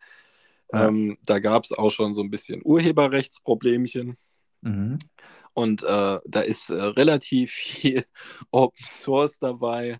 Ähm, 0.71 1.17
da 1.23 1.39
gab 1.39 1.63
es 1.63 1.71
auch 1.71 1.89
schon 1.89 2.13
so 2.13 2.21
ein 2.21 2.29
bisschen 2.29 2.61
Urheberrechtsproblemchen. 2.63 4.17
Mhm. 4.61 4.99
Und 5.53 5.83
äh, 5.83 6.19
da 6.25 6.41
ist 6.41 6.69
äh, 6.69 6.75
relativ 6.75 7.51
viel 7.51 8.05
Open 8.51 8.85
Source 8.85 9.39
dabei. 9.39 9.99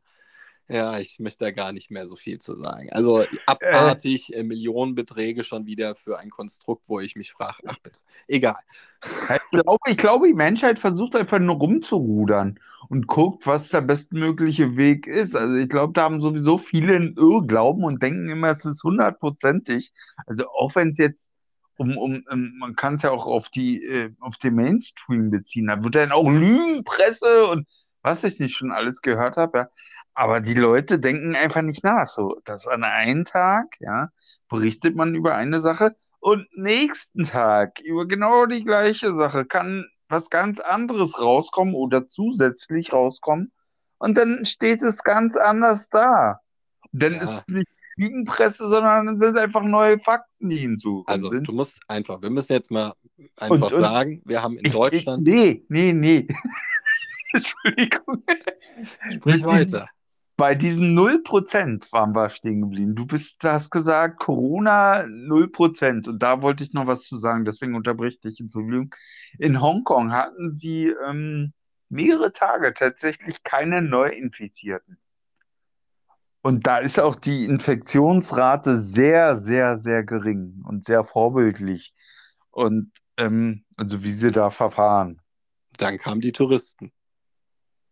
Ja, 0.68 0.98
ich 0.98 1.20
möchte 1.20 1.46
da 1.46 1.52
gar 1.52 1.72
nicht 1.74 1.92
mehr 1.92 2.08
so 2.08 2.16
viel 2.16 2.40
zu 2.40 2.56
sagen. 2.56 2.90
Also 2.92 3.24
abartig 3.46 4.34
äh, 4.34 4.42
Millionenbeträge 4.42 5.44
schon 5.44 5.68
wieder 5.68 5.94
für 5.94 6.18
ein 6.18 6.32
Konstrukt, 6.32 6.84
wo 6.88 7.00
ich 7.00 7.16
mich 7.16 7.32
frage, 7.32 7.60
ach 7.68 7.78
bitte, 7.78 8.00
egal. 8.28 8.58
Ich 9.02 9.62
glaube, 9.62 9.80
ich 9.88 9.98
glaube, 9.98 10.28
die 10.28 10.34
Menschheit 10.34 10.80
versucht 10.80 11.16
einfach 11.16 11.38
nur 11.38 11.58
rumzurudern 11.58 12.60
und 12.90 13.06
guckt, 13.06 13.46
was 13.46 13.70
der 13.70 13.82
bestmögliche 13.82 14.76
Weg 14.76 15.06
ist. 15.06 15.36
Also 15.36 15.54
ich 15.56 15.70
glaube, 15.70 15.94
da 15.94 16.04
haben 16.04 16.20
sowieso 16.20 16.58
viele 16.58 16.96
einen 16.96 17.16
Irrglauben 17.16 17.84
und 17.84 18.02
denken 18.02 18.30
immer, 18.30 18.50
es 18.50 18.66
ist 18.66 18.84
hundertprozentig. 18.84 19.94
Also 20.26 20.48
auch 20.50 20.74
wenn 20.74 20.92
es 20.92 20.98
jetzt 20.98 21.32
um, 21.78 21.96
um, 21.98 22.24
um 22.28 22.58
man 22.58 22.76
kann 22.76 22.96
es 22.96 23.04
ja 23.04 23.12
auch 23.12 23.28
auf 23.28 23.50
die, 23.50 23.84
äh, 23.84 24.12
auf 24.20 24.38
den 24.38 24.56
Mainstream 24.56 25.30
beziehen. 25.30 25.68
Da 25.68 25.84
wird 25.84 25.94
dann 25.94 26.12
auch 26.12 26.28
Lügenpresse 26.28 27.48
und 27.48 27.68
was 28.02 28.24
ich 28.24 28.40
nicht 28.40 28.56
schon 28.56 28.72
alles 28.72 29.02
gehört 29.02 29.38
habe, 29.38 29.58
ja. 29.58 29.70
Aber 30.16 30.40
die 30.42 30.54
Leute 30.54 30.98
denken 30.98 31.36
einfach 31.36 31.62
nicht 31.62 31.84
nach. 31.84 32.08
So, 32.08 32.40
dass 32.46 32.66
an 32.68 32.84
einem 32.84 33.26
Tag, 33.26 33.76
ja, 33.80 34.10
berichtet 34.50 34.96
man 34.96 35.14
über 35.14 35.36
eine 35.36 35.60
Sache 35.62 35.96
und 36.20 36.48
nächsten 36.58 37.24
Tag 37.26 37.80
über 37.82 38.08
genau 38.08 38.46
die 38.46 38.64
gleiche 38.64 39.14
Sache 39.14 39.46
kann 39.46 39.86
was 40.08 40.30
ganz 40.30 40.60
anderes 40.60 41.20
rauskommen 41.20 41.76
oder 41.76 42.08
zusätzlich 42.08 42.94
rauskommen. 42.94 43.52
Und 43.98 44.18
dann 44.18 44.46
steht 44.46 44.82
es 44.82 45.04
ganz 45.04 45.36
anders 45.36 45.90
da. 45.90 46.40
Dann 46.92 47.16
Ja. 47.16 47.38
ist 47.40 47.50
nicht 47.50 47.68
Lügenpresse, 47.98 48.68
sondern 48.70 49.08
es 49.10 49.20
sind 49.20 49.38
einfach 49.38 49.64
neue 49.64 50.00
Fakten, 50.00 50.50
die 50.50 50.58
hinzukommen 50.58 51.08
Also 51.08 51.30
sind. 51.30 51.48
du 51.48 51.54
musst 51.54 51.80
einfach, 51.88 52.22
wir 52.22 52.30
müssen 52.30 52.54
jetzt 52.54 52.70
mal 52.72 52.94
einfach 53.40 53.56
Und- 53.56 53.64
und- 53.74 53.82
sagen, 53.82 54.22
wir 54.26 54.42
haben 54.44 54.58
in 54.58 54.66
Ich- 54.66 54.72
Deutschland, 54.74 55.28
Ich, 55.28 55.34
nee, 55.34 55.66
nee, 55.70 55.94
nee. 55.94 56.28
Entschuldigung. 57.34 58.24
sprich 59.12 59.36
Mit 59.42 59.46
weiter. 59.46 59.88
Bei 60.38 60.54
diesen 60.54 60.98
0% 60.98 61.92
waren 61.94 62.14
wir 62.14 62.30
stehen 62.30 62.62
geblieben. 62.62 62.96
Du 62.96 63.06
bist, 63.06 63.42
hast 63.44 63.70
gesagt, 63.70 64.20
Corona 64.20 65.04
0%. 65.04 66.10
Und 66.10 66.20
da 66.20 66.42
wollte 66.42 66.64
ich 66.64 66.74
noch 66.74 66.88
was 66.88 67.04
zu 67.04 67.18
sagen, 67.18 67.46
deswegen 67.46 67.76
unterbreche 67.76 68.16
ich 68.16 68.20
dich, 68.20 68.40
Entschuldigung. 68.42 68.94
In 69.40 69.62
Hongkong 69.62 70.12
hatten 70.12 70.56
sie 70.56 70.94
ähm, 71.08 71.54
mehrere 71.88 72.34
Tage 72.34 72.74
tatsächlich 72.74 73.44
keine 73.44 73.82
Neuinfizierten. 73.82 74.98
Und 76.42 76.68
da 76.68 76.78
ist 76.78 77.00
auch 77.00 77.16
die 77.16 77.46
Infektionsrate 77.46 78.78
sehr, 78.80 79.38
sehr, 79.38 79.80
sehr 79.80 80.04
gering 80.04 80.62
und 80.68 80.86
sehr 80.86 81.06
vorbildlich. 81.06 81.96
Und 82.52 82.92
ähm, 83.18 83.64
also 83.78 84.04
wie 84.04 84.12
sie 84.12 84.32
da 84.32 84.50
verfahren. 84.50 85.22
Dann 85.78 85.98
kamen 85.98 86.22
die 86.22 86.32
Touristen. 86.32 86.92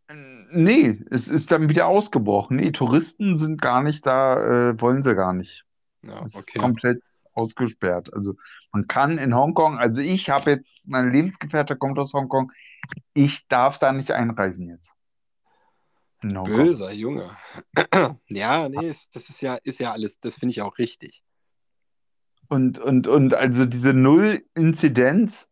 Nee, 0.09 1.01
es 1.09 1.27
ist 1.27 1.51
dann 1.51 1.69
wieder 1.69 1.87
ausgebrochen. 1.87 2.57
Nee, 2.57 2.71
Touristen 2.71 3.37
sind 3.37 3.61
gar 3.61 3.81
nicht 3.81 4.05
da, 4.05 4.69
äh, 4.69 4.81
wollen 4.81 5.01
sie 5.01 5.15
gar 5.15 5.33
nicht. 5.33 5.65
Ja, 6.05 6.23
Es 6.25 6.35
ist 6.35 6.49
okay. 6.49 6.59
komplett 6.59 7.01
ausgesperrt. 7.33 8.13
Also 8.13 8.35
man 8.73 8.87
kann 8.87 9.17
in 9.17 9.33
Hongkong, 9.33 9.77
also 9.77 10.01
ich 10.01 10.29
habe 10.29 10.51
jetzt, 10.51 10.87
meine 10.89 11.09
Lebensgefährte 11.09 11.77
kommt 11.77 11.97
aus 11.97 12.11
Hongkong, 12.13 12.51
ich 13.13 13.47
darf 13.47 13.79
da 13.79 13.93
nicht 13.93 14.11
einreisen 14.11 14.67
jetzt. 14.69 14.93
Hongkong. 16.21 16.43
Böser 16.43 16.91
Junge. 16.91 17.29
Ja, 18.29 18.67
nee, 18.67 18.85
ist- 18.89 19.15
das 19.15 19.29
ist 19.29 19.41
ja, 19.41 19.55
ist 19.63 19.79
ja 19.79 19.93
alles, 19.93 20.19
das 20.19 20.35
finde 20.35 20.51
ich 20.51 20.61
auch 20.61 20.77
richtig. 20.77 21.23
Und, 22.49 22.77
und, 22.79 23.07
und 23.07 23.33
also 23.33 23.65
diese 23.65 23.93
Null-Inzidenz, 23.93 25.49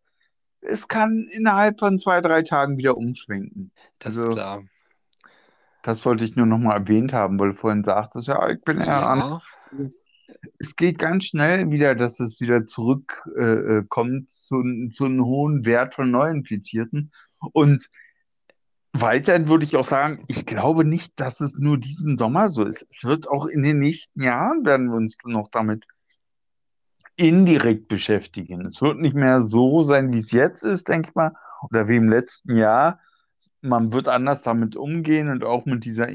es 0.62 0.88
kann 0.88 1.28
innerhalb 1.32 1.80
von 1.80 1.97
zwei, 2.00 2.21
drei 2.21 2.41
Tagen 2.43 2.78
wieder 2.78 2.97
umschwenken. 2.97 3.71
Das 4.00 4.17
Also- 4.17 4.30
ist 4.30 4.36
klar. 4.36 4.63
Das 5.84 6.06
wollte 6.06 6.24
ich 6.24 6.36
nur 6.36 6.45
noch 6.45 6.60
mal 6.60 6.76
erwähnt 6.76 7.12
haben, 7.12 7.39
weil 7.39 7.50
du 7.50 7.56
vorhin 7.56 7.84
sagtest, 7.84 8.28
ja, 8.28 8.47
ich 8.50 8.62
bin 8.62 8.80
eher 8.82 9.08
an. 9.08 9.19
Ja, 9.19 9.41
Es 10.60 10.76
geht 10.76 11.00
ganz 11.00 11.26
schnell 11.26 11.71
wieder, 11.71 11.95
dass 11.95 12.19
es 12.19 12.39
wieder 12.39 12.67
zurückkommt 12.67 13.36
äh, 13.36 14.21
äh, 14.24 14.28
zu, 14.28 14.63
zu 14.91 15.06
einem 15.06 15.26
hohen 15.26 15.65
Wert 15.65 15.95
von 15.95 16.12
Neuinfizierten. 16.12 17.12
Und 17.52 17.89
weiterhin 18.93 19.47
würde 19.47 19.65
ich 19.65 19.76
auch 19.76 19.86
sagen, 19.86 20.24
ich 20.28 20.45
glaube 20.45 20.86
nicht, 20.86 21.19
dass 21.19 21.41
es 21.41 21.56
nur 21.58 21.78
diesen 21.80 22.15
Sommer 22.15 22.50
so 22.50 22.63
ist. 22.63 22.86
Es 22.91 23.04
wird 23.04 23.28
auch 23.28 23.45
in 23.47 23.63
den 23.63 23.80
nächsten 23.80 24.21
Jahren 24.21 24.63
werden 24.65 24.88
wir 24.89 24.95
uns 24.97 25.17
noch 25.26 25.50
damit 25.50 25.86
indirekt 27.15 27.88
beschäftigen. 27.88 28.65
Es 28.65 28.82
wird 28.82 29.00
nicht 29.00 29.15
mehr 29.15 29.41
so 29.41 29.84
sein, 29.84 30.12
wie 30.13 30.17
es 30.17 30.32
jetzt 30.32 30.63
ist, 30.63 30.88
denke 30.88 31.10
ich 31.10 31.15
mal, 31.15 31.34
oder 31.69 31.88
wie 31.88 31.97
im 31.97 32.10
letzten 32.10 32.56
Jahr. 32.56 33.00
Man 33.62 33.91
wird 33.91 34.08
anders 34.08 34.43
damit 34.43 34.76
umgehen 34.76 35.30
und 35.30 35.43
auch 35.43 35.65
mit 35.65 35.86
dieser, 35.86 36.08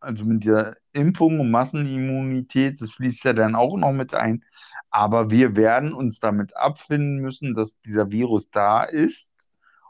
also 0.00 0.24
mit 0.24 0.44
dieser 0.44 0.76
Impfung 0.92 1.40
und 1.40 1.50
Massenimmunität, 1.50 2.80
das 2.80 2.92
fließt 2.92 3.24
ja 3.24 3.32
dann 3.32 3.54
auch 3.54 3.76
noch 3.76 3.92
mit 3.92 4.14
ein. 4.14 4.44
Aber 4.90 5.30
wir 5.30 5.56
werden 5.56 5.92
uns 5.92 6.20
damit 6.20 6.56
abfinden 6.56 7.18
müssen, 7.18 7.54
dass 7.54 7.80
dieser 7.82 8.10
Virus 8.10 8.50
da 8.50 8.84
ist 8.84 9.32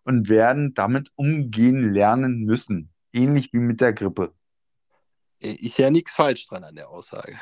und 0.05 0.29
werden 0.29 0.75
damit 0.75 1.11
umgehen 1.17 1.93
lernen 1.93 2.45
müssen. 2.45 2.91
Ähnlich 3.13 3.53
wie 3.53 3.59
mit 3.59 3.81
der 3.81 3.93
Grippe. 3.93 4.35
ist 5.41 5.79
ja 5.79 5.91
nichts 5.91 6.13
falsch 6.13 6.47
dran 6.47 6.65
an 6.65 6.77
der 6.77 6.89
Aussage. 6.89 7.37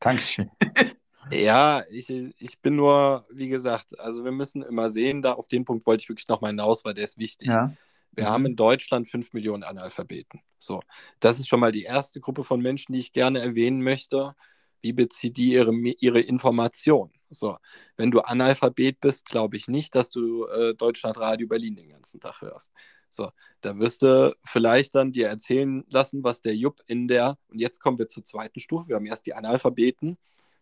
Dankeschön. 0.00 0.50
Ja, 1.32 1.84
ich, 1.90 2.08
ich 2.10 2.60
bin 2.62 2.76
nur, 2.76 3.26
wie 3.30 3.48
gesagt, 3.48 3.98
also 4.00 4.24
wir 4.24 4.32
müssen 4.32 4.62
immer 4.62 4.90
sehen, 4.90 5.22
da 5.22 5.34
auf 5.34 5.48
den 5.48 5.64
Punkt 5.64 5.86
wollte 5.86 6.02
ich 6.02 6.08
wirklich 6.08 6.28
nochmal 6.28 6.50
hinaus, 6.52 6.84
weil 6.84 6.94
der 6.94 7.04
ist 7.04 7.18
wichtig. 7.18 7.48
Ja. 7.48 7.76
Wir 8.16 8.24
Mhm. 8.24 8.28
haben 8.28 8.46
in 8.46 8.56
Deutschland 8.56 9.08
5 9.10 9.32
Millionen 9.34 9.62
Analphabeten. 9.64 10.40
So, 10.58 10.82
das 11.20 11.38
ist 11.38 11.48
schon 11.48 11.60
mal 11.60 11.72
die 11.72 11.82
erste 11.84 12.20
Gruppe 12.20 12.44
von 12.44 12.60
Menschen, 12.62 12.92
die 12.94 12.98
ich 13.00 13.12
gerne 13.12 13.40
erwähnen 13.40 13.82
möchte. 13.82 14.34
Wie 14.82 14.92
bezieht 14.94 15.36
die 15.36 15.52
ihre, 15.52 15.72
ihre 16.00 16.20
Information? 16.20 17.12
So, 17.30 17.58
wenn 17.96 18.10
du 18.10 18.20
Analphabet 18.20 19.00
bist, 19.00 19.26
glaube 19.26 19.56
ich 19.56 19.68
nicht, 19.68 19.94
dass 19.94 20.10
du 20.10 20.46
äh, 20.46 20.74
Deutschlandradio 20.74 21.46
Berlin 21.48 21.76
den 21.76 21.90
ganzen 21.90 22.20
Tag 22.20 22.40
hörst. 22.42 22.72
So, 23.10 23.30
da 23.60 23.78
wirst 23.78 24.02
du 24.02 24.36
vielleicht 24.44 24.94
dann 24.94 25.12
dir 25.12 25.28
erzählen 25.28 25.84
lassen, 25.90 26.24
was 26.24 26.42
der 26.42 26.56
Jupp 26.56 26.80
in 26.86 27.08
der, 27.08 27.38
und 27.48 27.60
jetzt 27.60 27.80
kommen 27.80 27.98
wir 27.98 28.08
zur 28.08 28.24
zweiten 28.24 28.60
Stufe, 28.60 28.88
wir 28.88 28.96
haben 28.96 29.06
erst 29.06 29.26
die 29.26 29.34
Analphabeten, 29.34 30.18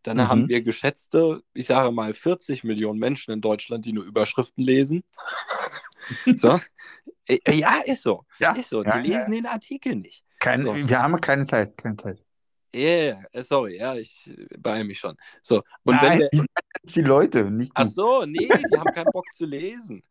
dann 0.07 0.17
Mhm. 0.19 0.29
haben 0.29 0.49
wir 0.49 0.63
geschätzte, 0.63 1.43
ich 1.55 1.67
sage 1.67 1.91
mal 1.93 2.15
40 2.15 2.65
Millionen 2.65 2.99
Menschen 2.99 3.33
in 3.33 3.41
Deutschland, 3.41 3.85
die 3.85 3.93
nur 3.93 4.05
Überschriften 4.05 4.63
lesen. 4.65 5.03
So. 6.37 6.61
Äh, 7.27 7.39
Ja, 7.53 7.81
ist 7.85 8.03
so. 8.05 8.25
Ja, 8.39 8.53
Ist 8.53 8.69
so. 8.69 8.85
ja, 8.85 9.01
die 9.01 9.11
ja. 9.11 9.19
lesen 9.19 9.33
den 9.33 9.47
Artikel 9.47 9.97
nicht. 9.97 10.25
Kein, 10.39 10.61
So. 10.61 10.73
Wir 10.75 11.03
haben 11.03 11.21
keine 11.21 11.47
Zeit, 11.47 11.77
keine 11.77 11.97
Zeit. 11.97 12.23
Ja, 12.75 12.81
yeah, 12.83 13.43
sorry, 13.43 13.79
ja, 13.79 13.95
ich 13.95 14.29
äh, 14.29 14.47
beeile 14.59 14.85
mich 14.85 14.99
schon. 14.99 15.17
So, 15.43 15.63
und 15.83 15.97
Nein, 15.97 16.21
wenn 16.21 16.29
der, 16.31 16.47
die 16.85 17.01
Leute, 17.01 17.51
nicht 17.51 17.73
ach 17.75 17.85
du. 17.85 17.91
so, 17.91 18.25
nee, 18.27 18.47
die 18.49 18.79
haben 18.79 18.93
keinen 18.93 19.11
Bock 19.13 19.25
zu 19.33 19.47
lesen. 19.47 20.03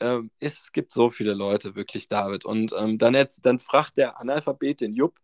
Ähm, 0.00 0.30
es 0.40 0.72
gibt 0.72 0.90
so 0.90 1.10
viele 1.10 1.34
Leute, 1.34 1.74
wirklich, 1.76 2.08
David. 2.08 2.44
Und 2.44 2.74
ähm, 2.76 2.98
dann, 2.98 3.14
jetzt, 3.14 3.44
dann 3.46 3.60
fragt 3.60 3.96
der 3.98 4.18
Analphabet 4.18 4.80
den 4.80 4.94
Jupp, 4.94 5.18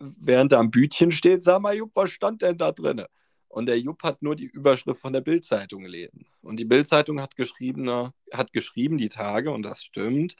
während 0.00 0.52
er 0.52 0.58
am 0.60 0.70
Bütchen 0.70 1.10
steht, 1.12 1.42
sag 1.42 1.60
mal, 1.60 1.74
Jupp, 1.76 1.92
was 1.94 2.10
stand 2.10 2.42
denn 2.42 2.56
da 2.58 2.72
drin? 2.72 3.04
Und 3.48 3.66
der 3.66 3.78
Jupp 3.80 4.02
hat 4.02 4.22
nur 4.22 4.36
die 4.36 4.46
Überschrift 4.46 5.00
von 5.00 5.12
der 5.12 5.22
Bild-Zeitung 5.22 5.82
gelesen. 5.82 6.26
Und 6.42 6.58
die 6.58 6.64
Bild-Zeitung 6.64 7.20
hat 7.20 7.34
geschrieben, 7.36 8.12
hat 8.32 8.52
geschrieben 8.52 8.98
die 8.98 9.08
Tage, 9.08 9.50
und 9.50 9.62
das 9.62 9.82
stimmt, 9.82 10.36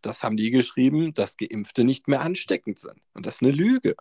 das 0.00 0.22
haben 0.22 0.36
die 0.36 0.50
geschrieben, 0.50 1.14
dass 1.14 1.36
Geimpfte 1.36 1.84
nicht 1.84 2.08
mehr 2.08 2.20
ansteckend 2.22 2.78
sind. 2.78 3.00
Und 3.14 3.26
das 3.26 3.36
ist 3.36 3.42
eine 3.42 3.52
Lüge. 3.52 3.94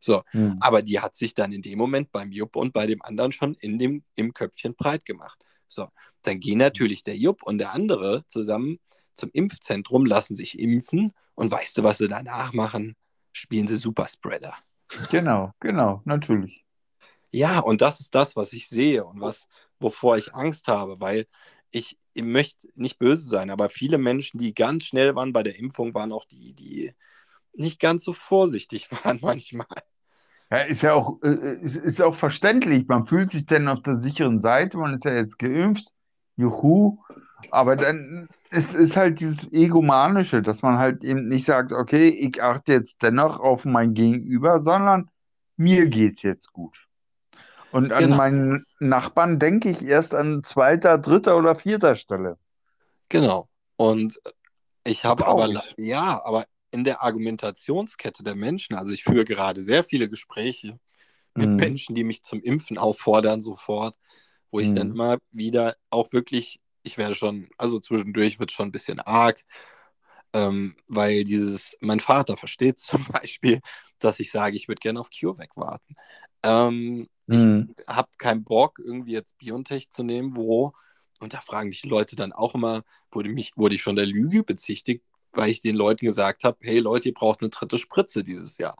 So, 0.00 0.22
Hm. 0.30 0.58
aber 0.60 0.82
die 0.82 1.00
hat 1.00 1.14
sich 1.16 1.34
dann 1.34 1.52
in 1.52 1.62
dem 1.62 1.78
Moment 1.78 2.12
beim 2.12 2.30
Jupp 2.30 2.56
und 2.56 2.72
bei 2.72 2.86
dem 2.86 3.02
anderen 3.02 3.32
schon 3.32 3.54
in 3.54 3.78
dem, 3.78 4.04
im 4.14 4.32
Köpfchen 4.32 4.74
breit 4.74 5.04
gemacht. 5.04 5.42
So, 5.66 5.88
dann 6.22 6.38
gehen 6.40 6.58
natürlich 6.58 7.02
der 7.04 7.16
Jupp 7.16 7.42
und 7.42 7.58
der 7.58 7.72
andere 7.74 8.24
zusammen 8.28 8.78
zum 9.14 9.30
Impfzentrum, 9.32 10.06
lassen 10.06 10.36
sich 10.36 10.58
impfen 10.58 11.12
und 11.34 11.50
weißt 11.50 11.76
du, 11.78 11.82
was 11.82 11.98
sie 11.98 12.08
danach 12.08 12.52
machen? 12.52 12.94
Spielen 13.32 13.66
sie 13.66 13.76
Superspreader. 13.76 14.54
Genau, 15.10 15.52
genau, 15.60 16.00
natürlich. 16.04 16.64
Ja, 17.30 17.58
und 17.60 17.80
das 17.82 18.00
ist 18.00 18.14
das, 18.14 18.36
was 18.36 18.52
ich 18.52 18.68
sehe 18.68 19.04
und 19.04 19.20
was, 19.20 19.48
wovor 19.80 20.16
ich 20.16 20.34
Angst 20.34 20.68
habe, 20.68 21.00
weil 21.00 21.26
ich, 21.70 21.98
ich 22.14 22.22
möchte 22.22 22.68
nicht 22.74 22.98
böse 22.98 23.28
sein, 23.28 23.50
aber 23.50 23.68
viele 23.70 23.98
Menschen, 23.98 24.38
die 24.38 24.54
ganz 24.54 24.84
schnell 24.86 25.14
waren 25.14 25.32
bei 25.32 25.42
der 25.42 25.58
Impfung, 25.58 25.94
waren 25.94 26.12
auch 26.12 26.24
die, 26.24 26.54
die 26.54 26.94
nicht 27.54 27.80
ganz 27.80 28.04
so 28.04 28.12
vorsichtig 28.14 28.90
waren 29.04 29.18
manchmal. 29.22 29.66
Ja, 30.50 30.58
ist 30.62 30.82
ja 30.82 30.94
auch, 30.94 31.20
äh, 31.22 31.28
äh, 31.28 31.60
ist, 31.60 31.76
ist 31.76 32.00
auch 32.02 32.14
verständlich. 32.14 32.88
Man 32.88 33.06
fühlt 33.06 33.30
sich 33.30 33.46
dann 33.46 33.68
auf 33.68 33.82
der 33.82 33.96
sicheren 33.96 34.40
Seite, 34.40 34.78
man 34.78 34.94
ist 34.94 35.04
ja 35.04 35.14
jetzt 35.14 35.38
geimpft, 35.38 35.92
juhu. 36.36 36.98
Aber 37.50 37.76
dann 37.76 38.28
ist, 38.50 38.74
ist 38.74 38.96
halt 38.96 39.20
dieses 39.20 39.52
Egomanische, 39.52 40.42
dass 40.42 40.62
man 40.62 40.78
halt 40.78 41.04
eben 41.04 41.28
nicht 41.28 41.44
sagt, 41.44 41.72
okay, 41.72 42.08
ich 42.08 42.42
achte 42.42 42.72
jetzt 42.72 43.02
dennoch 43.02 43.40
auf 43.40 43.64
mein 43.66 43.94
Gegenüber, 43.94 44.58
sondern 44.58 45.10
mir 45.56 45.86
geht's 45.86 46.22
jetzt 46.22 46.52
gut. 46.52 46.87
Und 47.70 47.92
an 47.92 48.10
Genau. 48.10 48.16
meinen 48.16 48.66
Nachbarn 48.78 49.38
denke 49.38 49.70
ich 49.70 49.82
erst 49.82 50.14
an 50.14 50.44
zweiter, 50.44 50.98
dritter 50.98 51.38
oder 51.38 51.56
vierter 51.56 51.96
Stelle. 51.96 52.38
Genau. 53.08 53.48
Und 53.76 54.18
ich 54.84 55.04
habe 55.04 55.26
aber, 55.26 55.48
ja, 55.78 56.22
aber 56.24 56.46
in 56.72 56.84
der 56.84 57.02
Argumentationskette 57.02 58.22
der 58.24 58.34
Menschen, 58.36 58.76
also 58.76 58.92
ich 58.94 59.04
führe 59.04 59.24
gerade 59.24 59.62
sehr 59.62 59.84
viele 59.84 60.08
Gespräche 60.10 60.78
mit 61.36 61.56
Mhm. 61.56 61.58
Menschen, 61.58 61.94
die 61.96 62.04
mich 62.04 62.22
zum 62.24 62.42
Impfen 62.42 62.78
auffordern, 62.78 63.40
sofort, 63.42 63.96
wo 64.52 64.60
ich 64.60 64.72
dann 64.72 64.90
Mhm. 64.90 64.92
immer 64.92 65.18
wieder 65.32 65.76
auch 65.90 66.12
wirklich, 66.12 66.60
ich 66.84 66.98
werde 66.98 67.14
schon, 67.16 67.48
also 67.58 67.80
zwischendurch 67.80 68.40
wird 68.40 68.52
schon 68.52 68.68
ein 68.68 68.72
bisschen 68.72 69.00
arg, 69.00 69.42
ähm, 70.32 70.76
weil 70.88 71.24
dieses, 71.24 71.76
mein 71.80 72.00
Vater 72.00 72.36
versteht 72.36 72.78
zum 72.80 73.06
Beispiel, 73.06 73.60
dass 73.98 74.20
ich 74.20 74.30
sage, 74.30 74.56
ich 74.56 74.68
würde 74.68 74.80
gerne 74.80 75.00
auf 75.00 75.10
CureVac 75.10 75.56
warten. 75.56 75.96
Ähm, 76.42 77.08
Mhm. 77.28 77.74
ich 77.78 77.86
habe 77.86 78.08
keinen 78.18 78.44
Bock, 78.44 78.78
irgendwie 78.78 79.12
jetzt 79.12 79.38
Biontech 79.38 79.90
zu 79.90 80.02
nehmen, 80.02 80.36
wo, 80.36 80.72
und 81.20 81.34
da 81.34 81.40
fragen 81.40 81.68
mich 81.68 81.82
die 81.82 81.88
Leute 81.88 82.16
dann 82.16 82.32
auch 82.32 82.54
immer, 82.54 82.82
wurde, 83.10 83.28
mich, 83.28 83.52
wurde 83.56 83.74
ich 83.74 83.82
schon 83.82 83.96
der 83.96 84.06
Lüge 84.06 84.42
bezichtigt, 84.42 85.04
weil 85.32 85.50
ich 85.50 85.60
den 85.60 85.76
Leuten 85.76 86.06
gesagt 86.06 86.44
habe, 86.44 86.58
hey 86.62 86.78
Leute, 86.78 87.10
ihr 87.10 87.14
braucht 87.14 87.40
eine 87.40 87.50
dritte 87.50 87.78
Spritze 87.78 88.24
dieses 88.24 88.58
Jahr 88.58 88.76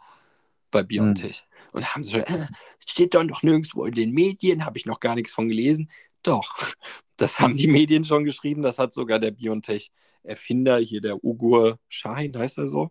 bei 0.70 0.82
Biontech. 0.82 1.44
Und 1.72 1.82
da 1.84 1.94
haben 1.94 2.02
sie 2.02 2.12
schon, 2.12 2.22
äh, 2.22 2.46
steht 2.86 3.14
doch 3.14 3.24
noch 3.24 3.42
nirgendwo 3.42 3.84
in 3.84 3.94
den 3.94 4.12
Medien, 4.12 4.64
habe 4.64 4.78
ich 4.78 4.86
noch 4.86 5.00
gar 5.00 5.14
nichts 5.14 5.32
von 5.32 5.48
gelesen. 5.48 5.90
Doch, 6.22 6.54
das 7.16 7.40
haben 7.40 7.56
die 7.56 7.68
Medien 7.68 8.04
schon 8.04 8.24
geschrieben, 8.24 8.62
das 8.62 8.78
hat 8.78 8.94
sogar 8.94 9.18
der 9.18 9.32
Biontech-Erfinder, 9.32 10.78
hier 10.78 11.00
der 11.00 11.22
Ugur 11.24 11.78
Schein, 11.88 12.36
heißt 12.36 12.58
er 12.58 12.68
so, 12.68 12.90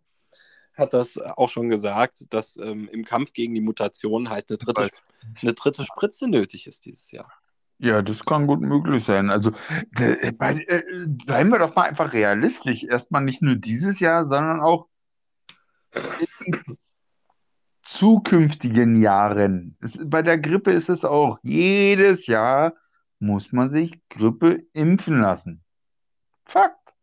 hat 0.78 0.94
das 0.94 1.18
auch 1.18 1.50
schon 1.50 1.70
gesagt, 1.70 2.34
dass 2.34 2.58
ähm, 2.58 2.88
im 2.92 3.04
Kampf 3.04 3.34
gegen 3.34 3.56
die 3.56 3.62
Mutationen 3.62 4.30
halt 4.30 4.50
eine 4.50 4.58
dritte, 4.58 4.90
eine 5.42 5.54
dritte 5.54 5.84
Spritze 5.84 6.30
nötig 6.30 6.68
ist 6.68 6.86
dieses 6.86 7.12
Jahr. 7.12 7.32
Ja, 7.80 8.02
das 8.02 8.26
kann 8.26 8.48
gut 8.48 8.62
möglich 8.62 9.04
sein. 9.04 9.30
Also 9.30 9.52
äh, 9.98 10.32
bei, 10.32 10.66
äh, 10.68 10.82
bleiben 11.06 11.50
wir 11.50 11.60
doch 11.60 11.76
mal 11.76 11.84
einfach 11.84 12.12
realistisch. 12.12 12.84
Erstmal 12.84 13.24
nicht 13.24 13.42
nur 13.42 13.56
dieses 13.56 14.00
Jahr, 14.00 14.26
sondern 14.26 14.62
auch 14.62 14.88
in 16.20 16.78
zukünftigen 17.84 19.00
Jahren. 19.00 19.78
Es, 19.80 20.00
bei 20.04 20.22
der 20.22 20.38
Grippe 20.40 20.72
ist 20.72 20.90
es 20.90 21.06
auch. 21.06 21.40
Jedes 21.44 22.28
Jahr 22.28 22.74
muss 23.20 23.52
man 23.52 23.70
sich 23.70 24.02
Grippe 24.10 24.66
impfen 24.74 25.22
lassen. 25.22 25.63
Fakt. 26.44 26.94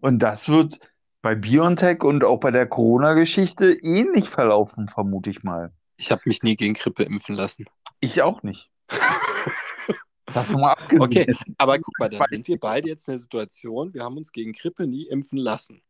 Und 0.00 0.20
das 0.20 0.48
wird 0.48 0.78
bei 1.22 1.34
BioNTech 1.34 2.02
und 2.04 2.24
auch 2.24 2.38
bei 2.38 2.50
der 2.50 2.66
Corona-Geschichte 2.66 3.72
ähnlich 3.82 4.28
verlaufen, 4.30 4.88
vermute 4.88 5.30
ich 5.30 5.42
mal. 5.42 5.72
Ich 5.96 6.10
habe 6.12 6.22
mich 6.26 6.42
nie 6.42 6.54
gegen 6.56 6.74
Grippe 6.74 7.02
impfen 7.02 7.34
lassen. 7.34 7.66
Ich 8.00 8.22
auch 8.22 8.42
nicht. 8.42 8.70
Davon 10.26 10.60
mal 10.60 10.72
abgesehen. 10.72 11.02
Okay, 11.02 11.36
aber 11.56 11.78
guck 11.78 11.98
mal, 11.98 12.10
dann 12.10 12.22
sind 12.28 12.46
wir 12.46 12.58
beide 12.58 12.88
jetzt 12.88 13.08
in 13.08 13.12
der 13.12 13.18
Situation, 13.18 13.94
wir 13.94 14.04
haben 14.04 14.16
uns 14.16 14.30
gegen 14.30 14.52
Grippe 14.52 14.86
nie 14.86 15.06
impfen 15.08 15.38
lassen. 15.38 15.82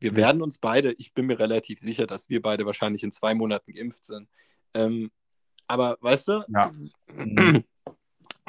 Wir 0.00 0.10
Ja. 0.10 0.16
werden 0.16 0.42
uns 0.42 0.58
beide, 0.58 0.92
ich 0.98 1.14
bin 1.14 1.26
mir 1.26 1.38
relativ 1.38 1.80
sicher, 1.80 2.06
dass 2.06 2.28
wir 2.28 2.42
beide 2.42 2.66
wahrscheinlich 2.66 3.04
in 3.04 3.12
zwei 3.12 3.34
Monaten 3.34 3.72
geimpft 3.72 4.04
sind. 4.04 4.28
Ähm, 4.74 5.10
aber 5.68 5.96
weißt 6.00 6.28
du, 6.28 6.44
Ja. 6.48 6.72
Mhm. 7.14 7.64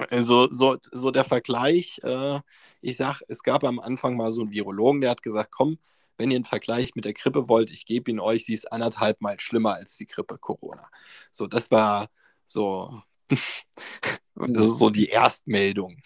also 0.09 0.51
so, 0.51 0.75
so 0.91 1.11
der 1.11 1.23
Vergleich, 1.23 1.99
äh, 2.03 2.39
ich 2.81 2.97
sag, 2.97 3.21
es 3.27 3.43
gab 3.43 3.63
am 3.63 3.79
Anfang 3.79 4.17
mal 4.17 4.31
so 4.31 4.41
einen 4.41 4.51
Virologen, 4.51 4.99
der 5.01 5.11
hat 5.11 5.21
gesagt, 5.21 5.51
komm, 5.51 5.77
wenn 6.17 6.31
ihr 6.31 6.37
einen 6.37 6.45
Vergleich 6.45 6.95
mit 6.95 7.05
der 7.05 7.13
Grippe 7.13 7.49
wollt, 7.49 7.71
ich 7.71 7.85
gebe 7.85 8.11
ihn 8.11 8.19
euch, 8.19 8.45
sie 8.45 8.53
ist 8.53 8.71
anderthalb 8.71 9.21
Mal 9.21 9.39
schlimmer 9.39 9.75
als 9.75 9.97
die 9.97 10.07
Grippe 10.07 10.37
Corona. 10.37 10.87
So, 11.31 11.47
das 11.47 11.71
war 11.71 12.07
so, 12.45 13.01
also 14.35 14.67
so 14.75 14.89
die 14.89 15.07
Erstmeldung, 15.07 15.97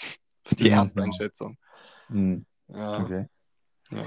die 0.57 0.69
Ja, 0.69 0.77
Ersteinschätzung. 0.77 1.57
Mhm. 2.09 2.45
Ja, 2.67 3.03
Okay. 3.03 3.25
ja. 3.91 4.05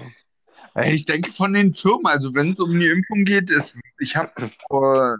Ich 0.84 1.04
denke 1.04 1.32
von 1.32 1.52
den 1.52 1.74
Firmen, 1.74 2.06
also 2.06 2.34
wenn 2.34 2.52
es 2.52 2.60
um 2.60 2.78
die 2.78 2.86
Impfung 2.88 3.24
geht, 3.24 3.50
ist, 3.50 3.76
ich 3.98 4.16
habe 4.16 4.32
vor 4.68 5.16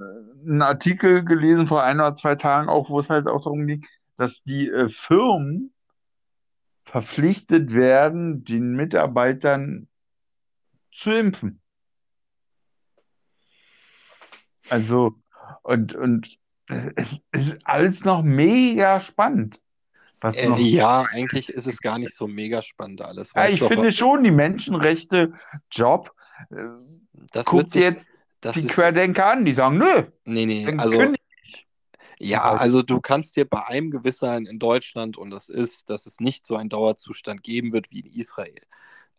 einen 0.47 0.63
Artikel 0.63 1.25
gelesen 1.25 1.67
vor 1.67 1.83
ein 1.83 2.01
oder 2.01 2.15
zwei 2.17 2.37
Tagen 2.37 2.69
auch, 2.69 2.89
wo 2.89 3.01
es 3.01 3.09
halt 3.11 3.27
auch 3.27 3.43
darum 3.43 3.67
ging, 3.67 3.85
dass 4.17 4.43
die 4.43 4.69
äh, 4.69 4.89
Firmen 4.89 5.73
verpflichtet 6.85 7.73
werden, 7.73 8.45
den 8.45 8.75
Mitarbeitern 8.75 9.89
zu 10.93 11.11
impfen. 11.13 11.61
Also, 14.69 15.15
und, 15.63 15.95
und 15.95 16.39
es 16.95 17.21
ist 17.33 17.59
alles 17.65 18.05
noch 18.05 18.23
mega 18.23 19.01
spannend. 19.01 19.61
Äh, 20.23 20.49
noch, 20.49 20.59
ja, 20.59 21.05
eigentlich 21.11 21.49
ist 21.49 21.67
es 21.67 21.81
gar 21.81 21.99
nicht 21.99 22.15
so 22.15 22.29
mega 22.29 22.63
spannend 22.63 23.03
alles. 23.03 23.33
ja, 23.35 23.49
ich 23.49 23.59
du, 23.59 23.67
finde 23.67 23.93
schon, 23.93 24.23
die 24.23 24.31
Menschenrechte, 24.31 25.33
Job, 25.71 26.13
äh, 26.51 26.55
das 27.33 27.47
wird 27.47 27.47
guck 27.47 27.71
sich, 27.71 27.83
jetzt 27.83 28.07
das 28.41 28.55
die 28.55 28.61
ist, 28.61 28.71
Querdenker 28.71 29.27
an, 29.27 29.45
die 29.45 29.53
sagen, 29.53 29.79
nö, 29.79 30.05
nee, 30.25 30.47
nee, 30.47 30.67
also 30.77 31.13
Ja, 32.19 32.45
halt. 32.45 32.61
also 32.61 32.83
du 32.83 33.01
kannst 33.01 33.37
dir 33.37 33.45
bei 33.47 33.67
einem 33.67 33.91
gewiss 33.91 34.19
sein 34.19 34.47
in 34.47 34.61
Deutschland 34.61 35.17
und 35.17 35.31
das 35.31 35.49
ist, 35.49 35.91
dass 35.91 36.07
es 36.07 36.21
nicht 36.21 36.47
so 36.47 36.57
einen 36.57 36.69
Dauerzustand 36.69 37.43
geben 37.43 37.73
wird 37.73 37.91
wie 37.91 38.01
in 38.01 38.13
Israel. 38.13 38.61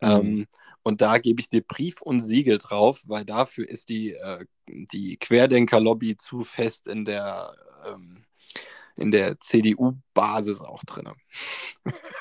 Mhm. 0.03 0.11
Ähm, 0.11 0.47
und 0.83 1.01
da 1.01 1.17
gebe 1.17 1.39
ich 1.39 1.49
dir 1.49 1.61
Brief 1.61 2.01
und 2.01 2.19
Siegel 2.19 2.57
drauf, 2.57 3.01
weil 3.05 3.23
dafür 3.23 3.67
ist 3.67 3.89
die, 3.89 4.13
äh, 4.13 4.45
die 4.67 5.17
Querdenker-Lobby 5.17 6.17
zu 6.17 6.43
fest 6.43 6.87
in 6.87 7.05
der, 7.05 7.55
ähm, 7.85 8.25
in 8.97 9.09
der 9.09 9.39
CDU-Basis 9.39 10.61
auch 10.61 10.83
drin. 10.83 11.09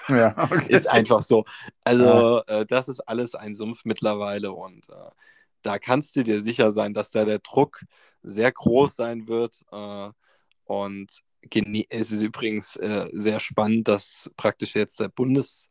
Ja, 0.09 0.35
okay. 0.51 0.75
Ist 0.75 0.89
einfach 0.89 1.23
so. 1.23 1.45
Also 1.85 2.43
äh, 2.47 2.65
das 2.65 2.89
ist 2.89 3.01
alles 3.01 3.35
ein 3.35 3.55
Sumpf 3.55 3.85
mittlerweile 3.85 4.53
und 4.53 4.89
äh, 4.89 5.11
da 5.63 5.79
kannst 5.79 6.17
du 6.17 6.25
dir 6.25 6.41
sicher 6.41 6.73
sein, 6.73 6.95
dass 6.95 7.11
da 7.11 7.25
der 7.25 7.39
Druck 7.41 7.85
sehr 8.23 8.51
groß 8.53 8.95
sein 8.95 9.27
wird. 9.27 9.65
Äh, 9.73 10.11
und 10.65 11.23
es 11.91 12.11
ist 12.13 12.23
übrigens 12.23 12.77
äh, 12.77 13.09
sehr 13.13 13.41
spannend, 13.41 13.89
dass 13.89 14.31
praktisch 14.37 14.75
jetzt 14.75 15.01
der 15.01 15.09
Bundes, 15.09 15.71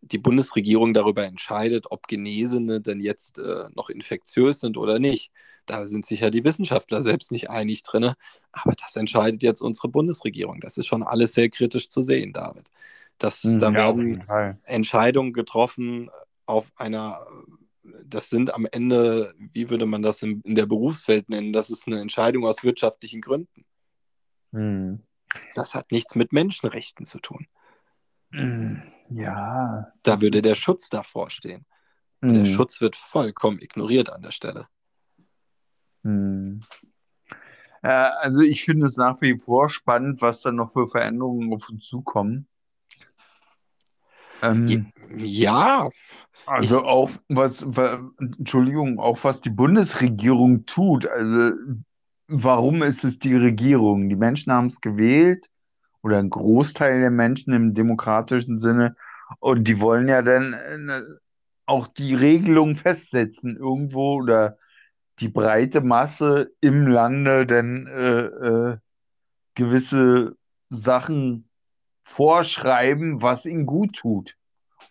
die 0.00 0.18
Bundesregierung 0.18 0.94
darüber 0.94 1.24
entscheidet, 1.24 1.86
ob 1.90 2.06
Genesene 2.06 2.80
denn 2.80 3.00
jetzt 3.00 3.38
äh, 3.38 3.68
noch 3.74 3.90
infektiös 3.90 4.60
sind 4.60 4.76
oder 4.76 4.98
nicht. 4.98 5.30
Da 5.66 5.86
sind 5.86 6.06
sich 6.06 6.20
ja 6.20 6.30
die 6.30 6.44
Wissenschaftler 6.44 7.02
selbst 7.02 7.30
nicht 7.32 7.50
einig 7.50 7.82
drin. 7.82 8.12
Aber 8.52 8.74
das 8.80 8.96
entscheidet 8.96 9.42
jetzt 9.42 9.60
unsere 9.60 9.88
Bundesregierung. 9.88 10.60
Das 10.60 10.78
ist 10.78 10.86
schon 10.86 11.02
alles 11.02 11.34
sehr 11.34 11.50
kritisch 11.50 11.88
zu 11.88 12.00
sehen, 12.00 12.32
David. 12.32 12.68
Das, 13.18 13.44
Mhm, 13.44 13.58
da 13.58 13.70
ja, 13.70 13.76
werden. 13.76 14.58
Entscheidungen 14.64 15.32
getroffen 15.32 16.10
auf 16.46 16.72
einer, 16.76 17.26
das 18.04 18.30
sind 18.30 18.54
am 18.54 18.66
Ende, 18.70 19.34
wie 19.38 19.68
würde 19.68 19.86
man 19.86 20.02
das 20.02 20.22
in, 20.22 20.40
in 20.42 20.54
der 20.54 20.66
Berufswelt 20.66 21.28
nennen, 21.28 21.52
das 21.52 21.68
ist 21.68 21.86
eine 21.86 22.00
Entscheidung 22.00 22.46
aus 22.46 22.62
wirtschaftlichen 22.62 23.20
Gründen. 23.20 23.64
Mhm. 24.52 25.00
Das 25.54 25.74
hat 25.74 25.92
nichts 25.92 26.14
mit 26.14 26.32
Menschenrechten 26.32 27.04
zu 27.04 27.18
tun. 27.18 27.46
Mhm. 28.30 28.82
Ja. 29.10 29.92
Da 30.04 30.20
würde 30.20 30.42
der 30.42 30.54
Schutz 30.54 30.88
davor 30.88 31.30
stehen. 31.30 31.64
Und 32.20 32.34
der 32.34 32.42
Mhm. 32.42 32.46
Schutz 32.46 32.80
wird 32.80 32.96
vollkommen 32.96 33.60
ignoriert 33.60 34.10
an 34.10 34.22
der 34.22 34.32
Stelle. 34.32 34.66
Mhm. 36.02 36.62
Äh, 37.82 37.88
also 37.88 38.40
ich 38.40 38.64
finde 38.64 38.86
es 38.86 38.96
nach 38.96 39.20
wie 39.20 39.38
vor 39.38 39.70
spannend, 39.70 40.20
was 40.20 40.42
da 40.42 40.50
noch 40.50 40.72
für 40.72 40.88
Veränderungen 40.88 41.52
auf 41.54 41.68
uns 41.68 41.84
zukommen. 41.86 42.48
Ähm, 44.42 44.92
Ja, 45.16 45.88
also 46.46 46.84
auch 46.84 47.10
was, 47.28 47.64
wa- 47.66 48.10
Entschuldigung, 48.18 48.98
auch 49.00 49.22
was 49.24 49.40
die 49.40 49.50
Bundesregierung 49.50 50.66
tut. 50.66 51.06
Also 51.06 51.56
warum 52.26 52.82
ist 52.82 53.04
es 53.04 53.18
die 53.18 53.34
Regierung? 53.34 54.08
Die 54.08 54.16
Menschen 54.16 54.52
haben 54.52 54.66
es 54.66 54.80
gewählt 54.80 55.48
oder 56.02 56.18
ein 56.18 56.30
Großteil 56.30 57.00
der 57.00 57.10
Menschen 57.10 57.52
im 57.52 57.74
demokratischen 57.74 58.58
Sinne 58.58 58.96
und 59.40 59.64
die 59.64 59.80
wollen 59.80 60.08
ja 60.08 60.22
dann 60.22 60.54
äh, 60.54 61.02
auch 61.66 61.86
die 61.86 62.14
Regelung 62.14 62.76
festsetzen 62.76 63.56
irgendwo 63.56 64.14
oder 64.14 64.56
die 65.20 65.28
breite 65.28 65.80
Masse 65.80 66.52
im 66.60 66.86
Lande 66.86 67.46
dann 67.46 67.86
äh, 67.86 68.20
äh, 68.20 68.76
gewisse 69.54 70.36
Sachen 70.70 71.48
vorschreiben, 72.04 73.20
was 73.20 73.44
ihnen 73.44 73.66
gut 73.66 73.96
tut. 73.96 74.36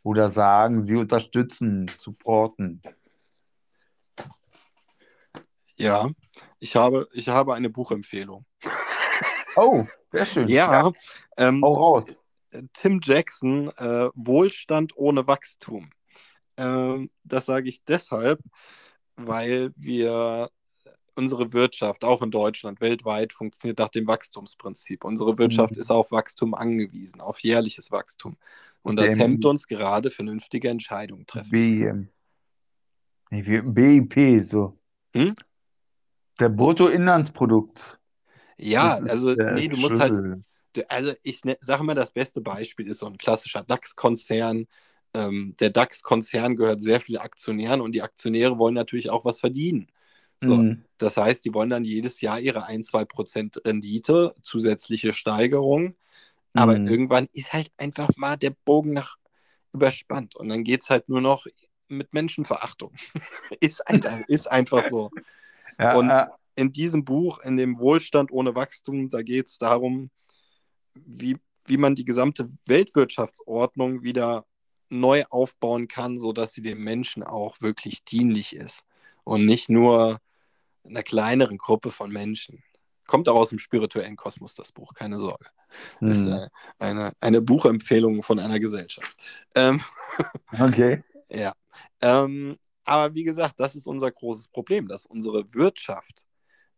Oder 0.04 0.30
sagen, 0.30 0.84
sie 0.84 0.96
unterstützen, 0.96 1.90
supporten. 2.00 2.82
ja. 5.76 6.10
Ich 6.60 6.76
habe, 6.76 7.08
ich 7.14 7.28
habe 7.30 7.54
eine 7.54 7.70
Buchempfehlung. 7.70 8.46
Oh, 9.58 9.86
sehr 10.12 10.26
schön. 10.26 10.48
Ja, 10.48 10.92
ähm, 11.38 11.62
Hau 11.64 11.74
raus. 11.74 12.16
Tim 12.74 13.00
Jackson, 13.04 13.70
äh, 13.78 14.10
Wohlstand 14.16 14.94
ohne 14.96 15.28
Wachstum. 15.28 15.90
Ähm, 16.56 17.10
das 17.24 17.46
sage 17.46 17.68
ich 17.70 17.84
deshalb, 17.84 18.40
weil 19.16 19.74
wir 19.76 20.50
unsere 21.16 21.52
Wirtschaft, 21.54 22.04
auch 22.06 22.22
in 22.22 22.32
Deutschland, 22.32 22.80
weltweit, 22.80 23.34
funktioniert 23.34 23.80
nach 23.80 23.90
dem 23.90 24.08
Wachstumsprinzip. 24.08 25.04
Unsere 25.04 25.38
Wirtschaft 25.38 25.74
Mhm. 25.74 25.80
ist 25.80 25.92
auf 25.92 26.12
Wachstum 26.12 26.54
angewiesen, 26.54 27.22
auf 27.22 27.40
jährliches 27.40 27.92
Wachstum. 27.92 28.38
Und 28.84 28.98
das 29.00 29.12
Dem- 29.12 29.20
hemmt 29.20 29.46
uns 29.46 29.68
gerade, 29.68 30.12
vernünftige 30.12 30.70
Entscheidungen 30.70 31.26
treffen 31.26 31.46
zu 31.48 31.52
B, 31.52 31.80
können. 31.82 32.04
ähm, 32.04 32.10
nee, 33.32 33.46
wie- 33.46 33.62
BIP, 33.62 34.44
so. 34.44 34.78
Hm? 35.16 35.36
Der 36.40 36.50
Bruttoinlandsprodukt. 36.50 38.00
Ja, 38.58 38.96
also 39.08 39.36
nee, 39.48 39.68
du 39.68 39.78
musst 39.78 40.00
halt, 40.00 40.16
Schlüssel. 40.16 40.44
Du- 40.74 40.90
Also 40.90 41.14
ich 41.24 41.44
ne, 41.46 41.58
sage 41.62 41.84
mal, 41.84 41.96
das 41.96 42.12
beste 42.12 42.42
Beispiel 42.42 42.88
ist 42.88 43.00
so 43.00 43.08
ein 43.08 43.18
klassischer 43.18 43.64
DAX-Konzern. 43.64 44.68
Ähm, 45.14 45.56
der 45.60 45.70
DAX-Konzern 45.70 46.56
gehört 46.56 46.82
sehr 46.82 47.00
vielen 47.02 47.22
Aktionären 47.22 47.82
und 47.82 47.94
die 47.94 48.02
Aktionäre 48.02 48.58
wollen 48.60 48.76
natürlich 48.76 49.10
auch 49.10 49.26
was 49.26 49.40
verdienen. 49.40 49.88
So, 50.40 50.56
Mhm. 50.58 50.84
Das 51.00 51.18
heißt, 51.18 51.46
die 51.46 51.54
wollen 51.54 51.70
dann 51.70 51.84
jedes 51.84 52.22
Jahr 52.22 52.40
ihre 52.40 52.66
1-2% 52.66 53.62
Rendite, 53.66 54.34
zusätzliche 54.42 55.14
Steigerung. 55.14 55.96
Aber 56.54 56.78
Mhm. 56.80 56.88
irgendwann 56.88 57.28
ist 57.34 57.54
halt 57.54 57.72
einfach 57.78 58.10
mal 58.18 58.38
der 58.38 58.52
Bogen 58.66 58.94
nach 58.94 59.18
überspannt 59.74 60.36
und 60.36 60.50
dann 60.50 60.64
geht 60.64 60.84
es 60.84 60.90
halt 60.90 61.10
nur 61.10 61.22
noch 61.22 61.46
mit 61.88 62.14
Menschenverachtung. 62.14 62.94
ist, 63.62 63.88
einfach, 63.88 64.20
ist 64.28 64.48
einfach 64.52 64.84
so. 64.90 65.12
Ja, 65.80 65.98
Und- 65.98 66.10
äh, 66.10 66.28
in 66.58 66.74
diesem 66.74 67.06
Buch, 67.06 67.40
in 67.40 67.56
dem 67.56 67.80
Wohlstand 67.80 68.32
ohne 68.32 68.56
Wachstum, 68.56 69.10
da 69.10 69.22
geht 69.22 69.48
es 69.48 69.60
darum, 69.60 70.10
wie, 70.96 71.38
wie 71.66 71.78
man 71.78 71.94
die 71.94 72.04
gesamte 72.04 72.50
Weltwirtschaftsordnung 72.66 74.02
wieder 74.02 74.44
neu 74.90 75.24
aufbauen 75.30 75.88
kann, 75.88 76.18
sodass 76.18 76.54
sie 76.54 76.64
dem 76.64 76.84
Menschen 76.84 77.24
auch 77.24 77.62
wirklich 77.62 78.04
dienlich 78.04 78.56
ist 78.56 78.86
und 79.24 79.46
nicht 79.46 79.70
nur 79.70 80.20
einer 80.84 81.04
kleineren 81.04 81.60
Gruppe 81.60 81.92
von 81.92 82.12
Menschen. 82.12 82.64
Kommt 83.06 83.30
auch 83.30 83.36
aus 83.36 83.50
dem 83.50 83.60
spirituellen 83.60 84.16
Kosmos, 84.16 84.56
das 84.56 84.72
Buch, 84.72 84.94
keine 84.96 85.20
Sorge. 85.20 85.46
Ist 86.02 86.26
mhm. 86.26 86.34
äh, 86.34 86.48
eine, 86.80 87.12
eine 87.22 87.42
Buchempfehlung 87.42 88.24
von 88.24 88.40
einer 88.40 88.60
Gesellschaft. 88.60 89.16
Ähm, 89.54 89.82
Okay. 90.60 91.04
ja. 91.30 91.54
Ähm, 92.02 92.58
aber 92.84 93.14
wie 93.14 93.24
gesagt, 93.24 93.60
das 93.60 93.76
ist 93.76 93.86
unser 93.86 94.10
großes 94.10 94.48
Problem, 94.48 94.88
dass 94.88 95.06
unsere 95.06 95.54
Wirtschaft 95.54 96.27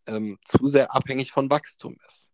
ähm, 0.07 0.37
zu 0.45 0.67
sehr 0.67 0.93
abhängig 0.95 1.31
von 1.31 1.49
Wachstum 1.49 1.97
ist. 2.07 2.31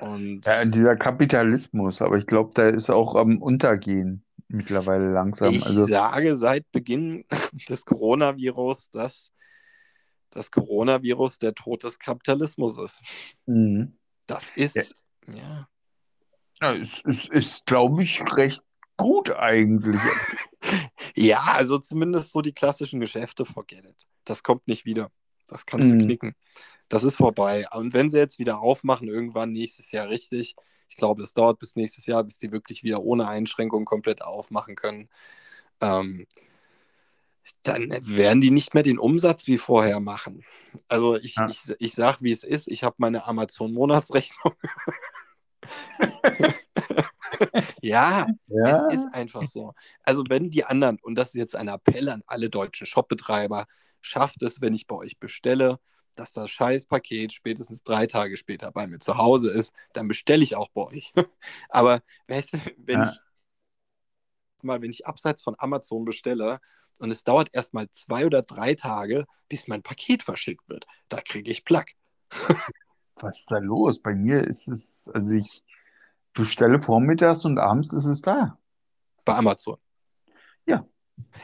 Und 0.00 0.44
Ja, 0.44 0.64
dieser 0.64 0.96
Kapitalismus, 0.96 2.02
aber 2.02 2.18
ich 2.18 2.26
glaube, 2.26 2.52
der 2.54 2.70
ist 2.74 2.90
auch 2.90 3.14
am 3.14 3.40
Untergehen 3.40 4.24
mittlerweile 4.48 5.12
langsam. 5.12 5.54
ich 5.54 5.64
Also, 5.64 5.86
sage 5.86 6.36
seit 6.36 6.70
Beginn 6.72 7.24
des 7.68 7.84
Coronavirus, 7.84 8.90
dass 8.90 9.30
das 10.30 10.50
Coronavirus 10.50 11.38
der 11.38 11.54
Tod 11.54 11.84
des 11.84 11.98
Kapitalismus 11.98 12.76
ist. 12.78 13.02
mhm. 13.46 13.96
Das 14.26 14.50
ist, 14.56 14.94
ja, 15.28 15.68
Ja, 16.60 16.74
es, 16.74 17.02
es 17.04 17.28
ist, 17.28 17.66
glaube 17.66 18.02
ich, 18.02 18.20
recht 18.36 18.62
gut 18.96 19.30
eigentlich. 19.30 20.00
Ja, 21.14 21.40
also 21.42 21.78
zumindest 21.78 22.30
so 22.32 22.40
die 22.40 22.54
klassischen 22.54 22.98
Geschäfte, 22.98 23.44
forget 23.44 23.84
it. 23.84 24.06
Das 24.24 24.42
kommt 24.42 24.66
nicht 24.66 24.86
wieder. 24.86 25.10
Das 25.46 25.66
kannst 25.66 25.92
du 25.92 25.96
Mhm. 25.96 26.00
knicken. 26.00 26.34
Das 26.88 27.04
ist 27.04 27.16
vorbei. 27.16 27.66
Und 27.72 27.94
wenn 27.94 28.10
sie 28.10 28.18
jetzt 28.18 28.38
wieder 28.38 28.60
aufmachen, 28.60 29.08
irgendwann 29.08 29.52
nächstes 29.52 29.90
Jahr 29.90 30.08
richtig, 30.08 30.54
ich 30.88 30.96
glaube, 30.96 31.22
es 31.22 31.34
dauert 31.34 31.58
bis 31.58 31.76
nächstes 31.76 32.06
Jahr, 32.06 32.22
bis 32.24 32.38
die 32.38 32.52
wirklich 32.52 32.82
wieder 32.82 33.02
ohne 33.02 33.26
Einschränkungen 33.28 33.84
komplett 33.84 34.22
aufmachen 34.22 34.76
können, 34.76 35.08
ähm, 35.80 36.26
dann 37.62 37.90
werden 38.00 38.40
die 38.40 38.50
nicht 38.50 38.74
mehr 38.74 38.82
den 38.82 38.98
Umsatz 38.98 39.46
wie 39.46 39.58
vorher 39.58 40.00
machen. 40.00 40.44
Also 40.88 41.16
ich, 41.16 41.36
Ja. 41.36 41.48
ich, 41.48 41.74
ich 41.78 41.94
sage, 41.94 42.18
wie 42.20 42.32
es 42.32 42.44
ist. 42.44 42.68
Ich 42.68 42.84
habe 42.84 42.96
meine 42.98 43.26
Amazon-Monatsrechnung. 43.26 44.54
ja, 47.80 48.26
es 48.64 48.82
ist 48.90 49.06
einfach 49.12 49.46
so. 49.46 49.74
Also 50.02 50.24
wenn 50.28 50.50
die 50.50 50.64
anderen, 50.64 50.98
und 51.00 51.16
das 51.16 51.28
ist 51.28 51.34
jetzt 51.34 51.56
ein 51.56 51.68
Appell 51.68 52.08
an 52.08 52.22
alle 52.26 52.50
deutschen 52.50 52.86
Shopbetreiber, 52.86 53.66
schafft 54.00 54.42
es, 54.42 54.60
wenn 54.60 54.74
ich 54.74 54.86
bei 54.86 54.96
euch 54.96 55.18
bestelle, 55.18 55.78
dass 56.16 56.32
das 56.32 56.50
Scheißpaket 56.50 57.32
spätestens 57.32 57.82
drei 57.82 58.06
Tage 58.06 58.36
später 58.36 58.70
bei 58.72 58.86
mir 58.86 58.98
zu 58.98 59.16
Hause 59.18 59.50
ist, 59.50 59.74
dann 59.92 60.08
bestelle 60.08 60.42
ich 60.42 60.56
auch 60.56 60.68
bei 60.70 60.82
euch. 60.82 61.12
Aber 61.68 62.00
weißt 62.28 62.54
du, 62.54 62.58
wenn 62.78 63.02
Ja. 63.02 63.10
ich 63.10 63.20
mal, 64.62 64.80
wenn 64.82 64.90
ich 64.90 65.06
abseits 65.06 65.42
von 65.42 65.54
Amazon 65.58 66.04
bestelle 66.04 66.60
und 67.00 67.10
es 67.10 67.24
dauert 67.24 67.50
erst 67.52 67.74
mal 67.74 67.88
zwei 67.90 68.26
oder 68.26 68.42
drei 68.42 68.74
Tage, 68.74 69.26
bis 69.48 69.68
mein 69.68 69.82
Paket 69.82 70.22
verschickt 70.22 70.68
wird, 70.68 70.86
da 71.08 71.20
kriege 71.20 71.50
ich 71.50 71.64
Plack. 71.64 71.92
Was 73.16 73.40
ist 73.40 73.50
da 73.50 73.58
los? 73.58 74.00
Bei 74.00 74.14
mir 74.14 74.42
ist 74.46 74.68
es, 74.68 75.08
also 75.12 75.32
ich 75.32 75.64
bestelle 76.34 76.80
vormittags 76.80 77.44
und 77.44 77.58
abends 77.58 77.92
ist 77.92 78.06
es 78.06 78.22
da. 78.22 78.58
Bei 79.24 79.34
Amazon. 79.36 79.78
Ja. 80.66 80.86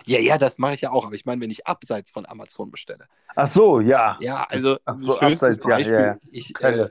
Ja, 0.06 0.18
ja, 0.18 0.38
das 0.38 0.58
mache 0.58 0.74
ich 0.74 0.80
ja 0.80 0.90
auch. 0.92 1.06
Aber 1.06 1.14
ich 1.14 1.24
meine, 1.24 1.40
wenn 1.40 1.50
ich 1.50 1.66
abseits 1.66 2.10
von 2.10 2.26
Amazon 2.26 2.70
bestelle. 2.70 3.06
Ach 3.36 3.48
so, 3.48 3.80
ja. 3.80 4.16
Ja, 4.20 4.44
also 4.48 4.78
so, 4.96 5.18
schönstes 5.18 5.54
abseits, 5.54 5.64
Beispiel. 5.64 5.94
ja, 5.94 6.06
ja. 6.06 6.18
Ich, 6.32 6.60
äh, 6.60 6.90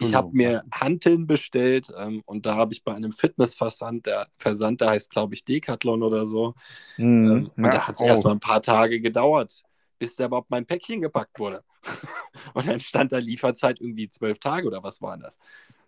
ich 0.00 0.14
habe 0.14 0.28
mir 0.32 0.62
Hanteln 0.72 1.26
bestellt 1.26 1.92
ähm, 1.96 2.22
und 2.26 2.46
da 2.46 2.56
habe 2.56 2.72
ich 2.72 2.84
bei 2.84 2.94
einem 2.94 3.12
Fitnessversand, 3.12 4.06
der 4.06 4.26
Versand, 4.36 4.80
der 4.80 4.90
heißt, 4.90 5.10
glaube 5.10 5.34
ich, 5.34 5.44
Decathlon 5.44 6.02
oder 6.02 6.26
so. 6.26 6.54
Mhm. 6.96 7.26
Ähm, 7.26 7.50
und 7.56 7.64
Ja, 7.64 7.70
da 7.70 7.88
hat 7.88 7.94
es 7.94 8.00
oh. 8.00 8.06
erst 8.06 8.24
mal 8.24 8.32
ein 8.32 8.40
paar 8.40 8.62
Tage 8.62 9.00
gedauert, 9.00 9.62
bis 9.98 10.16
da 10.16 10.26
überhaupt 10.26 10.50
mein 10.50 10.66
Päckchen 10.66 11.00
gepackt 11.00 11.38
wurde. 11.38 11.64
und 12.54 12.66
dann 12.66 12.80
stand 12.80 13.12
da 13.12 13.18
Lieferzeit 13.18 13.80
irgendwie 13.80 14.08
zwölf 14.08 14.38
Tage 14.38 14.66
oder 14.66 14.82
was 14.82 15.00
war 15.00 15.16
das? 15.16 15.38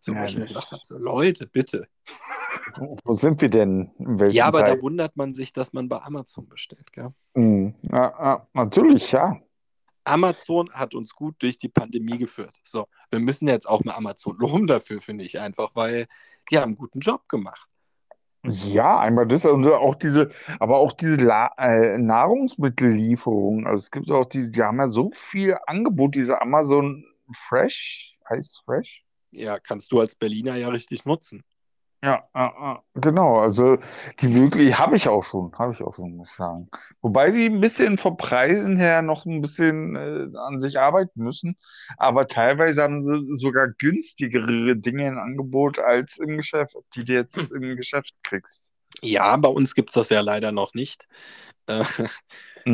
So, 0.00 0.12
wo 0.12 0.16
Ja, 0.18 0.24
ich 0.24 0.36
mir 0.36 0.46
gedacht 0.46 0.70
habe, 0.72 0.82
so 0.84 0.98
Leute, 0.98 1.46
bitte. 1.46 1.88
Wo 3.04 3.14
sind 3.14 3.40
wir 3.40 3.48
denn? 3.48 3.90
Ja, 4.30 4.46
aber 4.46 4.60
da 4.62 4.66
Zeiten? 4.66 4.82
wundert 4.82 5.16
man 5.16 5.34
sich, 5.34 5.52
dass 5.52 5.72
man 5.72 5.88
bei 5.88 6.00
Amazon 6.00 6.48
bestellt, 6.48 6.92
gell? 6.92 7.12
Mhm. 7.34 7.74
Ja, 7.82 8.46
natürlich, 8.52 9.10
ja. 9.10 9.40
Amazon 10.04 10.70
hat 10.72 10.94
uns 10.94 11.12
gut 11.14 11.36
durch 11.40 11.58
die 11.58 11.68
Pandemie 11.68 12.18
geführt. 12.18 12.56
So, 12.64 12.86
wir 13.10 13.20
müssen 13.20 13.48
jetzt 13.48 13.68
auch 13.68 13.84
mal 13.84 13.94
Amazon 13.94 14.36
loben 14.38 14.66
dafür, 14.66 15.00
finde 15.00 15.24
ich 15.24 15.38
einfach, 15.38 15.70
weil 15.74 16.06
die 16.50 16.56
haben 16.58 16.64
einen 16.70 16.76
guten 16.76 17.00
Job 17.00 17.28
gemacht. 17.28 17.68
Ja, 18.44 18.98
einmal 19.00 19.26
das 19.26 19.44
und 19.44 19.66
auch 19.66 19.96
diese, 19.96 20.30
aber 20.60 20.78
auch 20.78 20.92
diese 20.92 21.16
La 21.16 21.50
äh, 21.58 21.98
Nahrungsmittellieferung. 21.98 23.66
Also 23.66 23.82
es 23.84 23.90
gibt 23.90 24.10
auch 24.10 24.26
diese, 24.26 24.50
die 24.50 24.62
haben 24.62 24.78
ja 24.78 24.88
so 24.88 25.10
viel 25.10 25.58
Angebot, 25.66 26.14
diese 26.14 26.40
Amazon 26.40 27.04
Fresh, 27.48 28.16
heißt 28.28 28.62
Fresh? 28.64 29.04
Ja, 29.30 29.58
kannst 29.58 29.92
du 29.92 30.00
als 30.00 30.14
Berliner 30.14 30.56
ja 30.56 30.68
richtig 30.68 31.04
nutzen. 31.04 31.42
Ja, 32.00 32.28
ja, 32.32 32.54
ja, 32.60 32.84
genau. 32.94 33.40
Also 33.40 33.78
die 34.20 34.32
wirklich 34.32 34.78
habe 34.78 34.96
ich 34.96 35.08
auch 35.08 35.24
schon, 35.24 35.52
habe 35.58 35.72
ich 35.72 35.82
auch 35.82 35.96
schon, 35.96 36.16
muss 36.16 36.28
ich 36.30 36.34
sagen. 36.36 36.68
Wobei 37.00 37.32
die 37.32 37.46
ein 37.46 37.60
bisschen 37.60 37.98
vom 37.98 38.16
Preisen 38.16 38.76
her 38.76 39.02
noch 39.02 39.26
ein 39.26 39.40
bisschen 39.40 39.96
äh, 39.96 40.28
an 40.38 40.60
sich 40.60 40.78
arbeiten 40.78 41.24
müssen. 41.24 41.56
Aber 41.96 42.28
teilweise 42.28 42.82
haben 42.84 43.04
sie 43.04 43.34
sogar 43.36 43.66
günstigere 43.78 44.76
Dinge 44.76 45.08
im 45.08 45.18
Angebot 45.18 45.80
als 45.80 46.18
im 46.18 46.36
Geschäft, 46.36 46.76
die 46.94 47.04
du 47.04 47.14
jetzt 47.14 47.36
im 47.36 47.76
Geschäft 47.76 48.14
kriegst. 48.22 48.70
Ja, 49.02 49.36
bei 49.36 49.48
uns 49.48 49.74
gibt 49.74 49.90
es 49.90 49.94
das 49.94 50.08
ja 50.10 50.20
leider 50.20 50.52
noch 50.52 50.74
nicht. 50.74 51.06
Äh, 51.66 51.84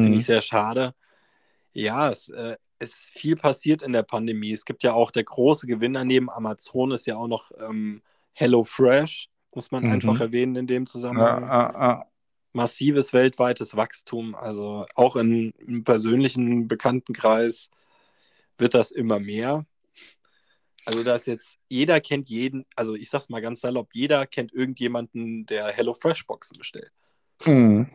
Finde 0.00 0.18
Mhm. 0.18 0.18
ich 0.18 0.26
sehr 0.26 0.42
schade. 0.42 0.94
Ja, 1.72 2.10
es, 2.10 2.28
äh, 2.30 2.56
es 2.84 2.94
ist 2.94 3.12
viel 3.12 3.36
passiert 3.36 3.82
in 3.82 3.92
der 3.92 4.02
Pandemie. 4.04 4.52
Es 4.52 4.64
gibt 4.64 4.82
ja 4.82 4.92
auch 4.92 5.10
der 5.10 5.24
große 5.24 5.66
Gewinner 5.66 6.04
neben 6.04 6.30
Amazon 6.30 6.92
ist 6.92 7.06
ja 7.06 7.16
auch 7.16 7.26
noch 7.28 7.50
ähm, 7.58 8.02
HelloFresh, 8.34 9.28
muss 9.54 9.70
man 9.70 9.84
Mhm. 9.84 9.90
einfach 9.90 10.20
erwähnen 10.20 10.56
in 10.56 10.66
dem 10.66 10.86
Zusammenhang. 10.86 11.42
ja, 11.42 11.72
ja. 11.72 12.06
Massives 12.52 13.12
weltweites 13.12 13.74
Wachstum. 13.76 14.34
Also 14.36 14.86
auch 14.94 15.16
in, 15.16 15.50
im 15.66 15.82
persönlichen 15.82 16.68
Bekanntenkreis 16.68 17.68
wird 18.58 18.74
das 18.74 18.92
immer 18.92 19.18
mehr. 19.18 19.66
Also 20.86 21.02
dass 21.02 21.26
jetzt 21.26 21.58
jeder 21.68 21.98
kennt 22.00 22.28
jeden, 22.28 22.66
also 22.76 22.94
ich 22.94 23.08
sag's 23.10 23.28
mal 23.28 23.40
ganz 23.40 23.60
salopp, 23.62 23.88
jeder 23.94 24.26
kennt 24.26 24.52
irgendjemanden, 24.52 25.46
der 25.46 25.66
HelloFresh-Boxen 25.68 26.58
bestellt. 26.58 26.92
Mhm. 27.46 27.88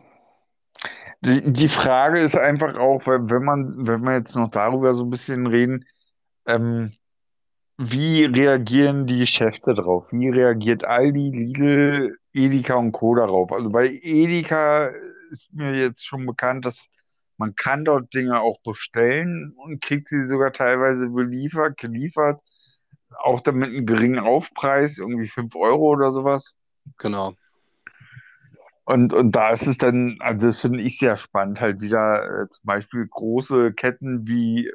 Die, 1.22 1.52
die 1.52 1.68
Frage 1.68 2.20
ist 2.20 2.36
einfach 2.36 2.76
auch, 2.76 3.06
wenn 3.06 3.44
man, 3.44 3.86
wenn 3.86 4.02
wir 4.02 4.14
jetzt 4.14 4.34
noch 4.36 4.50
darüber 4.50 4.94
so 4.94 5.04
ein 5.04 5.10
bisschen 5.10 5.46
reden, 5.46 5.84
ähm, 6.46 6.92
wie 7.78 8.24
reagieren 8.24 9.06
die 9.06 9.18
Geschäfte 9.18 9.74
drauf? 9.74 10.06
Wie 10.10 10.28
reagiert 10.28 10.84
Aldi, 10.84 11.30
Lidl, 11.30 12.18
Edeka 12.32 12.74
und 12.74 12.92
Co. 12.92 13.14
darauf? 13.14 13.52
Also 13.52 13.70
bei 13.70 13.88
Edeka 13.88 14.90
ist 15.30 15.52
mir 15.52 15.74
jetzt 15.74 16.06
schon 16.06 16.26
bekannt, 16.26 16.66
dass 16.66 16.86
man 17.38 17.54
kann 17.54 17.86
dort 17.86 18.12
Dinge 18.12 18.40
auch 18.40 18.60
bestellen 18.62 19.54
und 19.56 19.80
kriegt 19.82 20.10
sie 20.10 20.20
sogar 20.26 20.52
teilweise 20.52 21.08
beliefert, 21.08 21.78
geliefert, 21.78 22.40
auch 23.18 23.40
damit 23.40 23.70
einen 23.70 23.86
geringen 23.86 24.18
Aufpreis, 24.18 24.98
irgendwie 24.98 25.28
5 25.28 25.54
Euro 25.56 25.88
oder 25.88 26.10
sowas. 26.10 26.54
Genau. 26.98 27.34
Und, 28.90 29.12
und 29.12 29.30
da 29.32 29.50
ist 29.50 29.68
es 29.68 29.78
dann, 29.78 30.16
also 30.18 30.48
das 30.48 30.58
finde 30.58 30.80
ich 30.82 30.98
sehr 30.98 31.16
spannend, 31.16 31.60
halt 31.60 31.80
wieder 31.80 32.24
äh, 32.24 32.48
zum 32.50 32.64
Beispiel 32.64 33.06
große 33.06 33.72
Ketten 33.72 34.26
wie, 34.26 34.66
äh, 34.66 34.72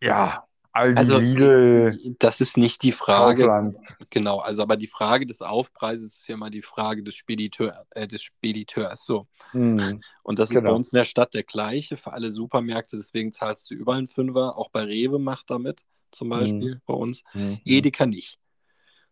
ja, 0.00 0.44
Aldi, 0.70 0.96
Also 0.98 1.18
Lidl, 1.18 1.98
das 2.20 2.40
ist 2.40 2.56
nicht 2.56 2.84
die 2.84 2.92
Frage, 2.92 3.46
Kaufland. 3.46 3.76
genau, 4.10 4.38
also 4.38 4.62
aber 4.62 4.76
die 4.76 4.86
Frage 4.86 5.26
des 5.26 5.42
Aufpreises 5.42 6.18
ist 6.18 6.28
ja 6.28 6.36
mal 6.36 6.50
die 6.50 6.62
Frage 6.62 7.02
des, 7.02 7.16
Spediteur, 7.16 7.84
äh, 7.90 8.06
des 8.06 8.22
Spediteurs. 8.22 9.04
So. 9.04 9.26
Hm. 9.50 10.00
Und 10.22 10.38
das 10.38 10.50
ist 10.50 10.54
bei 10.54 10.60
Genau. 10.60 10.76
uns 10.76 10.92
in 10.92 10.98
der 10.98 11.04
Stadt 11.04 11.34
der 11.34 11.42
gleiche 11.42 11.96
für 11.96 12.12
alle 12.12 12.30
Supermärkte, 12.30 12.96
deswegen 12.96 13.32
zahlst 13.32 13.68
du 13.68 13.74
überall 13.74 13.98
einen 13.98 14.08
Fünfer. 14.08 14.56
Auch 14.56 14.70
bei 14.70 14.84
Rewe 14.84 15.18
macht 15.18 15.50
damit 15.50 15.80
zum 16.12 16.28
Beispiel 16.28 16.80
bei 16.86 16.94
uns. 16.94 17.24
Hm. 17.32 17.58
Edeka 17.64 18.06
nicht. 18.06 18.38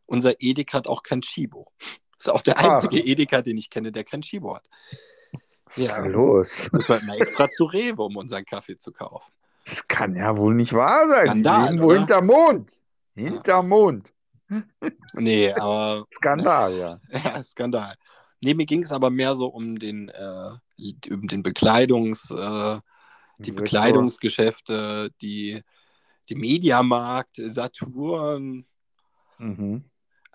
Unser 0.06 0.40
Edeka 0.40 0.78
hat 0.78 0.86
auch 0.86 1.02
kein 1.02 1.22
Chibo. 1.22 1.66
Ist 2.18 2.28
auch 2.30 2.42
der 2.42 2.58
Ah. 2.58 2.74
einzige 2.74 2.98
Edeka, 3.00 3.42
den 3.42 3.58
ich 3.58 3.70
kenne, 3.70 3.92
der 3.92 4.04
kein 4.04 4.22
Chibo 4.22 4.54
hat. 4.56 4.68
Ja. 5.76 5.98
los? 5.98 6.68
Müssen 6.72 6.88
wir 6.88 7.00
immer 7.00 7.16
extra 7.18 7.50
zu 7.50 7.64
Rewe, 7.64 8.02
um 8.02 8.16
unseren 8.16 8.44
Kaffee 8.44 8.78
zu 8.78 8.92
kaufen. 8.92 9.32
Das 9.66 9.86
kann 9.88 10.14
ja 10.14 10.36
wohl 10.36 10.54
nicht 10.54 10.72
wahr 10.72 11.08
sein. 11.08 11.24
Die 11.24 11.30
Skandal, 11.48 11.70
leben 11.72 11.82
wohl 11.82 11.86
oder? 11.90 11.98
hinterm 11.98 12.26
Mond. 12.26 12.72
Hinterm 13.14 13.68
Mond. 13.68 14.12
Nee, 15.14 15.52
aber 15.52 16.06
Skandal, 16.14 16.76
ja. 16.78 17.00
ja, 17.10 17.42
Skandal. 17.42 17.94
Nee, 18.40 18.54
mir 18.54 18.64
ging 18.64 18.84
es 18.84 18.92
aber 18.92 19.10
mehr 19.10 19.34
so 19.34 19.48
um 19.48 19.76
den, 19.78 20.08
äh, 20.10 20.50
um 21.10 21.26
den 21.26 21.42
Bekleidungs, 21.42 22.30
äh, 22.30 22.78
die. 23.38 23.50
Bekleidungsgeschäfte, 23.52 25.10
die, 25.20 25.62
die 26.28 26.34
Mediamarkt, 26.36 27.36
Saturn. 27.36 28.66
Mhm. 29.38 29.84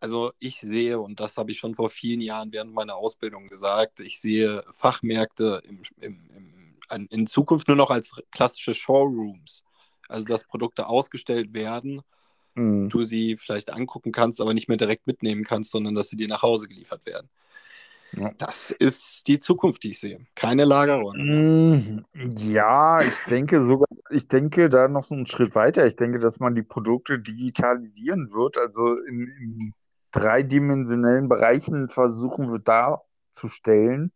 Also 0.02 0.34
ich 0.40 0.60
sehe, 0.62 1.00
und 1.00 1.20
das 1.20 1.38
habe 1.38 1.52
ich 1.52 1.60
schon 1.60 1.76
vor 1.76 1.90
vielen 1.92 2.22
Jahren 2.22 2.52
während 2.52 2.74
meiner 2.74 2.96
Ausbildung 2.96 3.48
gesagt, 3.50 4.02
ich 4.02 4.20
sehe 4.20 4.64
Fachmärkte 4.74 5.62
im, 5.66 5.82
im, 6.02 6.78
im, 6.92 7.08
in 7.10 7.28
Zukunft 7.28 7.68
nur 7.70 7.78
noch 7.78 7.92
als 7.92 8.12
klassische 8.32 8.76
Showrooms. 8.76 9.64
Also 10.10 10.26
dass 10.26 10.44
Produkte 10.46 10.88
ausgestellt 10.88 11.54
werden, 11.54 12.02
Mhm. 12.56 12.90
du 12.90 13.04
sie 13.04 13.38
vielleicht 13.38 13.72
angucken 13.72 14.12
kannst, 14.12 14.42
aber 14.42 14.54
nicht 14.54 14.68
mehr 14.68 14.78
direkt 14.78 15.08
mitnehmen 15.08 15.46
kannst, 15.46 15.72
sondern 15.72 15.96
dass 15.96 16.10
sie 16.10 16.18
dir 16.18 16.28
nach 16.28 16.42
Hause 16.42 16.68
geliefert 16.68 17.06
werden. 17.06 17.30
Ja. 18.12 18.34
Das 18.38 18.72
ist 18.72 19.28
die 19.28 19.40
Zukunft, 19.40 19.84
die 19.84 19.92
ich 19.92 20.00
sehe. 20.00 20.26
Keine 20.36 20.66
Lagerräume. 20.66 21.24
Mm, 21.24 22.06
Ja, 22.52 23.00
ich 23.02 23.24
denke 23.30 23.64
sogar, 23.64 23.88
ich 24.10 24.28
denke 24.28 24.70
da 24.70 24.90
noch 24.90 25.06
so 25.06 25.16
einen 25.16 25.28
Schritt 25.28 25.56
weiter. 25.56 25.86
Ich 25.86 25.96
denke, 25.96 26.20
dass 26.20 26.40
man 26.40 26.56
die 26.56 26.64
Produkte 26.64 27.20
digitalisieren 27.20 28.34
wird, 28.34 28.58
also 28.58 28.98
in, 29.04 29.28
in 29.40 29.74
dreidimensionellen 30.12 31.30
Bereichen 31.30 31.90
versuchen 31.90 32.52
wird 32.52 32.68
darzustellen 32.68 34.12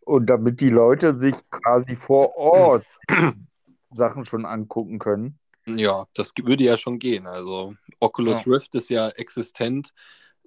und 0.00 0.26
damit 0.26 0.60
die 0.60 0.70
Leute 0.70 1.18
sich 1.18 1.34
quasi 1.50 1.96
vor 1.96 2.36
Ort 2.36 2.86
Sachen 3.90 4.24
schon 4.24 4.44
angucken 4.44 4.98
können. 4.98 5.38
Ja, 5.66 6.06
das 6.14 6.32
würde 6.42 6.64
ja 6.64 6.76
schon 6.76 6.98
gehen. 6.98 7.26
Also 7.26 7.74
Oculus 8.00 8.46
Rift 8.46 8.74
ist 8.74 8.90
ja 8.90 9.08
existent. 9.10 9.92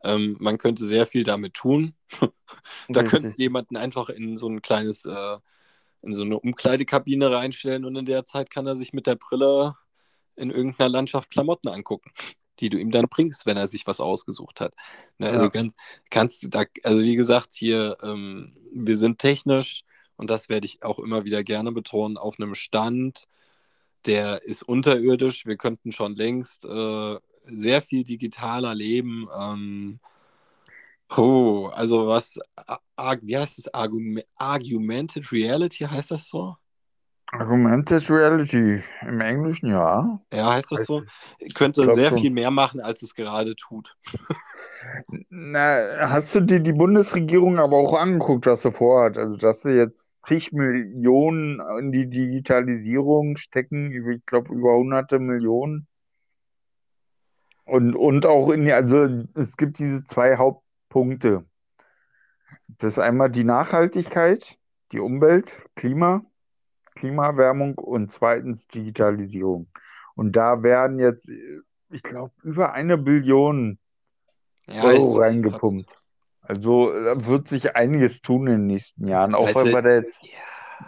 Ähm, 0.03 0.35
man 0.39 0.57
könnte 0.57 0.83
sehr 0.83 1.07
viel 1.07 1.23
damit 1.23 1.53
tun. 1.53 1.93
da 2.89 3.03
könntest 3.03 3.39
du 3.39 3.43
jemanden 3.43 3.77
einfach 3.77 4.09
in 4.09 4.37
so 4.37 4.49
ein 4.49 4.61
kleines, 4.61 5.05
äh, 5.05 5.37
in 6.01 6.13
so 6.13 6.23
eine 6.23 6.39
Umkleidekabine 6.39 7.31
reinstellen 7.31 7.85
und 7.85 7.95
in 7.95 8.05
der 8.05 8.25
Zeit 8.25 8.49
kann 8.49 8.67
er 8.67 8.75
sich 8.75 8.91
mit 8.91 9.07
der 9.07 9.15
Brille 9.15 9.75
in 10.35 10.49
irgendeiner 10.49 10.89
Landschaft 10.89 11.29
Klamotten 11.29 11.69
angucken, 11.69 12.11
die 12.59 12.69
du 12.69 12.77
ihm 12.79 12.91
dann 12.91 13.07
bringst, 13.09 13.45
wenn 13.45 13.57
er 13.57 13.67
sich 13.67 13.87
was 13.87 13.99
ausgesucht 13.99 14.61
hat. 14.61 14.73
Ne, 15.17 15.29
also 15.31 15.45
Ja. 15.47 15.49
ganz, 15.49 15.73
kannst 16.09 16.43
du 16.43 16.47
da, 16.49 16.65
also 16.83 17.01
wie 17.03 17.15
gesagt, 17.15 17.53
hier, 17.53 17.97
ähm, 18.03 18.55
wir 18.73 18.97
sind 18.97 19.19
technisch 19.19 19.83
und 20.17 20.29
das 20.29 20.49
werde 20.49 20.65
ich 20.65 20.83
auch 20.83 20.99
immer 20.99 21.25
wieder 21.25 21.43
gerne 21.43 21.71
betonen, 21.71 22.17
auf 22.17 22.39
einem 22.39 22.55
Stand, 22.55 23.27
der 24.05 24.43
ist 24.43 24.63
unterirdisch. 24.63 25.45
Wir 25.45 25.57
könnten 25.57 25.91
schon 25.91 26.15
längst 26.15 26.65
äh, 26.65 27.17
sehr 27.45 27.81
viel 27.81 28.03
digitaler 28.03 28.75
leben. 28.75 29.27
Ähm, 29.37 29.99
oh, 31.17 31.69
also 31.73 32.07
was, 32.07 32.39
wie 33.21 33.37
heißt 33.37 33.59
es? 33.59 33.73
Argum 33.73 34.19
Argumented 34.35 35.31
Reality 35.31 35.85
heißt 35.85 36.11
das 36.11 36.27
so? 36.29 36.57
Augmented 37.39 38.09
Reality 38.09 38.83
im 39.01 39.21
Englischen, 39.21 39.69
ja. 39.69 40.19
Ja, 40.31 40.53
heißt 40.53 40.71
das 40.71 40.85
so? 40.85 41.03
Könnte 41.55 41.89
sehr 41.93 42.09
schon. 42.09 42.19
viel 42.19 42.31
mehr 42.31 42.51
machen, 42.51 42.79
als 42.79 43.01
es 43.01 43.15
gerade 43.15 43.55
tut. 43.55 43.95
Na, 45.29 46.09
hast 46.09 46.35
du 46.35 46.41
dir 46.41 46.59
die 46.59 46.73
Bundesregierung 46.73 47.57
aber 47.57 47.77
auch 47.77 47.97
angeguckt, 47.97 48.45
was 48.45 48.61
sie 48.61 48.71
vorhat? 48.71 49.17
Also, 49.17 49.37
dass 49.37 49.61
sie 49.61 49.71
jetzt 49.71 50.13
zig 50.27 50.51
Millionen 50.51 51.59
in 51.79 51.91
die 51.91 52.09
Digitalisierung 52.09 53.37
stecken, 53.37 53.91
ich 53.91 54.25
glaube, 54.25 54.53
über 54.53 54.75
hunderte 54.75 55.19
Millionen. 55.19 55.87
Und, 57.65 57.95
und 57.95 58.25
auch 58.25 58.49
in 58.49 58.65
die, 58.65 58.73
also 58.73 59.23
es 59.35 59.57
gibt 59.57 59.79
diese 59.79 60.03
zwei 60.03 60.37
Hauptpunkte. 60.37 61.45
Das 62.67 62.93
ist 62.93 62.99
einmal 62.99 63.31
die 63.31 63.45
Nachhaltigkeit, 63.45 64.57
die 64.91 64.99
Umwelt, 64.99 65.57
Klima, 65.75 66.25
Klimaerwärmung 66.95 67.75
und 67.75 68.11
zweitens 68.11 68.67
Digitalisierung. 68.67 69.67
Und 70.15 70.35
da 70.35 70.63
werden 70.63 70.99
jetzt, 70.99 71.29
ich 71.89 72.03
glaube, 72.03 72.33
über 72.43 72.73
eine 72.73 72.97
Billion 72.97 73.79
Ja, 74.67 74.83
Euro 74.83 75.15
ich 75.15 75.21
reingepumpt. 75.21 75.95
Also 76.41 76.91
da 76.91 77.25
wird 77.25 77.47
sich 77.47 77.75
einiges 77.75 78.21
tun 78.21 78.47
in 78.47 78.53
den 78.53 78.67
nächsten 78.67 79.07
Jahren, 79.07 79.33
auch 79.33 79.45
Weißt 79.47 79.65
wenn 79.65 79.73
wir 79.73 79.81
da 79.81 79.95
jetzt 79.95 80.17
Ja. 80.21 80.29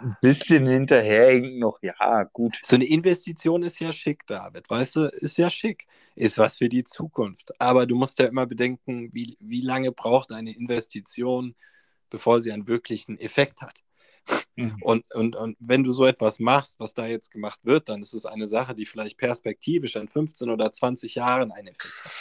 ein 0.02 0.16
bisschen 0.20 0.66
hinterherhinken 0.66 1.58
noch. 1.58 1.78
Ja, 1.82 2.24
gut. 2.24 2.58
So 2.62 2.76
eine 2.76 2.84
Investition 2.84 3.62
ist 3.62 3.80
ja 3.80 3.92
schick, 3.92 4.26
David. 4.26 4.68
Weißt 4.68 4.96
du, 4.96 5.04
ist 5.04 5.38
ja 5.38 5.48
schick. 5.48 5.86
Ist 6.14 6.38
was 6.38 6.56
für 6.56 6.68
die 6.68 6.84
Zukunft. 6.84 7.58
Aber 7.60 7.86
du 7.86 7.94
musst 7.96 8.18
ja 8.18 8.26
immer 8.26 8.46
bedenken, 8.46 9.10
wie, 9.12 9.36
wie 9.40 9.60
lange 9.62 9.92
braucht 9.92 10.32
eine 10.32 10.54
Investition, 10.54 11.54
bevor 12.10 12.40
sie 12.40 12.52
einen 12.52 12.68
wirklichen 12.68 13.18
Effekt 13.18 13.62
hat. 13.62 13.82
Mhm. 14.56 14.76
Und, 14.80 15.14
und, 15.14 15.36
und 15.36 15.56
wenn 15.60 15.84
du 15.84 15.92
so 15.92 16.06
etwas 16.06 16.38
machst, 16.38 16.80
was 16.80 16.94
da 16.94 17.06
jetzt 17.06 17.30
gemacht 17.30 17.60
wird, 17.62 17.88
dann 17.88 18.00
ist 18.00 18.14
es 18.14 18.26
eine 18.26 18.46
Sache, 18.46 18.74
die 18.74 18.86
vielleicht 18.86 19.18
perspektivisch 19.18 19.96
in 19.96 20.08
15 20.08 20.50
oder 20.50 20.72
20 20.72 21.14
Jahren 21.14 21.52
einen 21.52 21.68
Effekt 21.68 21.94
hat. 22.04 22.12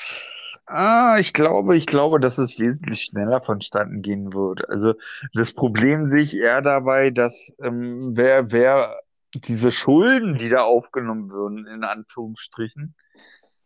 Ah, 0.68 1.18
ich 1.20 1.34
glaube, 1.34 1.78
ich 1.78 1.86
glaube, 1.86 2.20
dass 2.20 2.40
es 2.40 2.58
wesentlich 2.58 3.04
schneller 3.04 3.40
vonstatten 3.42 4.02
gehen 4.02 4.34
wird. 4.34 4.68
Also 4.68 4.96
das 5.34 5.54
Problem 5.54 6.08
sehe 6.08 6.24
ich 6.24 6.36
eher 6.36 6.62
dabei, 6.62 7.12
dass 7.12 7.54
ähm, 7.62 8.14
wer, 8.16 8.52
wer 8.52 9.00
diese 9.36 9.72
Schulden, 9.72 10.38
die 10.40 10.50
da 10.50 10.64
aufgenommen 10.64 11.30
würden, 11.30 11.68
in 11.68 11.84
Anführungsstrichen, 11.84 12.96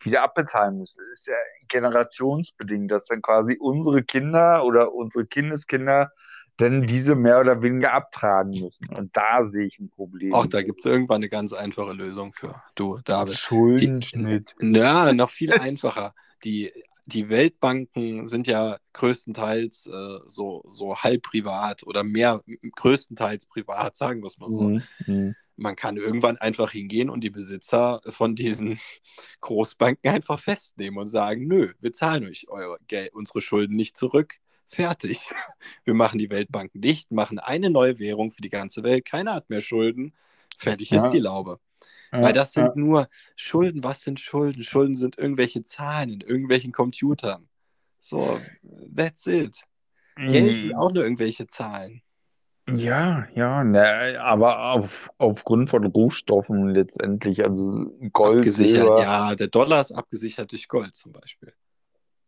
wieder 0.02 0.24
abbezahlen 0.24 0.78
müsste. 0.78 1.02
ist 1.14 1.28
ja 1.28 1.36
generationsbedingt, 1.68 2.92
dass 2.92 3.06
dann 3.06 3.22
quasi 3.22 3.58
unsere 3.60 4.04
Kinder 4.04 4.66
oder 4.66 4.94
unsere 4.94 5.26
Kindeskinder 5.26 6.12
dann 6.60 6.86
diese 6.88 7.16
mehr 7.16 7.40
oder 7.40 7.62
weniger 7.62 7.94
abtragen 7.94 8.52
müssen. 8.52 8.88
Und 8.98 9.16
da 9.16 9.46
sehe 9.46 9.66
ich 9.66 9.80
ein 9.80 9.90
Problem. 9.90 10.34
Auch 10.34 10.46
da 10.46 10.62
gibt 10.62 10.80
es 10.80 10.86
irgendwann 10.86 11.18
eine 11.18 11.30
ganz 11.30 11.54
einfache 11.54 11.94
Lösung 11.94 12.34
für. 12.34 12.62
Du, 12.76 13.00
David. 13.06 13.36
Schuldenschnitt. 13.36 14.56
Ja, 14.60 15.14
noch 15.14 15.30
viel 15.30 15.54
einfacher. 15.54 16.14
Die, 16.44 16.72
die 17.06 17.30
Weltbanken 17.30 18.28
sind 18.28 18.46
ja 18.48 18.78
größtenteils 18.92 19.88
äh, 19.88 20.20
so, 20.28 20.64
so 20.68 20.98
halb 20.98 21.24
privat 21.24 21.88
oder 21.88 22.04
mehr, 22.04 22.44
größtenteils 22.76 23.46
privat, 23.46 23.96
sagen 23.96 24.22
wir 24.22 24.28
es 24.28 24.38
mal 24.38 24.52
so. 24.52 24.62
Mhm. 24.62 24.84
Mhm. 25.08 25.36
Man 25.56 25.76
kann 25.78 25.98
irgendwann 25.98 26.38
einfach 26.38 26.72
hingehen 26.72 27.10
und 27.10 27.22
die 27.22 27.30
Besitzer 27.30 28.02
von 28.10 28.36
diesen 28.36 28.80
Großbanken 29.42 30.12
einfach 30.12 30.40
festnehmen 30.40 31.00
und 31.00 31.08
sagen, 31.08 31.48
nö, 31.48 31.72
wir 31.80 31.94
zahlen 31.94 32.26
euch 32.26 32.50
eure 32.50 32.80
Geld, 32.88 33.14
unsere 33.14 33.40
Schulden 33.40 33.76
nicht 33.76 33.98
zurück. 33.98 34.40
Fertig. 34.70 35.30
Wir 35.84 35.96
machen 35.96 36.20
die 36.20 36.30
Weltbanken 36.30 36.80
dicht, 36.80 37.12
machen 37.12 37.40
eine 37.40 37.70
neue 37.72 37.98
Währung 38.00 38.32
für 38.32 38.42
die 38.42 38.52
ganze 38.52 38.84
Welt. 38.84 39.04
Keiner 39.04 39.34
hat 39.34 39.50
mehr 39.50 39.62
Schulden. 39.62 40.14
Fertig 40.58 40.92
ist 40.92 41.06
Ja. 41.06 41.10
die 41.10 41.20
Laube. 41.20 41.60
Ja, 42.12 42.22
Weil 42.22 42.34
das 42.34 42.54
sind 42.54 42.66
ja. 42.66 42.72
nur 42.76 43.08
Schulden. 43.36 43.84
Was 43.84 44.04
sind 44.04 44.20
Schulden? 44.20 44.64
Schulden 44.64 44.94
sind 44.96 45.18
irgendwelche 45.18 45.64
Zahlen 45.64 46.10
in 46.12 46.22
irgendwelchen 46.22 46.72
Computern. 46.72 47.50
So, 48.00 48.40
that's 48.96 49.26
it. 49.26 49.62
Geld 50.16 50.60
sind 50.60 50.66
Mhm. 50.72 50.76
auch 50.76 50.92
nur 50.92 51.04
irgendwelche 51.04 51.48
Zahlen. 51.48 52.02
Ja, 52.72 53.28
ja, 53.34 53.64
ne, 53.64 54.20
aber 54.22 54.74
auf, 54.74 55.10
aufgrund 55.18 55.72
von 55.72 55.86
Rohstoffen 55.86 56.70
letztendlich, 56.70 57.44
also 57.44 57.92
Gold, 58.14 58.40
abgesichert, 58.40 58.86
Silber, 58.86 59.02
ja. 59.02 59.34
Der 59.36 59.48
Dollar 59.48 59.82
ist 59.82 59.92
abgesichert 59.92 60.52
durch 60.52 60.68
Gold 60.68 60.94
zum 60.94 61.12
Beispiel. 61.12 61.54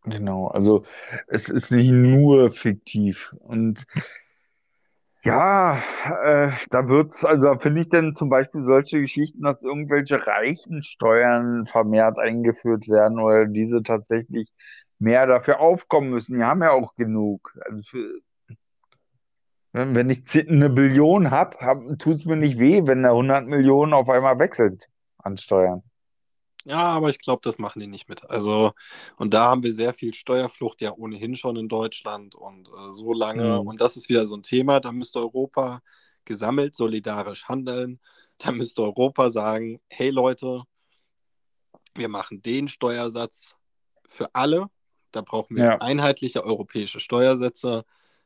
Genau, 0.03 0.47
also 0.47 0.85
es 1.27 1.49
ist 1.49 1.71
nicht 1.71 1.91
nur 1.91 2.51
fiktiv. 2.51 3.35
Und 3.39 3.85
ja, 5.23 5.77
äh, 6.23 6.51
da 6.71 6.87
wird's, 6.87 7.23
also 7.23 7.55
finde 7.59 7.81
ich 7.81 7.89
dann 7.89 8.15
zum 8.15 8.29
Beispiel 8.29 8.63
solche 8.63 9.01
Geschichten, 9.01 9.43
dass 9.43 9.63
irgendwelche 9.63 10.25
reichen 10.25 10.83
Steuern 10.83 11.67
vermehrt 11.67 12.17
eingeführt 12.17 12.87
werden 12.87 13.19
oder 13.19 13.45
diese 13.45 13.83
tatsächlich 13.83 14.49
mehr 14.97 15.27
dafür 15.27 15.59
aufkommen 15.59 16.09
müssen. 16.09 16.37
Die 16.37 16.43
haben 16.43 16.63
ja 16.63 16.71
auch 16.71 16.95
genug. 16.95 17.55
Also 17.65 17.83
für, 17.83 18.21
wenn 19.73 19.95
wenn 19.95 20.09
ich 20.09 20.23
eine 20.49 20.69
Billion 20.69 21.31
habe, 21.31 21.57
hab, 21.59 21.77
tut 21.99 22.17
es 22.17 22.25
mir 22.25 22.35
nicht 22.35 22.57
weh, 22.59 22.81
wenn 22.85 23.03
da 23.03 23.09
100 23.09 23.45
Millionen 23.47 23.93
auf 23.93 24.09
einmal 24.09 24.37
sind 24.53 24.87
an 25.19 25.37
Steuern. 25.37 25.83
Ja, 26.65 26.79
aber 26.89 27.09
ich 27.09 27.19
glaube, 27.19 27.41
das 27.43 27.57
machen 27.57 27.79
die 27.79 27.87
nicht 27.87 28.07
mit. 28.07 28.29
Also, 28.29 28.73
und 29.17 29.33
da 29.33 29.45
haben 29.45 29.63
wir 29.63 29.73
sehr 29.73 29.93
viel 29.93 30.13
Steuerflucht 30.13 30.81
ja 30.81 30.93
ohnehin 30.93 31.35
schon 31.35 31.55
in 31.55 31.67
Deutschland 31.67 32.35
und 32.35 32.67
äh, 32.69 32.91
so 32.93 33.13
lange. 33.13 33.61
Mhm. 33.61 33.67
Und 33.67 33.81
das 33.81 33.97
ist 33.97 34.09
wieder 34.09 34.27
so 34.27 34.35
ein 34.35 34.43
Thema, 34.43 34.79
da 34.79 34.91
müsste 34.91 35.19
Europa 35.19 35.81
gesammelt 36.25 36.75
solidarisch 36.75 37.45
handeln. 37.45 37.99
Da 38.37 38.51
müsste 38.51 38.83
Europa 38.83 39.29
sagen, 39.29 39.79
hey 39.89 40.09
Leute, 40.09 40.63
wir 41.95 42.09
machen 42.09 42.41
den 42.41 42.67
Steuersatz 42.67 43.55
für 44.07 44.33
alle. 44.33 44.67
Da 45.11 45.21
brauchen 45.21 45.55
wir 45.57 45.63
Ja. 45.65 45.77
einheitliche 45.81 46.43
europäische 46.43 46.99
Steuersätze. 46.99 47.85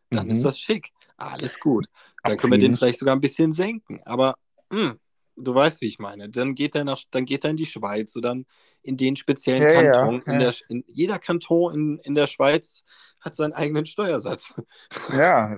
Dann 0.10 0.26
Mhm. 0.26 0.32
ist 0.32 0.44
das 0.44 0.60
schick. 0.60 0.92
Alles 1.18 1.60
gut. 1.60 1.88
Dann 2.24 2.38
können 2.38 2.52
wir 2.54 2.60
den 2.60 2.76
vielleicht 2.76 3.00
sogar 3.00 3.16
ein 3.16 3.22
bisschen 3.22 3.54
senken. 3.54 4.02
Aber 4.06 4.36
mh, 4.70 4.98
du 5.36 5.54
weißt, 5.54 5.82
wie 5.82 5.88
ich 5.88 6.00
meine. 6.00 6.30
Dann 6.30 6.56
geht 6.56 6.76
er 6.76 6.84
nach, 6.84 7.00
dann 7.12 7.26
geht 7.26 7.44
er 7.44 7.52
in 7.52 7.58
die 7.58 7.66
Schweiz 7.66 8.16
oder 8.16 8.30
dann 8.30 8.46
in 8.84 8.98
den 8.98 9.16
speziellen 9.16 9.64
Ja, 9.64 9.82
ja, 9.82 9.92
Kanton. 9.92 10.22
In 10.26 10.34
ja. 10.34 10.40
der, 10.40 10.54
in, 10.70 10.84
jeder 10.88 11.20
Kanton 11.20 11.74
in, 11.74 11.98
in 12.00 12.16
der 12.16 12.28
Schweiz 12.28 12.84
hat 13.20 13.36
seinen 13.36 13.54
eigenen 13.54 13.86
Steuersatz. 13.86 14.54
Ja, 15.12 15.58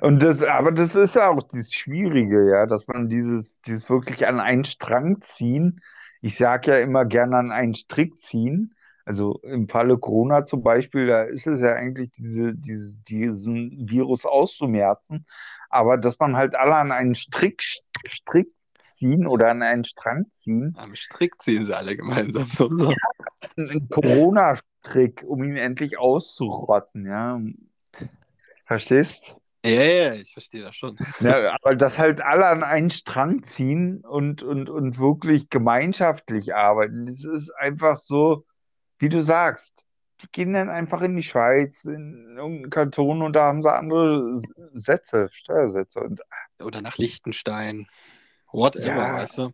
und 0.00 0.20
das, 0.20 0.42
aber 0.42 0.70
das 0.70 0.94
ist 0.94 1.16
ja 1.16 1.28
auch 1.28 1.42
das 1.42 1.72
Schwierige, 1.72 2.48
ja, 2.50 2.66
dass 2.66 2.86
man 2.86 3.08
dieses, 3.08 3.60
dieses 3.62 3.90
wirklich 3.90 4.26
an 4.26 4.38
einen 4.38 4.64
Strang 4.64 5.20
ziehen. 5.22 5.80
Ich 6.20 6.36
sage 6.36 6.70
ja 6.70 6.78
immer 6.78 7.04
gerne 7.04 7.36
an 7.36 7.50
einen 7.50 7.74
Strick 7.74 8.20
ziehen. 8.20 8.74
Also 9.04 9.40
im 9.42 9.68
Falle 9.68 9.98
Corona 9.98 10.46
zum 10.46 10.62
Beispiel, 10.62 11.08
da 11.08 11.24
ist 11.24 11.48
es 11.48 11.58
ja 11.60 11.74
eigentlich 11.74 12.12
diese, 12.12 12.54
diese, 12.54 12.96
diesen 13.08 13.88
Virus 13.90 14.24
auszumerzen. 14.24 15.26
Aber 15.68 15.98
dass 15.98 16.18
man 16.20 16.36
halt 16.36 16.54
alle 16.54 16.76
an 16.76 16.92
einen 16.92 17.16
Strick, 17.16 17.62
Strick 18.08 18.52
ziehen 19.02 19.26
oder 19.26 19.50
an 19.50 19.62
einen 19.62 19.84
Strang 19.84 20.26
ziehen, 20.30 20.76
Am 20.78 20.94
Strick 20.94 21.42
ziehen 21.42 21.64
sie 21.64 21.76
alle 21.76 21.96
gemeinsam. 21.96 22.48
So, 22.50 22.68
so. 22.76 22.94
einen 23.56 23.88
Corona-Strick, 23.88 25.24
um 25.26 25.42
ihn 25.42 25.56
endlich 25.56 25.98
auszurotten, 25.98 27.06
ja. 27.06 27.40
Verstehst? 28.64 29.34
Ja, 29.64 29.82
ja, 29.82 30.12
ich 30.14 30.32
verstehe 30.32 30.62
das 30.62 30.76
schon. 30.76 30.96
Ja, 31.20 31.56
aber 31.60 31.74
dass 31.74 31.98
halt 31.98 32.20
alle 32.20 32.46
an 32.46 32.62
einen 32.62 32.90
Strang 32.90 33.42
ziehen 33.42 34.04
und, 34.04 34.44
und, 34.44 34.70
und 34.70 34.98
wirklich 34.98 35.50
gemeinschaftlich 35.50 36.54
arbeiten, 36.54 37.06
das 37.06 37.24
ist 37.24 37.50
einfach 37.50 37.96
so, 37.96 38.44
wie 38.98 39.08
du 39.08 39.20
sagst. 39.20 39.84
Die 40.20 40.28
gehen 40.30 40.52
dann 40.52 40.68
einfach 40.70 41.02
in 41.02 41.16
die 41.16 41.24
Schweiz, 41.24 41.84
in 41.84 42.36
irgendeinen 42.36 42.70
Kanton 42.70 43.22
und 43.22 43.32
da 43.32 43.46
haben 43.46 43.62
sie 43.62 43.72
andere 43.72 44.40
Sätze, 44.74 45.28
Steuersätze. 45.32 45.98
Und 45.98 46.22
Oder 46.64 46.80
nach 46.80 46.96
Liechtenstein. 46.96 47.88
Whatever, 48.52 48.86
Ja. 48.86 49.12
weißt 49.14 49.38
du? 49.38 49.50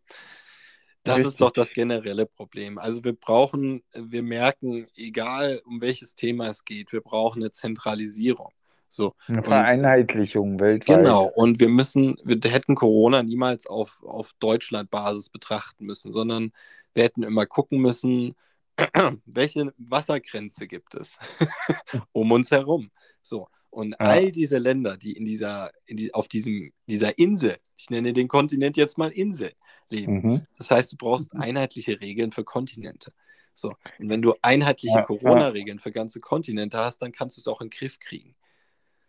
Das 1.04 1.16
Richtig. 1.16 1.32
ist 1.32 1.40
doch 1.40 1.50
das 1.52 1.70
generelle 1.70 2.26
Problem. 2.26 2.76
Also 2.78 3.02
wir 3.04 3.14
brauchen, 3.14 3.82
wir 3.94 4.22
merken, 4.22 4.86
egal 4.96 5.62
um 5.64 5.80
welches 5.80 6.14
Thema 6.14 6.48
es 6.48 6.64
geht, 6.64 6.92
wir 6.92 7.00
brauchen 7.00 7.42
eine 7.42 7.50
Zentralisierung. 7.50 8.52
So. 8.90 9.14
Eine 9.26 9.42
Vereinheitlichung 9.42 10.60
weltweit. 10.60 10.98
genau, 10.98 11.26
und 11.34 11.60
wir 11.60 11.68
müssen, 11.68 12.16
wir 12.24 12.38
hätten 12.50 12.74
Corona 12.74 13.22
niemals 13.22 13.66
auf, 13.66 14.02
auf 14.02 14.32
Deutschland-Basis 14.40 15.30
betrachten 15.30 15.84
müssen, 15.86 16.12
sondern 16.12 16.52
wir 16.94 17.04
hätten 17.04 17.22
immer 17.22 17.46
gucken 17.46 17.80
müssen, 17.80 18.34
welche 19.26 19.72
Wassergrenze 19.78 20.66
gibt 20.66 20.94
es 20.94 21.18
um 22.12 22.32
uns 22.32 22.50
herum. 22.50 22.90
So. 23.22 23.48
Und 23.70 23.92
Ja. 23.92 23.96
all 23.98 24.32
diese 24.32 24.58
Länder, 24.58 24.96
die 24.96 25.12
in 25.12 25.24
dieser, 25.24 25.70
in 25.86 25.96
die, 25.96 26.14
auf 26.14 26.28
diesem, 26.28 26.72
dieser 26.86 27.18
Insel, 27.18 27.58
ich 27.76 27.90
nenne 27.90 28.12
den 28.12 28.28
Kontinent 28.28 28.76
jetzt 28.76 28.98
mal 28.98 29.10
Insel, 29.10 29.52
leben. 29.90 30.20
Mhm. 30.22 30.46
Das 30.56 30.70
heißt, 30.70 30.92
du 30.92 30.96
brauchst 30.96 31.32
einheitliche 31.34 32.00
Regeln 32.00 32.30
für 32.32 32.44
Kontinente. 32.44 33.12
So. 33.54 33.74
Und 33.98 34.08
wenn 34.08 34.22
du 34.22 34.34
einheitliche 34.42 34.96
Ja. 34.98 35.02
Corona-Regeln 35.02 35.78
für 35.80 35.90
ganze 35.92 36.20
Kontinente 36.20 36.78
hast, 36.78 36.98
dann 36.98 37.12
kannst 37.12 37.36
du 37.36 37.40
es 37.40 37.48
auch 37.48 37.60
in 37.60 37.66
den 37.68 37.76
Griff 37.78 37.98
kriegen. 37.98 38.34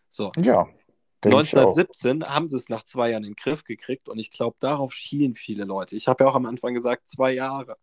So. 0.10 0.32
Ja, 0.38 0.64
denke 1.24 1.44
ich 1.44 1.56
auch. 1.56 1.68
1917 1.78 2.24
haben 2.26 2.50
sie 2.50 2.58
es 2.58 2.68
nach 2.70 2.84
zwei 2.84 3.12
Jahren 3.12 3.24
in 3.24 3.32
den 3.32 3.36
Griff 3.36 3.64
gekriegt 3.64 4.10
und 4.10 4.20
ich 4.20 4.32
glaube, 4.32 4.58
darauf 4.60 4.94
schielen 4.94 5.36
viele 5.36 5.66
Leute. 5.66 5.96
Ich 5.96 6.08
habe 6.08 6.24
ja 6.24 6.30
auch 6.30 6.36
am 6.36 6.46
Anfang 6.46 6.74
gesagt, 6.74 7.08
zwei 7.10 7.34
Jahre. 7.34 7.78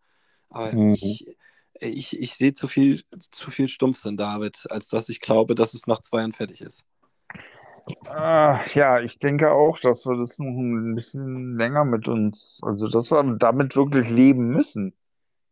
Aber 0.48 0.72
Mhm. 0.72 0.90
ich, 0.94 1.26
ich, 1.80 2.18
ich 2.18 2.34
sehe 2.34 2.54
zu 2.54 2.68
viel, 2.68 3.02
zu 3.30 3.50
viel 3.50 3.68
Stumpfsinn, 3.68 4.16
David, 4.16 4.66
als 4.70 4.88
dass 4.88 5.08
ich 5.08 5.20
glaube, 5.20 5.54
dass 5.54 5.74
es 5.74 5.86
nach 5.86 6.02
zwei 6.02 6.18
Jahren 6.18 6.32
fertig 6.32 6.60
ist. 6.60 6.84
Ah, 8.06 8.64
ja, 8.74 9.00
ich 9.00 9.18
denke 9.20 9.52
auch, 9.52 9.78
dass 9.78 10.06
wir 10.06 10.16
das 10.16 10.38
noch 10.38 10.46
ein 10.46 10.94
bisschen 10.96 11.56
länger 11.56 11.84
mit 11.84 12.08
uns, 12.08 12.60
also 12.62 12.88
dass 12.88 13.12
wir 13.12 13.22
damit 13.38 13.76
wirklich 13.76 14.10
leben 14.10 14.48
müssen. 14.48 14.92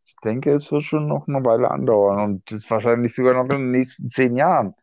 Ich 0.05 0.17
denke, 0.25 0.53
es 0.53 0.71
wird 0.73 0.83
schon 0.83 1.07
noch 1.07 1.29
eine 1.29 1.45
Weile 1.45 1.71
andauern 1.71 2.21
und 2.21 2.51
das 2.51 2.69
wahrscheinlich 2.71 3.15
sogar 3.15 3.35
noch 3.35 3.45
in 3.45 3.51
den 3.51 3.71
nächsten 3.71 4.09
zehn 4.09 4.37
Jahren. 4.37 4.75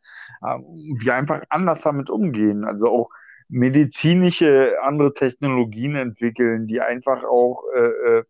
Ähm, 0.45 0.63
Wir 0.99 1.15
einfach 1.15 1.43
anders 1.49 1.81
damit 1.81 2.09
umgehen, 2.09 2.63
also 2.65 2.87
auch 2.87 3.09
medizinische 3.49 4.75
andere 4.81 5.13
Technologien 5.13 5.95
entwickeln, 5.95 6.67
die 6.67 6.79
einfach 6.79 7.23
auch 7.25 7.63
äh, 7.75 8.19
äh, 8.19 8.23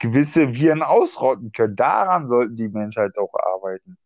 gewisse 0.00 0.52
Viren 0.52 0.82
ausrotten 0.82 1.52
können. 1.52 1.76
Daran 1.76 2.28
sollten 2.28 2.56
die 2.56 2.68
Menschheit 2.68 3.16
auch 3.16 3.32
arbeiten. 3.34 3.96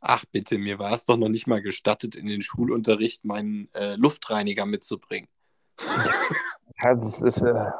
Ach 0.00 0.24
bitte, 0.30 0.58
mir 0.58 0.78
war 0.78 0.92
es 0.92 1.06
doch 1.06 1.16
noch 1.16 1.30
nicht 1.30 1.46
mal 1.46 1.62
gestattet, 1.62 2.14
in 2.14 2.26
den 2.26 2.42
Schulunterricht 2.42 3.24
meinen 3.24 3.72
äh, 3.72 3.94
Luftreiniger 3.96 4.66
mitzubringen. 4.66 5.28
Ja, 6.82 6.92
das 6.96 7.22
ist, 7.22 7.40
äh, 7.40 7.70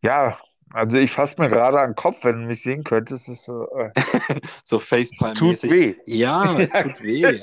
ja, 0.00 0.38
also 0.72 0.96
ich 0.96 1.10
fasse 1.10 1.34
mir 1.38 1.48
gerade 1.48 1.80
an 1.80 1.90
den 1.90 1.96
Kopf, 1.96 2.18
wenn 2.22 2.42
du 2.42 2.46
mich 2.46 2.62
sehen 2.62 2.84
könntest. 2.84 3.28
Es 3.28 3.40
ist, 3.40 3.48
äh, 3.48 3.90
So 4.64 4.80
es 4.90 5.10
tut 5.10 5.62
weh. 5.64 5.96
Ja, 6.06 6.44
es 6.58 6.72
tut 6.72 7.02
weh. 7.02 7.40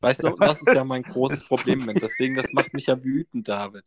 Weißt 0.00 0.22
du, 0.22 0.30
das 0.30 0.60
ist 0.62 0.74
ja 0.74 0.84
mein 0.84 1.02
großes 1.02 1.40
Es 1.40 1.48
Problem. 1.48 1.86
Deswegen, 1.94 2.34
das 2.34 2.52
macht 2.52 2.74
mich 2.74 2.86
ja 2.86 3.02
wütend, 3.02 3.48
David. 3.48 3.84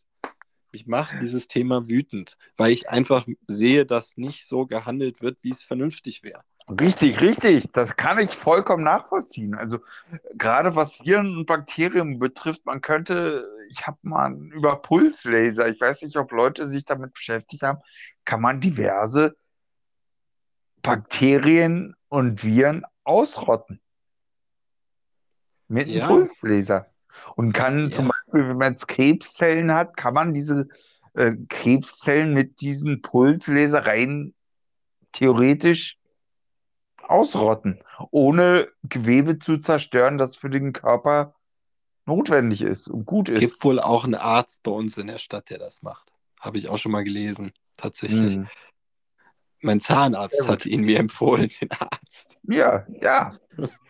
Mich 0.76 0.88
macht 0.88 1.22
dieses 1.22 1.48
Thema 1.48 1.88
wütend, 1.88 2.36
weil 2.58 2.72
ich 2.72 2.90
einfach 2.90 3.26
sehe, 3.48 3.86
dass 3.86 4.18
nicht 4.18 4.46
so 4.46 4.66
gehandelt 4.66 5.22
wird, 5.22 5.38
wie 5.42 5.52
es 5.52 5.64
vernünftig 5.64 6.22
wäre. 6.22 6.44
Richtig, 6.68 7.22
richtig. 7.22 7.72
Das 7.72 7.96
kann 7.96 8.20
ich 8.20 8.36
vollkommen 8.36 8.84
nachvollziehen. 8.84 9.56
Also 9.56 9.80
gerade 10.34 10.76
was 10.76 11.00
Viren 11.00 11.38
und 11.38 11.46
Bakterien 11.46 12.20
betrifft, 12.20 12.66
man 12.66 12.82
könnte, 12.82 13.46
ich 13.70 13.88
habe 13.88 13.98
mal 14.02 14.36
über 14.52 14.76
Pulslaser, 14.82 15.70
ich 15.70 15.80
weiß 15.80 16.02
nicht, 16.02 16.18
ob 16.18 16.34
Leute 16.34 16.68
sich 16.68 16.84
damit 16.84 17.14
beschäftigt 17.14 17.64
haben, 17.64 17.80
kann 18.26 18.42
man 18.42 18.60
diverse 18.60 19.38
Bakterien 20.82 21.96
und 22.10 22.44
Viren 22.44 22.84
ausrotten 23.06 23.80
mit 25.70 25.88
einem 25.88 25.98
Ja, 26.00 26.08
Pulslaser. 26.08 26.88
Und 27.38 27.54
kann 27.54 27.94
zum 27.94 28.08
ja. 28.08 28.25
Beispiel, 28.36 28.50
wenn 28.50 28.58
man 28.58 28.74
jetzt 28.74 28.88
Krebszellen 28.88 29.74
hat, 29.74 29.98
kann 29.98 30.14
man 30.14 30.34
diese 30.34 30.68
äh, 31.14 31.34
Krebszellen 31.50 32.34
mit 32.34 32.62
diesem 32.62 33.02
Pulslaser 33.02 33.86
rein 33.86 34.34
theoretisch 35.12 35.98
ausrotten, 37.02 37.82
ohne 38.12 38.68
Gewebe 38.84 39.40
zu 39.40 39.58
zerstören, 39.58 40.18
das 40.18 40.36
für 40.36 40.50
den 40.50 40.74
Körper 40.74 41.36
notwendig 42.06 42.62
ist 42.62 42.88
und 42.88 43.06
gut 43.06 43.30
ist. 43.30 43.40
Gibt 43.40 43.64
wohl 43.64 43.80
auch 43.80 44.04
einen 44.04 44.16
Arzt 44.16 44.64
bei 44.64 44.72
uns 44.72 44.98
in 44.98 45.08
der 45.08 45.20
Stadt, 45.20 45.50
der 45.50 45.60
das 45.60 45.82
macht. 45.82 46.12
Habe 46.40 46.58
ich 46.58 46.68
auch 46.68 46.78
schon 46.78 46.92
mal 46.92 47.04
gelesen, 47.04 47.54
tatsächlich. 47.78 48.36
Hm. 48.36 48.48
Mein 49.62 49.82
Zahnarzt 49.82 50.42
gut. 50.42 50.50
hat 50.50 50.66
ihn 50.66 50.82
mir 50.82 51.00
empfohlen, 51.00 51.50
den 51.62 51.72
Arzt. 51.72 52.38
Ja, 52.44 52.86
ja. 53.02 53.32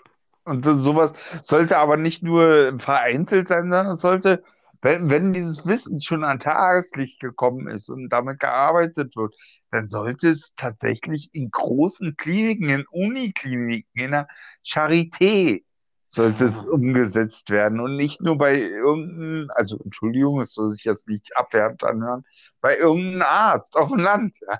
Und 0.45 0.65
das, 0.65 0.77
sowas 0.77 1.13
sollte 1.41 1.77
aber 1.77 1.97
nicht 1.97 2.23
nur 2.23 2.79
vereinzelt 2.79 3.47
sein, 3.47 3.63
sondern 3.71 3.87
es 3.87 4.01
sollte, 4.01 4.43
wenn, 4.81 5.09
wenn 5.09 5.33
dieses 5.33 5.65
Wissen 5.65 6.01
schon 6.01 6.23
an 6.23 6.39
Tageslicht 6.39 7.19
gekommen 7.19 7.67
ist 7.67 7.89
und 7.89 8.09
damit 8.09 8.39
gearbeitet 8.39 9.15
wird, 9.15 9.33
dann 9.71 9.87
sollte 9.89 10.29
es 10.29 10.53
tatsächlich 10.55 11.29
in 11.33 11.49
großen 11.49 12.15
Kliniken, 12.17 12.69
in 12.69 12.85
Unikliniken, 12.91 13.89
in 13.95 14.11
der 14.11 14.27
Charité, 14.65 15.63
sollte 16.09 16.45
es 16.45 16.57
Ja. 16.57 16.63
umgesetzt 16.71 17.49
werden 17.49 17.79
und 17.79 17.95
nicht 17.97 18.21
nur 18.21 18.37
bei 18.37 18.55
irgendeinem, 18.59 19.49
also 19.55 19.77
Entschuldigung, 19.83 20.39
es 20.41 20.53
soll 20.53 20.69
sich 20.69 20.83
jetzt 20.85 21.07
nicht 21.07 21.35
abwertend 21.35 21.83
anhören, 21.83 22.23
bei 22.61 22.77
irgendeinem 22.77 23.23
Arzt 23.23 23.75
auf 23.75 23.89
dem 23.89 23.99
Land. 23.99 24.37
Ja. 24.47 24.59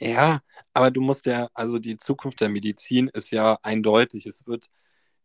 Ja, 0.00 0.40
aber 0.74 0.90
du 0.90 1.00
musst 1.00 1.26
ja, 1.26 1.48
also 1.54 1.78
die 1.78 1.96
Zukunft 1.96 2.40
der 2.40 2.48
Medizin 2.50 3.08
ist 3.08 3.30
ja 3.30 3.58
eindeutig. 3.62 4.26
Es 4.26 4.46
wird 4.46 4.66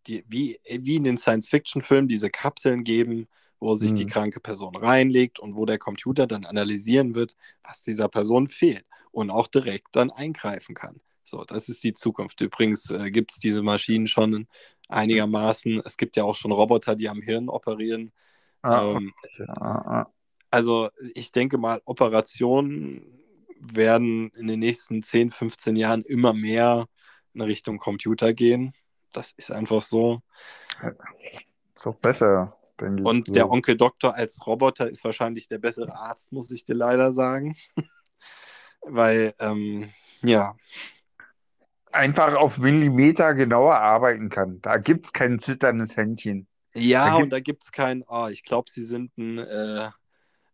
die, 0.07 0.23
wie, 0.27 0.59
wie 0.69 0.95
in 0.97 1.03
den 1.05 1.17
Science-Fiction-Filmen 1.17 2.07
diese 2.07 2.29
Kapseln 2.29 2.83
geben, 2.83 3.27
wo 3.59 3.75
sich 3.75 3.93
die 3.93 4.05
Hm. 4.05 4.07
kranke 4.07 4.39
Person 4.39 4.75
reinlegt 4.75 5.39
und 5.39 5.55
wo 5.55 5.65
der 5.65 5.79
Computer 5.79 6.27
dann 6.27 6.45
analysieren 6.45 7.15
wird, 7.15 7.35
was 7.63 7.81
dieser 7.81 8.09
Person 8.09 8.47
fehlt 8.47 8.85
und 9.11 9.29
auch 9.31 9.47
direkt 9.47 9.87
dann 9.93 10.11
eingreifen 10.11 10.75
kann. 10.75 11.01
So, 11.23 11.45
das 11.45 11.69
ist 11.69 11.83
die 11.83 11.93
Zukunft. 11.93 12.41
Übrigens 12.41 12.89
äh, 12.91 13.11
gibt 13.11 13.31
es 13.31 13.39
diese 13.39 13.63
Maschinen 13.63 14.07
schon 14.07 14.47
einigermaßen. 14.89 15.81
Es 15.85 15.97
gibt 15.97 16.17
ja 16.17 16.23
auch 16.25 16.35
schon 16.35 16.51
Roboter, 16.51 16.95
die 16.95 17.09
am 17.09 17.21
Hirn 17.21 17.49
operieren. 17.49 18.11
Ja, 18.63 18.71
Ähm, 18.71 19.13
ja, 19.39 19.83
ja. 19.85 20.13
also 20.49 20.89
ich 21.15 21.31
denke 21.31 21.57
mal, 21.57 21.81
Operationen 21.85 23.01
werden 23.61 24.31
in 24.31 24.47
den 24.47 24.59
nächsten 24.59 25.03
10, 25.03 25.31
15 25.31 25.75
Jahren 25.75 26.03
immer 26.03 26.33
mehr 26.33 26.87
in 27.33 27.41
Richtung 27.41 27.77
Computer 27.77 28.33
gehen. 28.33 28.73
Das 29.11 29.31
ist 29.37 29.51
einfach 29.51 29.81
so. 29.81 30.21
Ist 31.75 31.87
auch 31.87 31.95
besser. 31.95 32.57
Und 32.79 33.27
der 33.35 33.43
So. 33.43 33.51
Onkel 33.51 33.77
Doktor 33.77 34.15
als 34.15 34.45
Roboter 34.47 34.89
ist 34.89 35.03
wahrscheinlich 35.03 35.47
der 35.47 35.59
bessere 35.59 35.95
Arzt, 35.95 36.31
muss 36.31 36.49
ich 36.49 36.65
dir 36.65 36.73
leider 36.73 37.11
sagen. 37.11 37.55
Weil, 38.81 39.35
ähm, 39.39 39.91
ja, 40.23 40.55
Einfach 41.91 42.35
auf 42.35 42.57
Millimeter 42.57 43.33
genauer 43.33 43.75
arbeiten 43.75 44.29
kann. 44.29 44.61
Da 44.61 44.77
gibt 44.77 45.07
es 45.07 45.13
kein 45.13 45.39
zitterndes 45.39 45.97
Händchen. 45.97 46.47
Da 46.73 46.79
ja, 46.79 47.15
und 47.15 47.23
gibt 47.23 47.33
da 47.33 47.39
gibt 47.41 47.63
es 47.63 47.71
kein, 47.71 48.03
oh, 48.07 48.27
ich 48.31 48.43
glaube, 48.43 48.71
sie 48.71 48.83
sind 48.83 49.17
ein 49.17 49.39
äh, 49.39 49.89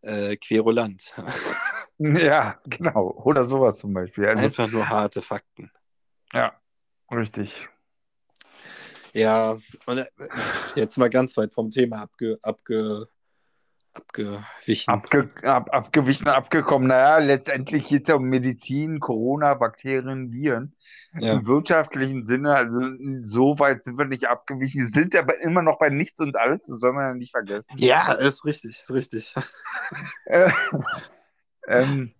äh, 0.02 0.36
Querulant. 0.36 1.14
ja, 2.22 2.58
genau. 2.64 3.10
Oder 3.24 3.44
sowas 3.44 3.76
zum 3.78 3.92
Beispiel. 3.92 4.26
Also, 4.26 4.44
Einfach 4.44 4.70
nur 4.70 4.88
harte 4.88 5.22
Fakten. 5.22 5.70
ja, 6.32 6.52
richtig. 7.10 7.68
Ja, 9.14 9.56
und 9.86 9.98
äh, 9.98 10.06
jetzt 10.74 10.96
mal 10.96 11.10
ganz 11.10 11.36
weit 11.36 11.52
vom 11.52 11.70
Thema 11.70 12.02
abge, 12.02 12.38
abge, 12.42 13.08
abgewichen. 13.92 14.92
Abge, 14.92 15.28
ab, 15.42 15.68
abgewichen, 15.72 16.28
abgekommen. 16.28 16.88
Naja, 16.88 17.18
letztendlich 17.18 17.86
geht 17.86 18.02
es 18.02 18.08
ja 18.08 18.14
um 18.14 18.24
Medizin, 18.24 19.00
Corona, 19.00 19.54
Bakterien, 19.54 20.30
Viren. 20.30 20.74
Ja. 21.18 21.34
Im 21.34 21.46
wirtschaftlichen 21.46 22.24
Sinne, 22.24 22.54
also 22.54 22.80
so 23.22 23.58
weit 23.58 23.84
sind 23.84 23.98
wir 23.98 24.04
nicht 24.04 24.28
abgewichen. 24.28 24.82
Wir 24.82 24.88
sind 24.88 25.16
aber 25.16 25.40
immer 25.40 25.62
noch 25.62 25.78
bei 25.78 25.88
nichts 25.88 26.20
und 26.20 26.36
alles, 26.36 26.66
das 26.66 26.78
soll 26.78 26.92
man 26.92 27.04
ja 27.04 27.14
nicht 27.14 27.32
vergessen. 27.32 27.74
Ja, 27.76 28.12
ist 28.12 28.44
richtig, 28.44 28.78
ist 28.78 28.92
richtig. 28.92 29.34
Äh, 31.68 31.82
ähm, 31.82 32.12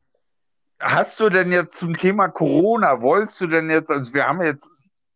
hast 0.79 1.19
du 1.21 1.31
denn 1.31 1.51
jetzt 1.51 1.77
zum 1.77 1.95
Thema 1.95 2.29
Corona, 2.29 3.01
wolltest 3.01 3.41
du 3.41 3.47
denn 3.47 3.71
jetzt, 3.71 3.91
also 3.91 4.13
wir 4.13 4.27
haben 4.27 4.43
jetzt 4.43 4.69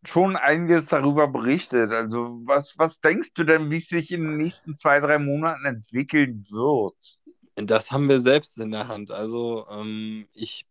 schon 0.05 0.35
einiges 0.35 0.87
darüber 0.87 1.27
berichtet, 1.27 1.91
also 1.91 2.41
was, 2.45 2.77
was 2.77 2.99
denkst 2.99 3.33
du 3.35 3.43
denn, 3.43 3.69
wie 3.69 3.77
es 3.77 3.87
sich 3.87 4.11
in 4.11 4.23
den 4.23 4.37
nächsten 4.37 4.73
zwei, 4.73 4.99
drei 4.99 5.19
Monaten 5.19 5.65
entwickeln 5.65 6.45
wird? 6.49 7.21
Das 7.55 7.91
haben 7.91 8.09
wir 8.09 8.19
selbst 8.19 8.59
in 8.59 8.71
der 8.71 8.87
Hand. 8.87 9.11
Also 9.11 9.67
ähm, 9.69 10.27
ich 10.33 10.65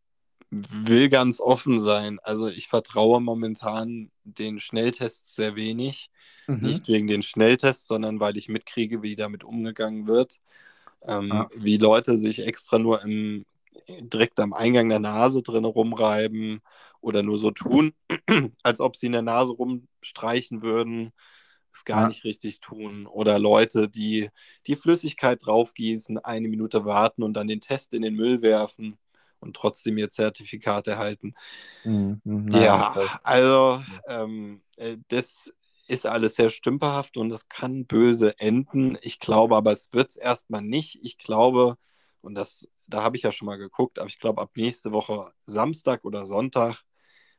will 0.50 1.08
ganz 1.08 1.40
offen 1.40 1.80
sein. 1.80 2.18
Also 2.22 2.48
ich 2.48 2.66
vertraue 2.68 3.20
momentan 3.20 4.10
den 4.24 4.58
Schnelltests 4.58 5.36
sehr 5.36 5.54
wenig. 5.56 6.10
Mhm. 6.48 6.58
Nicht 6.58 6.88
wegen 6.88 7.06
den 7.06 7.22
Schnelltests, 7.22 7.86
sondern 7.86 8.18
weil 8.18 8.36
ich 8.36 8.48
mitkriege, 8.48 9.02
wie 9.02 9.14
damit 9.14 9.44
umgegangen 9.44 10.08
wird. 10.08 10.40
Ähm, 11.04 11.28
Ja. 11.28 11.48
Wie 11.54 11.78
Leute 11.78 12.16
sich 12.16 12.44
extra 12.44 12.78
nur 12.78 13.02
im 13.02 13.46
direkt 13.88 14.40
am 14.40 14.52
Eingang 14.52 14.88
der 14.88 14.98
Nase 15.00 15.42
drin 15.42 15.64
rumreiben 15.64 16.60
oder 17.00 17.22
nur 17.22 17.38
so 17.38 17.50
tun, 17.50 17.92
als 18.62 18.80
ob 18.80 18.96
sie 18.96 19.06
in 19.06 19.12
der 19.12 19.22
Nase 19.22 19.52
rumstreichen 19.52 20.62
würden, 20.62 21.12
es 21.74 21.84
gar 21.84 22.02
Ja. 22.02 22.08
nicht 22.08 22.24
richtig 22.24 22.60
tun. 22.60 23.06
Oder 23.06 23.38
Leute, 23.38 23.88
die 23.88 24.30
die 24.66 24.76
Flüssigkeit 24.76 25.40
draufgießen, 25.44 26.18
eine 26.18 26.48
Minute 26.48 26.84
warten 26.84 27.22
und 27.22 27.34
dann 27.34 27.48
den 27.48 27.60
Test 27.60 27.92
in 27.94 28.02
den 28.02 28.14
Müll 28.14 28.42
werfen 28.42 28.98
und 29.40 29.56
trotzdem 29.56 29.98
ihr 29.98 30.10
Zertifikat 30.10 30.86
erhalten. 30.88 31.34
Mhm. 31.84 32.20
mhm, 32.24 32.50
Ja, 32.52 32.94
das- 32.94 33.16
also 33.22 33.82
ähm, 34.06 34.62
äh, 34.76 34.96
das 35.08 35.52
ist 35.88 36.06
alles 36.06 36.34
sehr 36.34 36.48
stümperhaft 36.50 37.16
und 37.16 37.32
es 37.32 37.48
kann 37.48 37.86
böse 37.86 38.38
enden. 38.38 38.98
Ich 39.02 39.18
glaube 39.20 39.56
aber, 39.56 39.72
es 39.72 39.92
wird 39.92 40.10
es 40.10 40.16
erstmal 40.16 40.62
nicht. 40.62 40.98
Ich 41.02 41.18
glaube, 41.18 41.76
und 42.20 42.34
das, 42.34 42.68
da 42.86 43.02
habe 43.02 43.16
ich 43.16 43.22
ja 43.22 43.32
schon 43.32 43.46
mal 43.46 43.58
geguckt, 43.58 43.98
aber 43.98 44.08
ich 44.08 44.18
glaube, 44.18 44.42
ab 44.42 44.50
nächste 44.56 44.92
Woche 44.92 45.32
Samstag 45.46 46.04
oder 46.04 46.26
Sonntag 46.26 46.82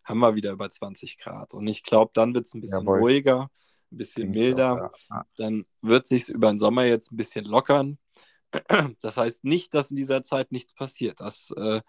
haben 0.03 0.19
wir 0.19 0.35
wieder 0.35 0.51
über 0.51 0.69
20 0.69 1.17
Grad. 1.19 1.53
Und 1.53 1.67
ich 1.67 1.83
glaube, 1.83 2.11
dann 2.13 2.33
wird 2.33 2.47
es 2.47 2.53
ein 2.53 2.61
bisschen 2.61 2.87
Jawohl. 2.87 2.99
ruhiger, 2.99 3.49
ein 3.91 3.97
bisschen 3.97 4.31
ich 4.31 4.53
auch, 4.53 4.57
milder. 4.57 4.75
ja. 4.75 5.25
Dann 5.37 5.65
wird 5.81 6.07
sich 6.07 6.29
über 6.29 6.49
den 6.49 6.59
Sommer 6.59 6.85
jetzt 6.85 7.11
ein 7.11 7.17
bisschen 7.17 7.45
lockern. 7.45 7.97
Das 9.01 9.17
heißt 9.17 9.43
nicht, 9.45 9.73
dass 9.73 9.91
in 9.91 9.97
dieser 9.97 10.23
Zeit 10.23 10.51
nichts 10.51 10.73
passiert. 10.73 11.21
Das 11.21 11.51
äh, 11.57 11.81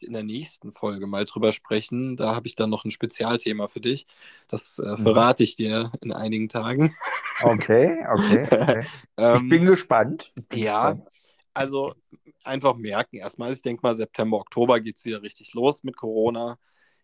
in 0.00 0.12
der 0.14 0.24
nächsten 0.24 0.72
Folge 0.72 1.06
mal 1.06 1.24
drüber 1.24 1.52
sprechen. 1.52 2.16
Da 2.16 2.34
habe 2.34 2.46
ich 2.46 2.56
dann 2.56 2.70
noch 2.70 2.84
ein 2.84 2.90
Spezialthema 2.90 3.68
für 3.68 3.80
dich. 3.80 4.06
Das 4.48 4.78
äh, 4.78 4.96
Mhm. 4.96 5.02
verrate 5.02 5.44
ich 5.44 5.54
dir 5.56 5.92
in 6.00 6.12
einigen 6.12 6.48
Tagen. 6.48 6.94
Okay, 7.40 8.04
okay, 8.14 8.48
okay. 8.60 8.84
Ich 9.30 9.46
Ähm, 9.46 9.48
bin 9.48 9.64
gespannt. 9.66 10.32
Ich 10.36 10.48
bin 10.48 10.60
ja, 10.60 10.62
gespannt. 10.62 11.08
Also 11.54 11.94
einfach 12.44 12.76
merken 12.76 13.16
erstmal. 13.16 13.52
Ich 13.52 13.62
denke 13.62 13.82
mal, 13.82 13.96
September, 13.96 14.38
Oktober 14.38 14.80
geht 14.80 14.96
es 14.96 15.04
wieder 15.04 15.22
richtig 15.22 15.54
los 15.54 15.82
mit 15.84 15.96
Corona. 15.96 16.58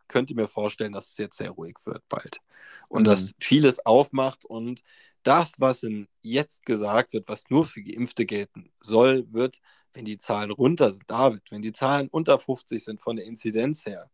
Könnte 0.09 0.35
mir 0.35 0.49
vorstellen, 0.49 0.93
dass 0.93 1.11
es 1.11 1.19
jetzt 1.19 1.39
sehr 1.39 1.51
ruhig 1.51 1.77
wird 1.85 2.03
bald. 2.09 2.41
Und 2.89 3.07
Mhm. 3.07 3.07
dass 3.07 3.35
vieles 3.41 3.85
aufmacht 3.87 4.45
und 4.47 4.83
das, 5.23 5.55
was 5.59 5.83
in 5.83 6.09
jetzt 6.23 6.65
gesagt 6.67 7.13
wird, 7.13 7.29
was 7.29 7.51
nur 7.51 7.65
für 7.67 7.83
Geimpfte 7.83 8.27
gelten 8.27 8.71
soll, 8.81 9.27
wird, 9.33 9.61
wenn 9.95 10.05
die 10.07 10.19
Zahlen 10.19 10.51
runter 10.51 10.93
sind, 10.93 11.11
David, 11.11 11.43
wenn 11.51 11.63
die 11.63 11.73
Zahlen 11.73 12.09
unter 12.09 12.39
50 12.39 12.85
sind 12.85 13.01
von 13.03 13.17
der 13.17 13.27
Inzidenz 13.27 13.85
her, 13.87 14.11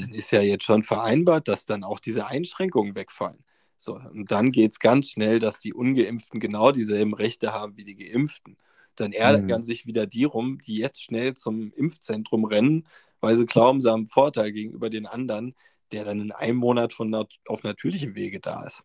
dann 0.00 0.10
Mhm. 0.10 0.12
ist 0.12 0.30
ja 0.30 0.40
jetzt 0.40 0.64
schon 0.64 0.82
vereinbart, 0.82 1.48
dass 1.48 1.66
dann 1.66 1.84
auch 1.84 2.00
diese 2.00 2.26
Einschränkungen 2.26 2.94
wegfallen. 2.94 3.44
So, 3.78 3.94
und 3.96 4.30
dann 4.30 4.52
geht 4.52 4.72
es 4.72 4.78
ganz 4.78 5.10
schnell, 5.10 5.38
dass 5.38 5.58
die 5.58 5.74
Ungeimpften 5.74 6.40
genau 6.40 6.72
dieselben 6.72 7.14
Rechte 7.14 7.52
haben 7.52 7.76
wie 7.76 7.84
die 7.84 7.96
Geimpften. 7.96 8.56
Dann 8.96 9.12
ärgern 9.12 9.60
Mhm. 9.60 9.64
sich 9.64 9.86
wieder 9.86 10.06
die 10.06 10.24
rum, 10.24 10.58
die 10.58 10.78
jetzt 10.78 11.02
schnell 11.02 11.34
zum 11.34 11.72
Impfzentrum 11.74 12.44
rennen, 12.44 12.86
weil 13.20 13.36
sie 13.36 13.46
glauben, 13.46 13.80
sie 13.80 13.90
haben 13.90 14.00
einen 14.00 14.06
Vorteil 14.08 14.52
gegenüber 14.52 14.90
den 14.90 15.06
anderen, 15.06 15.54
der 15.92 16.04
dann 16.04 16.20
in 16.20 16.32
einem 16.32 16.58
Monat 16.58 16.92
von 16.92 17.10
nat 17.10 17.28
auf 17.46 17.62
natürlichem 17.62 18.14
Wege 18.14 18.40
da 18.40 18.64
ist. 18.64 18.84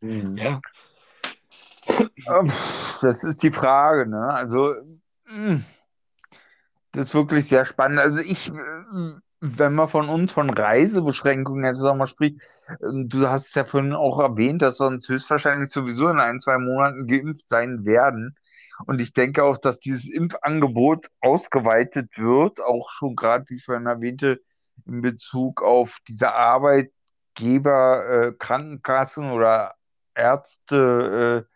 Mhm. 0.00 0.34
Ja, 0.36 0.60
Ähm, 2.28 2.52
Das 3.00 3.24
ist 3.24 3.42
die 3.42 3.50
Frage, 3.50 4.08
ne? 4.08 4.28
Also, 4.28 4.74
mh, 5.26 5.62
das 6.92 7.06
ist 7.08 7.14
wirklich 7.14 7.48
sehr 7.48 7.64
spannend. 7.64 7.98
Also 8.00 8.20
ich, 8.20 8.48
äh, 8.48 8.52
wenn 9.40 9.74
man 9.74 9.88
von 9.88 10.08
uns 10.08 10.32
von 10.32 10.50
Reisebeschränkungen 10.50 11.64
jetzt 11.64 11.80
auch 11.80 11.94
mal 11.94 12.06
spricht, 12.06 12.40
äh, 12.68 12.76
du 12.80 13.28
hast 13.28 13.48
es 13.48 13.54
ja 13.54 13.64
vorhin 13.64 13.92
auch 13.94 14.18
erwähnt, 14.20 14.62
dass 14.62 14.80
wir 14.80 14.86
uns 14.86 15.08
höchstwahrscheinlich 15.08 15.70
sowieso 15.70 16.08
in 16.08 16.18
ein, 16.20 16.40
zwei 16.40 16.58
Monaten 16.58 17.06
geimpft 17.06 17.48
sein 17.48 17.84
werden. 17.84 18.36
Und 18.86 19.00
ich 19.00 19.12
denke 19.12 19.44
auch, 19.44 19.58
dass 19.58 19.80
dieses 19.80 20.08
Impfangebot 20.08 21.08
ausgeweitet 21.20 22.16
wird, 22.18 22.60
auch 22.60 22.90
schon 22.90 23.16
gerade, 23.16 23.44
wie 23.48 23.56
ich 23.56 23.64
vorhin 23.64 23.86
erwähnte, 23.86 24.40
in 24.86 25.02
Bezug 25.02 25.62
auf 25.62 25.98
diese 26.08 26.32
Arbeitgeber, 26.32 28.28
äh, 28.28 28.32
Krankenkassen 28.38 29.30
oder 29.30 29.74
Ärzte, 30.14 31.46
äh, 31.46 31.50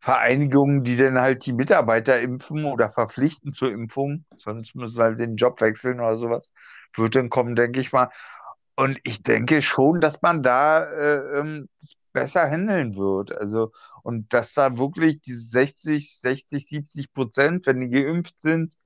Vereinigungen, 0.00 0.84
die 0.84 0.96
dann 0.96 1.18
halt 1.20 1.44
die 1.46 1.52
Mitarbeiter 1.52 2.20
impfen 2.20 2.64
oder 2.64 2.90
verpflichten 2.90 3.52
zur 3.52 3.72
Impfung, 3.72 4.24
sonst 4.36 4.74
müssen 4.74 4.94
sie 4.96 5.02
halt 5.02 5.20
den 5.20 5.36
Job 5.36 5.60
wechseln 5.60 6.00
oder 6.00 6.16
sowas, 6.16 6.52
wird 6.94 7.16
dann 7.16 7.30
kommen, 7.30 7.56
denke 7.56 7.80
ich 7.80 7.92
mal. 7.92 8.08
Und 8.78 9.00
ich 9.02 9.24
denke 9.24 9.60
schon, 9.60 10.00
dass 10.00 10.22
man 10.22 10.44
da 10.44 10.84
äh, 10.84 11.40
ähm, 11.40 11.68
besser 12.12 12.48
handeln 12.48 12.94
wird. 12.94 13.32
Also, 13.32 13.72
und 14.04 14.32
dass 14.32 14.52
da 14.52 14.78
wirklich 14.78 15.20
diese 15.20 15.48
60, 15.48 16.16
60, 16.16 16.64
70 16.64 17.12
Prozent, 17.12 17.66
wenn 17.66 17.80
die 17.80 17.90
geimpft 17.90 18.40
sind, 18.40 18.78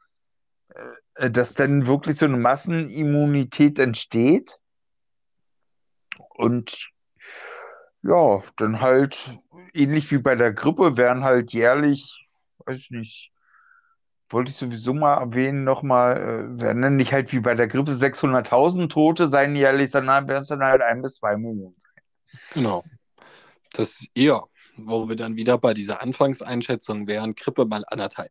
äh, 1.16 1.30
dass 1.30 1.52
dann 1.52 1.86
wirklich 1.86 2.16
so 2.16 2.24
eine 2.24 2.38
Massenimmunität 2.38 3.78
entsteht. 3.78 4.58
Und 6.30 6.90
ja, 8.02 8.40
dann 8.56 8.80
halt 8.80 9.42
ähnlich 9.74 10.10
wie 10.10 10.18
bei 10.18 10.36
der 10.36 10.54
Grippe 10.54 10.96
werden 10.96 11.22
halt 11.22 11.52
jährlich, 11.52 12.30
weiß 12.64 12.78
ich 12.78 12.90
nicht, 12.92 13.31
wollte 14.32 14.50
ich 14.50 14.56
sowieso 14.56 14.94
mal 14.94 15.14
erwähnen, 15.14 15.64
nochmal, 15.64 16.16
äh, 16.16 16.60
werden 16.60 16.96
nicht 16.96 17.12
halt 17.12 17.32
wie 17.32 17.40
bei 17.40 17.54
der 17.54 17.68
Grippe 17.68 17.92
600.000 17.92 18.88
Tote 18.88 19.28
sein 19.28 19.54
jährlich, 19.56 19.90
sondern 19.90 20.28
werden 20.28 20.42
es 20.42 20.48
dann 20.48 20.62
halt 20.62 20.82
ein 20.82 21.02
bis 21.02 21.14
zwei 21.14 21.36
Millionen. 21.36 21.76
genau. 22.52 22.84
Das 23.72 24.06
ja, 24.14 24.42
wo 24.76 25.08
wir 25.08 25.16
dann 25.16 25.36
wieder 25.36 25.58
bei 25.58 25.74
dieser 25.74 26.00
Anfangseinschätzung 26.00 27.06
wären, 27.06 27.34
Grippe 27.34 27.64
mal 27.66 27.84
anderthalb. 27.86 28.30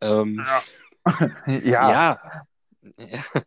Ähm, 0.00 0.44
Ja, 0.44 0.62
Ja, 1.46 2.20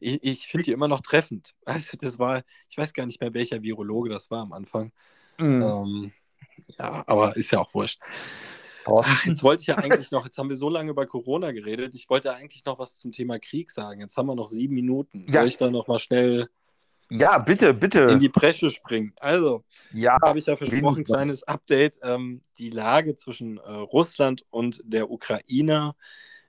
ich, 0.00 0.22
ich 0.22 0.46
finde 0.46 0.64
die 0.64 0.72
immer 0.72 0.88
noch 0.88 1.00
treffend. 1.00 1.54
Also 1.64 1.96
das 2.00 2.18
war, 2.18 2.42
ich 2.68 2.78
weiß 2.78 2.92
gar 2.92 3.06
nicht 3.06 3.20
mehr, 3.20 3.34
welcher 3.34 3.62
Virologe 3.62 4.10
das 4.10 4.30
war 4.30 4.42
am 4.42 4.52
Anfang. 4.52 4.92
Mhm. 5.38 5.62
Ähm, 5.62 6.12
ja, 6.78 7.04
aber 7.06 7.36
ist 7.36 7.50
ja 7.50 7.60
auch 7.60 7.72
wurscht. 7.74 8.00
Ach, 8.96 9.26
jetzt 9.26 9.42
wollte 9.42 9.62
ich 9.62 9.66
ja 9.68 9.76
eigentlich 9.78 10.10
noch, 10.10 10.24
jetzt 10.24 10.38
haben 10.38 10.50
wir 10.50 10.56
so 10.56 10.68
lange 10.68 10.90
über 10.90 11.06
Corona 11.06 11.52
geredet, 11.52 11.94
ich 11.94 12.08
wollte 12.10 12.34
eigentlich 12.34 12.64
noch 12.64 12.78
was 12.78 12.96
zum 12.96 13.12
Thema 13.12 13.38
Krieg 13.38 13.70
sagen. 13.70 14.00
Jetzt 14.00 14.16
haben 14.16 14.26
wir 14.26 14.34
noch 14.34 14.48
sieben 14.48 14.74
Minuten. 14.74 15.26
Ja. 15.28 15.40
Soll 15.40 15.48
ich 15.48 15.56
da 15.56 15.70
noch 15.70 15.86
mal 15.88 15.98
schnell 15.98 16.48
Ja, 17.10 17.38
bitte, 17.38 17.68
in 17.68 17.78
bitte. 17.80 18.18
die 18.18 18.28
Bresche 18.28 18.70
springen? 18.70 19.14
Also, 19.20 19.64
Ja, 19.92 20.18
habe 20.22 20.38
ich 20.38 20.46
ja 20.46 20.56
versprochen, 20.56 21.04
kleines 21.04 21.42
Update. 21.44 21.98
Ähm, 22.02 22.42
die 22.58 22.70
Lage 22.70 23.16
zwischen 23.16 23.58
äh, 23.58 23.70
Russland 23.72 24.44
und 24.50 24.80
der 24.84 25.10
Ukraine, 25.10 25.94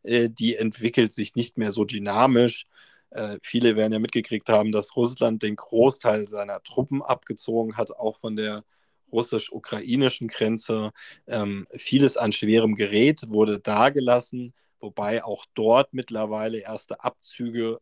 äh, 0.03 0.29
die 0.29 0.55
entwickelt 0.57 1.13
sich 1.13 1.35
nicht 1.35 1.57
mehr 1.57 1.71
so 1.71 1.85
dynamisch. 1.85 2.67
Äh, 3.11 3.37
viele 3.41 3.75
werden 3.75 3.93
ja 3.93 3.99
mitgekriegt 3.99 4.49
haben, 4.49 4.71
dass 4.71 4.95
Russland 4.95 5.43
den 5.43 5.55
Großteil 5.55 6.27
seiner 6.27 6.61
Truppen 6.63 7.01
abgezogen 7.01 7.77
hat, 7.77 7.91
auch 7.91 8.17
von 8.17 8.35
der 8.35 8.63
russisch-ukrainischen 9.11 10.27
Grenze. 10.27 10.91
Ähm, 11.27 11.67
vieles 11.73 12.17
an 12.17 12.31
schwerem 12.31 12.75
Gerät 12.75 13.29
wurde 13.29 13.59
dagelassen, 13.59 14.53
wobei 14.79 15.23
auch 15.23 15.45
dort 15.53 15.93
mittlerweile 15.93 16.59
erste 16.59 17.03
Abzüge 17.03 17.79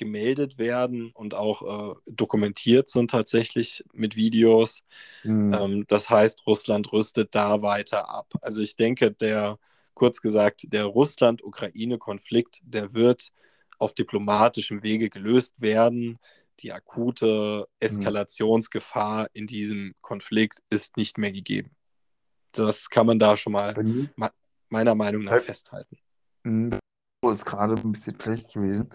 gemeldet 0.00 0.56
werden 0.56 1.10
und 1.12 1.34
auch 1.34 1.92
äh, 1.92 1.94
dokumentiert 2.06 2.88
sind 2.88 3.10
tatsächlich 3.10 3.84
mit 3.92 4.16
Videos. 4.16 4.82
Mhm. 5.24 5.52
Ähm, 5.52 5.84
das 5.88 6.08
heißt, 6.08 6.46
Russland 6.46 6.90
rüstet 6.90 7.34
da 7.34 7.60
weiter 7.60 8.08
ab. 8.08 8.32
Also 8.40 8.62
ich 8.62 8.76
denke, 8.76 9.12
der, 9.12 9.58
kurz 9.92 10.22
gesagt, 10.22 10.62
der 10.72 10.86
Russland-Ukraine-Konflikt, 10.86 12.62
der 12.64 12.94
wird 12.94 13.30
auf 13.78 13.92
diplomatischem 13.92 14.82
Wege 14.82 15.10
gelöst 15.10 15.54
werden. 15.58 16.18
Die 16.62 16.72
akute 16.72 17.66
Eskalationsgefahr 17.78 19.28
in 19.32 19.46
diesem 19.46 19.94
Konflikt 20.00 20.60
ist 20.70 20.96
nicht 20.96 21.18
mehr 21.18 21.32
gegeben. 21.32 21.74
Das 22.52 22.90
kann 22.90 23.06
man 23.06 23.18
da 23.18 23.36
schon 23.36 23.52
mal 23.52 23.74
meiner 24.68 24.94
Meinung 24.94 25.24
nach 25.24 25.32
Ja. 25.32 25.40
festhalten. 25.40 25.98
Mhm. 26.42 26.78
ist 27.30 27.44
gerade 27.44 27.74
ein 27.74 27.92
bisschen 27.92 28.20
schlecht 28.20 28.52
gewesen. 28.54 28.90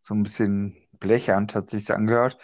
So 0.00 0.14
ein 0.14 0.22
bisschen 0.24 0.76
blechernd 0.98 1.54
hat 1.54 1.70
sich's 1.70 1.90
angehört. 1.90 2.38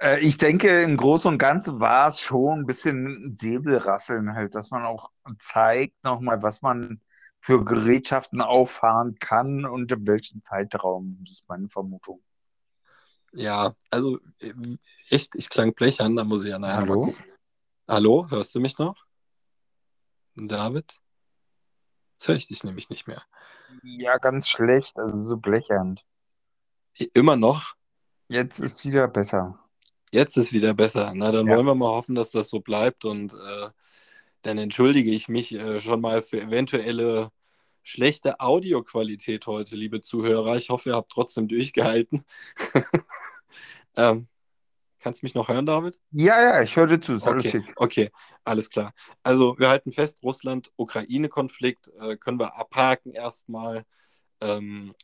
Äh, 0.00 0.20
ich 0.20 0.38
denke, 0.38 0.82
im 0.82 0.96
Großen 0.96 1.28
und 1.28 1.38
Ganzen 1.38 1.80
war 1.80 2.08
es 2.08 2.20
schon 2.20 2.60
ein 2.60 2.66
bisschen 2.66 3.34
Säbelrasseln 3.34 4.34
halt, 4.34 4.54
dass 4.54 4.70
man 4.70 4.84
auch 4.84 5.10
zeigt 5.38 6.02
nochmal, 6.04 6.42
was 6.42 6.62
man 6.62 7.00
für 7.40 7.64
Gerätschaften 7.64 8.40
auffahren 8.40 9.18
kann 9.18 9.66
und 9.66 9.92
in 9.92 10.06
welchem 10.06 10.40
Zeitraum. 10.40 11.18
Das 11.24 11.40
ist 11.40 11.48
meine 11.48 11.68
Vermutung. 11.68 12.22
Ja, 13.36 13.74
also 13.90 14.18
äh, 14.40 14.52
echt, 15.10 15.34
ich 15.34 15.48
klang 15.48 15.74
blechern, 15.74 16.14
da 16.14 16.24
muss 16.24 16.44
ich 16.44 16.50
ja 16.50 16.58
nachher 16.58 16.76
Hallo? 16.76 17.06
mal. 17.06 17.14
Hallo, 17.88 18.26
hörst 18.30 18.54
du 18.54 18.60
mich 18.60 18.78
noch? 18.78 19.04
David? 20.36 21.00
Jetzt 22.14 22.28
höre 22.28 22.36
ich 22.36 22.46
dich 22.46 22.62
nämlich 22.62 22.90
nicht 22.90 23.08
mehr. 23.08 23.22
Ja, 23.82 24.18
ganz 24.18 24.48
schlecht, 24.48 24.98
also 24.98 25.18
so 25.18 25.36
blechernd. 25.36 26.04
Immer 27.12 27.36
noch? 27.36 27.74
Jetzt 28.28 28.60
ist 28.60 28.84
wieder 28.84 29.08
besser. 29.08 29.58
Jetzt 30.12 30.36
ist 30.36 30.52
wieder 30.52 30.72
besser. 30.74 31.12
Na, 31.14 31.32
dann 31.32 31.48
Ja. 31.48 31.56
wollen 31.56 31.66
wir 31.66 31.74
mal 31.74 31.88
hoffen, 31.88 32.14
dass 32.14 32.30
das 32.30 32.48
so 32.48 32.60
bleibt 32.60 33.04
und 33.04 33.34
äh, 33.34 33.70
dann 34.42 34.58
entschuldige 34.58 35.10
ich 35.10 35.28
mich 35.28 35.52
äh, 35.52 35.80
schon 35.80 36.00
mal 36.00 36.22
für 36.22 36.40
eventuelle 36.40 37.30
schlechte 37.82 38.38
Audioqualität 38.38 39.46
heute, 39.48 39.74
liebe 39.74 40.00
Zuhörer. 40.00 40.56
Ich 40.56 40.70
hoffe, 40.70 40.90
ihr 40.90 40.96
habt 40.96 41.10
trotzdem 41.10 41.48
durchgehalten. 41.48 42.24
ähm, 43.96 44.28
kannst 45.00 45.22
du 45.22 45.26
mich 45.26 45.34
noch 45.34 45.48
hören, 45.48 45.66
David? 45.66 46.00
Ja, 46.12 46.40
ja, 46.40 46.62
ich 46.62 46.76
höre 46.76 46.86
dir 46.86 47.00
zu. 47.00 47.14
Ist 47.14 47.26
okay, 47.26 47.50
alles 47.52 47.76
okay, 47.76 48.10
alles 48.44 48.70
klar. 48.70 48.94
Also 49.22 49.56
wir 49.58 49.68
halten 49.68 49.92
fest, 49.92 50.22
Russland-Ukraine-Konflikt 50.22 51.92
äh, 52.00 52.16
können 52.16 52.40
wir 52.40 52.56
abhaken 52.56 53.12
erstmal. 53.12 53.84
Ähm, 54.40 54.94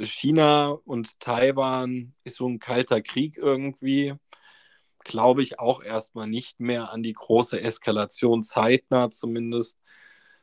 China 0.00 0.68
und 0.68 1.18
Taiwan 1.20 2.14
ist 2.24 2.36
so 2.36 2.48
ein 2.48 2.58
kalter 2.58 3.00
Krieg 3.00 3.36
irgendwie. 3.36 4.14
Glaube 5.02 5.42
ich 5.42 5.58
auch 5.58 5.82
erstmal 5.82 6.26
nicht 6.26 6.60
mehr 6.60 6.92
an 6.92 7.02
die 7.02 7.14
große 7.14 7.60
Eskalation, 7.60 8.42
zeitnah 8.42 9.10
zumindest. 9.10 9.78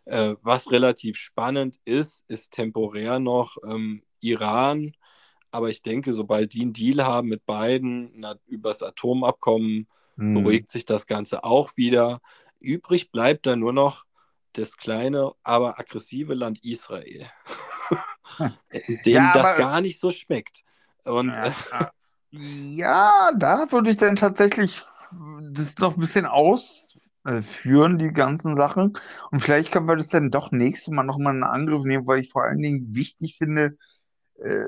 Äh, 0.06 0.36
was 0.42 0.72
relativ 0.72 1.18
spannend 1.18 1.78
ist, 1.86 2.24
ist 2.28 2.52
temporär 2.54 3.20
noch 3.20 3.58
ähm, 3.64 4.04
Iran. 4.20 4.94
Aber 5.58 5.72
ich 5.72 5.82
denke, 5.82 6.14
sobald 6.14 6.54
die 6.54 6.62
einen 6.62 6.74
Deal 6.74 7.04
haben 7.04 7.30
mit 7.30 7.48
beiden 7.48 8.12
na, 8.14 8.36
übers 8.46 8.84
Atomabkommen, 8.84 9.88
hm. 10.16 10.36
beruhigt 10.36 10.70
sich 10.70 10.86
das 10.86 11.08
Ganze 11.08 11.44
auch 11.44 11.76
wieder. 11.76 12.20
Übrig 12.60 13.12
bleibt 13.12 13.48
da 13.48 13.56
nur 13.56 13.74
noch 13.74 14.06
das 14.54 14.78
kleine, 14.78 15.32
aber 15.42 15.80
aggressive 15.80 16.36
Land 16.36 16.64
Israel, 16.64 17.26
dem 19.04 19.14
ja, 19.14 19.32
das 19.32 19.58
gar 19.58 19.82
nicht 19.82 20.00
so 20.00 20.12
schmeckt. 20.12 20.62
Und, 21.06 21.36
ja, 21.36 21.92
ja, 22.30 23.32
da 23.36 23.72
würde 23.72 23.90
ich 23.90 23.98
dann 23.98 24.16
tatsächlich 24.16 24.84
das 25.54 25.76
noch 25.80 25.98
ein 25.98 26.00
bisschen 26.00 26.28
ausführen, 26.28 27.98
die 27.98 28.14
ganzen 28.14 28.56
Sachen. 28.56 28.96
Und 29.32 29.40
vielleicht 29.40 29.72
können 29.72 29.88
wir 29.88 29.96
das 29.96 30.10
dann 30.10 30.30
doch 30.30 30.52
nächstes 30.52 30.94
Mal 30.94 31.02
nochmal 31.02 31.36
in 31.36 31.44
Angriff 31.44 31.84
nehmen, 31.84 32.06
weil 32.06 32.20
ich 32.20 32.30
vor 32.30 32.44
allen 32.44 32.62
Dingen 32.62 32.94
wichtig 32.94 33.38
finde, 33.40 33.76
äh, 34.40 34.68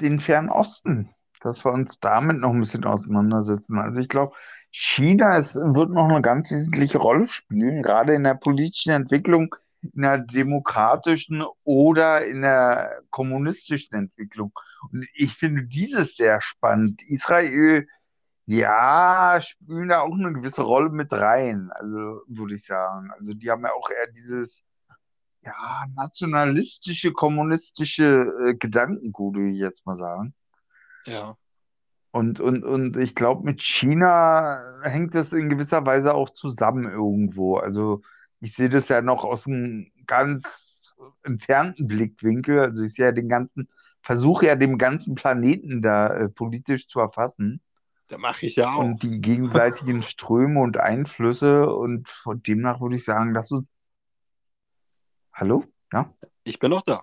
den 0.00 0.20
Fernen 0.20 0.50
Osten, 0.50 1.14
dass 1.40 1.64
wir 1.64 1.72
uns 1.72 1.98
damit 2.00 2.38
noch 2.38 2.50
ein 2.50 2.60
bisschen 2.60 2.84
auseinandersetzen. 2.84 3.78
Also 3.78 4.00
ich 4.00 4.08
glaube, 4.08 4.34
China 4.70 5.36
ist, 5.36 5.54
wird 5.54 5.90
noch 5.90 6.08
eine 6.08 6.22
ganz 6.22 6.50
wesentliche 6.50 6.98
Rolle 6.98 7.26
spielen, 7.26 7.82
gerade 7.82 8.14
in 8.14 8.24
der 8.24 8.34
politischen 8.34 8.90
Entwicklung, 8.90 9.54
in 9.82 10.02
der 10.02 10.18
demokratischen 10.18 11.44
oder 11.64 12.24
in 12.26 12.42
der 12.42 13.02
kommunistischen 13.10 13.96
Entwicklung. 13.96 14.52
Und 14.92 15.06
ich 15.14 15.34
finde 15.34 15.64
dieses 15.64 16.16
sehr 16.16 16.40
spannend. 16.40 17.02
Israel, 17.08 17.86
ja, 18.46 19.40
spielen 19.40 19.88
da 19.88 20.00
auch 20.00 20.12
eine 20.12 20.32
gewisse 20.32 20.62
Rolle 20.62 20.90
mit 20.90 21.12
rein, 21.12 21.70
also 21.72 22.22
würde 22.26 22.54
ich 22.54 22.64
sagen. 22.64 23.10
Also 23.12 23.34
die 23.34 23.50
haben 23.50 23.62
ja 23.62 23.72
auch 23.72 23.90
eher 23.90 24.10
dieses 24.12 24.64
ja, 25.42 25.84
nationalistische, 25.94 27.12
kommunistische 27.12 28.32
äh, 28.44 28.54
Gedankengut, 28.54 29.36
würde 29.36 29.50
ich 29.50 29.58
jetzt 29.58 29.86
mal 29.86 29.96
sagen. 29.96 30.34
Ja. 31.06 31.36
Und, 32.10 32.40
und, 32.40 32.64
und 32.64 32.96
ich 32.96 33.14
glaube, 33.14 33.44
mit 33.44 33.62
China 33.62 34.80
hängt 34.82 35.14
das 35.14 35.32
in 35.32 35.48
gewisser 35.48 35.84
Weise 35.86 36.14
auch 36.14 36.30
zusammen 36.30 36.84
irgendwo. 36.84 37.56
Also 37.56 38.02
ich 38.40 38.54
sehe 38.54 38.70
das 38.70 38.88
ja 38.88 39.02
noch 39.02 39.24
aus 39.24 39.46
einem 39.46 39.90
ganz 40.06 40.96
entfernten 41.22 41.86
Blickwinkel. 41.86 42.60
Also 42.60 42.82
ich 42.82 42.94
sehe 42.94 43.06
ja 43.06 43.12
den 43.12 43.28
ganzen, 43.28 43.68
versuche 44.02 44.46
ja 44.46 44.56
den 44.56 44.78
ganzen 44.78 45.14
Planeten 45.14 45.82
da 45.82 46.08
äh, 46.08 46.28
politisch 46.28 46.88
zu 46.88 47.00
erfassen. 47.00 47.60
Da 48.08 48.16
mache 48.16 48.46
ich 48.46 48.56
ja 48.56 48.72
auch. 48.72 48.78
Und 48.78 49.02
die 49.02 49.20
gegenseitigen 49.20 50.02
Ströme 50.02 50.60
und 50.60 50.78
Einflüsse. 50.78 51.70
Und 51.70 52.08
von 52.08 52.42
demnach 52.42 52.80
würde 52.80 52.96
ich 52.96 53.04
sagen, 53.04 53.34
lass 53.34 53.50
uns. 53.50 53.70
Hallo? 55.40 55.62
Ja? 55.92 56.12
Ich 56.42 56.58
bin 56.58 56.70
noch 56.70 56.82
da. 56.82 57.02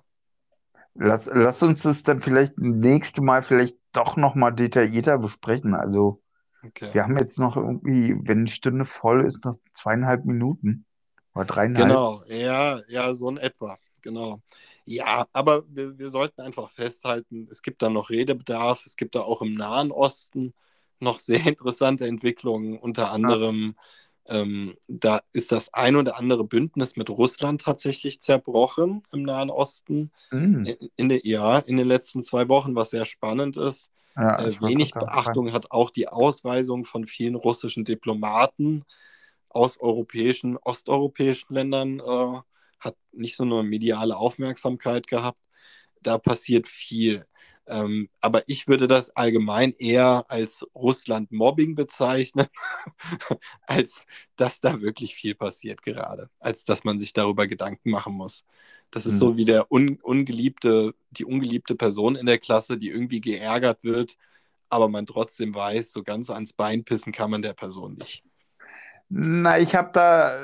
Lass, 0.92 1.24
lass 1.32 1.62
uns 1.62 1.82
das 1.82 2.02
dann 2.02 2.20
vielleicht 2.20 2.58
nächste 2.58 3.22
Mal 3.22 3.42
vielleicht 3.42 3.78
doch 3.92 4.18
nochmal 4.18 4.54
detaillierter 4.54 5.16
besprechen. 5.16 5.74
Also 5.74 6.22
okay. 6.62 6.92
wir 6.92 7.02
haben 7.02 7.16
jetzt 7.16 7.38
noch 7.38 7.56
irgendwie, 7.56 8.14
wenn 8.28 8.44
die 8.44 8.52
Stunde 8.52 8.84
voll 8.84 9.24
ist, 9.24 9.42
noch 9.46 9.56
zweieinhalb 9.72 10.26
Minuten. 10.26 10.84
Oder 11.34 11.46
dreieinhalb. 11.46 11.88
Genau, 11.88 12.22
ja, 12.28 12.80
ja, 12.88 13.14
so 13.14 13.30
in 13.30 13.38
etwa. 13.38 13.78
Genau. 14.02 14.42
Ja, 14.84 15.26
aber 15.32 15.64
wir, 15.68 15.98
wir 15.98 16.10
sollten 16.10 16.42
einfach 16.42 16.68
festhalten, 16.68 17.48
es 17.50 17.62
gibt 17.62 17.80
da 17.80 17.88
noch 17.88 18.10
Redebedarf, 18.10 18.84
es 18.84 18.96
gibt 18.96 19.14
da 19.14 19.22
auch 19.22 19.40
im 19.40 19.54
Nahen 19.54 19.90
Osten 19.90 20.52
noch 21.00 21.20
sehr 21.20 21.40
interessante 21.46 22.06
Entwicklungen, 22.06 22.78
unter 22.78 23.10
anderem 23.10 23.76
ja 23.76 23.82
ähm, 24.28 24.76
da 24.88 25.20
ist 25.32 25.52
das 25.52 25.72
ein 25.72 25.96
oder 25.96 26.18
andere 26.18 26.44
Bündnis 26.44 26.96
mit 26.96 27.10
Russland 27.10 27.62
tatsächlich 27.62 28.20
zerbrochen 28.20 29.02
im 29.12 29.22
Nahen 29.22 29.50
Osten. 29.50 30.10
Mhm. 30.30 30.64
In, 30.64 30.90
in, 30.96 31.08
der, 31.08 31.26
ja, 31.26 31.58
in 31.58 31.76
den 31.76 31.86
letzten 31.86 32.24
zwei 32.24 32.48
Wochen, 32.48 32.74
was 32.74 32.90
sehr 32.90 33.04
spannend 33.04 33.56
ist. 33.56 33.90
Ja, 34.16 34.38
äh, 34.38 34.60
wenig 34.62 34.92
Beachtung 34.92 35.52
hat 35.52 35.70
auch 35.70 35.90
die 35.90 36.08
Ausweisung 36.08 36.84
von 36.84 37.06
vielen 37.06 37.34
russischen 37.34 37.84
Diplomaten 37.84 38.84
aus 39.50 39.78
europäischen, 39.78 40.56
osteuropäischen 40.56 41.54
Ländern, 41.54 42.00
äh, 42.00 42.40
hat 42.78 42.96
nicht 43.12 43.36
so 43.36 43.44
eine 43.44 43.62
mediale 43.62 44.16
Aufmerksamkeit 44.16 45.06
gehabt. 45.06 45.50
Da 46.02 46.18
passiert 46.18 46.66
viel. 46.66 47.26
Ähm, 47.68 48.08
aber 48.20 48.42
ich 48.48 48.68
würde 48.68 48.86
das 48.86 49.10
allgemein 49.16 49.74
eher 49.78 50.24
als 50.28 50.66
Russland-Mobbing 50.74 51.74
bezeichnen, 51.74 52.46
als 53.66 54.06
dass 54.36 54.60
da 54.60 54.80
wirklich 54.80 55.14
viel 55.14 55.34
passiert 55.34 55.82
gerade, 55.82 56.30
als 56.38 56.64
dass 56.64 56.84
man 56.84 56.98
sich 56.98 57.12
darüber 57.12 57.46
Gedanken 57.46 57.90
machen 57.90 58.14
muss. 58.14 58.44
Das 58.90 59.04
ist 59.04 59.14
mhm. 59.14 59.18
so 59.18 59.36
wie 59.36 59.44
der 59.44 59.72
un 59.72 59.98
ungeliebte, 60.00 60.94
die 61.10 61.24
ungeliebte 61.24 61.74
Person 61.74 62.14
in 62.14 62.26
der 62.26 62.38
Klasse, 62.38 62.78
die 62.78 62.90
irgendwie 62.90 63.20
geärgert 63.20 63.82
wird, 63.82 64.16
aber 64.68 64.88
man 64.88 65.06
trotzdem 65.06 65.54
weiß, 65.54 65.92
so 65.92 66.02
ganz 66.02 66.30
ans 66.30 66.52
Bein 66.52 66.84
pissen 66.84 67.12
kann 67.12 67.30
man 67.30 67.42
der 67.42 67.54
Person 67.54 67.94
nicht. 67.94 68.22
Na, 69.08 69.58
ich 69.58 69.74
habe 69.74 69.90
da 69.92 70.38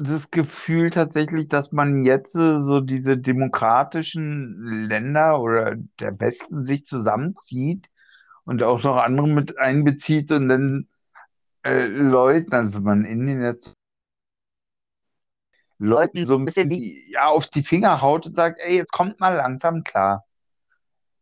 das 0.00 0.30
Gefühl 0.30 0.90
tatsächlich, 0.90 1.48
dass 1.48 1.72
man 1.72 2.04
jetzt 2.04 2.32
so 2.32 2.80
diese 2.80 3.18
demokratischen 3.18 4.86
Länder 4.88 5.40
oder 5.40 5.76
der 6.00 6.18
Westen 6.20 6.64
sich 6.64 6.86
zusammenzieht 6.86 7.88
und 8.44 8.62
auch 8.62 8.82
noch 8.82 8.96
andere 8.96 9.28
mit 9.28 9.58
einbezieht 9.58 10.32
und 10.32 10.48
dann 10.48 10.88
äh, 11.64 11.86
Leuten, 11.86 12.54
also 12.54 12.74
wenn 12.74 12.82
man 12.82 13.04
in 13.04 13.26
den 13.26 13.42
jetzt 13.42 13.74
Leuten 15.78 16.26
so 16.26 16.36
ein 16.36 16.44
bisschen 16.44 16.70
die, 16.70 17.10
ja, 17.10 17.26
auf 17.26 17.46
die 17.48 17.62
Finger 17.62 18.00
haut 18.00 18.26
und 18.26 18.36
sagt, 18.36 18.60
ey, 18.60 18.76
jetzt 18.76 18.92
kommt 18.92 19.20
mal 19.20 19.34
langsam 19.34 19.82
klar. 19.84 20.24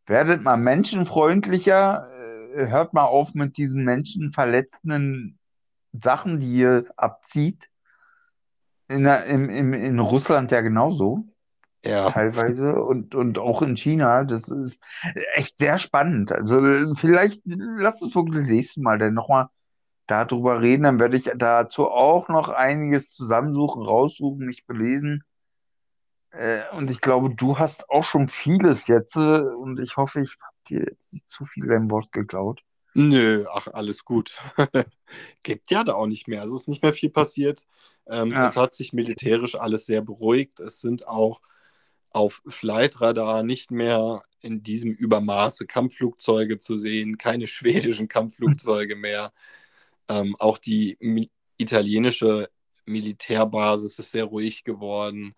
Werdet 0.06 0.42
mal 0.42 0.56
menschenfreundlicher, 0.56 2.06
äh, 2.56 2.68
hört 2.68 2.92
mal 2.92 3.04
auf 3.04 3.34
mit 3.34 3.56
diesen 3.56 3.84
menschenverletzenden 3.84 5.38
Sachen, 5.92 6.40
die 6.40 6.58
ihr 6.58 6.84
abzieht. 6.96 7.68
In, 8.89 9.07
in, 9.07 9.49
in, 9.49 9.72
in 9.72 9.99
Russland 9.99 10.51
ja 10.51 10.61
genauso. 10.61 11.24
Ja. 11.85 12.11
Teilweise 12.11 12.74
und, 12.74 13.14
und 13.14 13.39
auch 13.39 13.62
in 13.62 13.76
China. 13.76 14.24
Das 14.24 14.49
ist 14.49 14.80
echt 15.35 15.59
sehr 15.59 15.78
spannend. 15.78 16.30
Also 16.30 16.61
vielleicht 16.95 17.43
lass 17.45 18.03
uns 18.03 18.14
wirklich 18.14 18.47
nächstes 18.47 18.83
Mal 18.83 18.99
dann 18.99 19.14
nochmal 19.14 19.49
darüber 20.07 20.61
reden. 20.61 20.85
Dann 20.85 21.01
werde 21.01 21.16
ich 21.16 21.30
dazu 21.37 21.89
auch 21.89 22.28
noch 22.28 22.49
einiges 22.51 23.11
zusammensuchen, 23.11 23.83
raussuchen, 23.83 24.47
mich 24.47 24.66
belesen. 24.66 25.24
Äh, 26.30 26.62
und 26.76 26.91
ich 26.91 27.01
glaube, 27.01 27.35
du 27.35 27.59
hast 27.59 27.91
auch 27.91 28.05
schon 28.05 28.28
vieles 28.28 28.87
jetzt. 28.87 29.16
Äh, 29.16 29.41
und 29.41 29.80
ich 29.80 29.97
hoffe, 29.97 30.20
ich 30.20 30.37
habe 30.41 30.57
dir 30.68 30.80
jetzt 30.89 31.12
nicht 31.12 31.28
zu 31.28 31.47
viel 31.47 31.66
dein 31.66 31.91
Wort 31.91 32.12
geklaut. 32.12 32.62
Nö, 32.95 33.45
ach, 33.53 33.68
alles 33.72 34.05
gut. 34.05 34.39
Gibt 35.43 35.70
ja 35.70 35.83
da 35.83 35.95
auch 35.95 36.07
nicht 36.07 36.28
mehr. 36.28 36.43
Also 36.43 36.57
ist 36.57 36.68
nicht 36.68 36.83
mehr 36.83 36.93
viel 36.93 37.11
passiert. 37.11 37.64
Ähm, 38.07 38.32
ja. 38.32 38.48
Es 38.48 38.57
hat 38.57 38.74
sich 38.74 38.92
militärisch 38.92 39.55
alles 39.55 39.86
sehr 39.86 40.03
beruhigt. 40.03 40.61
Es 40.61 40.80
sind 40.80 41.07
auch 41.07 41.40
auf 42.11 42.42
Flightradar 42.46 43.42
nicht 43.42 43.70
mehr 43.70 44.22
in 44.40 44.62
diesem 44.62 44.92
Übermaße 44.92 45.66
Kampfflugzeuge 45.66 46.59
zu 46.59 46.76
sehen, 46.76 47.16
keine 47.16 47.46
schwedischen 47.46 48.09
Kampfflugzeuge 48.09 48.96
mehr. 48.96 49.32
Ähm, 50.09 50.36
auch 50.38 50.59
die 50.59 50.96
mi 51.00 51.30
italienische 51.59 52.50
Militärbasis 52.86 53.98
ist 53.98 54.11
sehr 54.11 54.24
ruhig 54.24 54.64
geworden. 54.64 55.34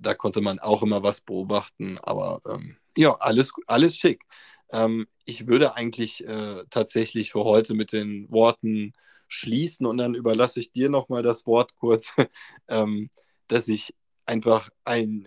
Da 0.00 0.14
konnte 0.14 0.40
man 0.40 0.58
auch 0.58 0.82
immer 0.82 1.02
was 1.02 1.20
beobachten, 1.22 1.98
aber 2.02 2.42
ähm, 2.46 2.76
ja, 2.96 3.16
alles, 3.18 3.52
alles 3.66 3.96
schick. 3.96 4.24
Ähm, 4.70 5.06
ich 5.24 5.46
würde 5.46 5.74
eigentlich 5.74 6.26
äh, 6.26 6.64
tatsächlich 6.70 7.32
für 7.32 7.44
heute 7.44 7.74
mit 7.74 7.92
den 7.92 8.30
Worten 8.30 8.92
schließen 9.28 9.86
und 9.86 9.98
dann 9.98 10.14
überlasse 10.14 10.60
ich 10.60 10.72
dir 10.72 10.88
nochmal 10.88 11.22
das 11.22 11.46
Wort 11.46 11.76
kurz, 11.76 12.12
ähm, 12.68 13.10
dass 13.46 13.68
ich 13.68 13.94
einfach 14.26 14.70
ein, 14.84 15.26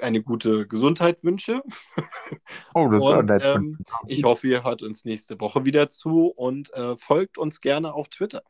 eine 0.00 0.22
gute 0.22 0.66
Gesundheit 0.66 1.22
wünsche. 1.22 1.62
Oh, 2.74 2.88
das 2.88 3.02
und, 3.02 3.30
ist 3.30 3.44
ähm, 3.44 3.78
Ich 4.08 4.24
hoffe, 4.24 4.48
ihr 4.48 4.64
hört 4.64 4.82
uns 4.82 5.04
nächste 5.04 5.40
Woche 5.40 5.64
wieder 5.64 5.88
zu 5.88 6.26
und 6.28 6.72
äh, 6.74 6.96
folgt 6.96 7.38
uns 7.38 7.60
gerne 7.60 7.94
auf 7.94 8.08
Twitter. 8.08 8.42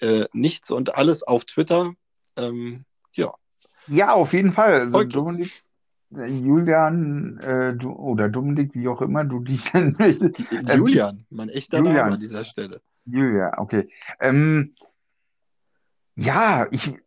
Äh, 0.00 0.26
nichts 0.32 0.70
und 0.70 0.94
alles 0.96 1.22
auf 1.22 1.44
Twitter. 1.44 1.92
Ähm, 2.36 2.84
ja. 3.12 3.34
Ja, 3.86 4.12
auf 4.12 4.32
jeden 4.32 4.52
Fall. 4.52 4.80
Also 4.80 4.92
Folgt. 4.92 5.14
Dominik, 5.14 5.62
Julian 6.10 7.38
äh, 7.38 7.74
du, 7.76 7.92
oder 7.92 8.28
Dominik, 8.28 8.74
wie 8.74 8.88
auch 8.88 9.00
immer 9.00 9.24
du 9.24 9.40
dich 9.40 9.72
nennen. 9.74 9.96
Ähm, 10.00 10.34
Julian, 10.78 11.26
mein 11.30 11.48
echter 11.48 11.78
Name 11.78 11.90
Julian. 11.90 12.12
an 12.14 12.20
dieser 12.20 12.44
Stelle. 12.44 12.80
Julia, 13.04 13.58
okay. 13.58 13.88
Ähm, 14.20 14.74
ja, 16.16 16.66
ich 16.70 16.98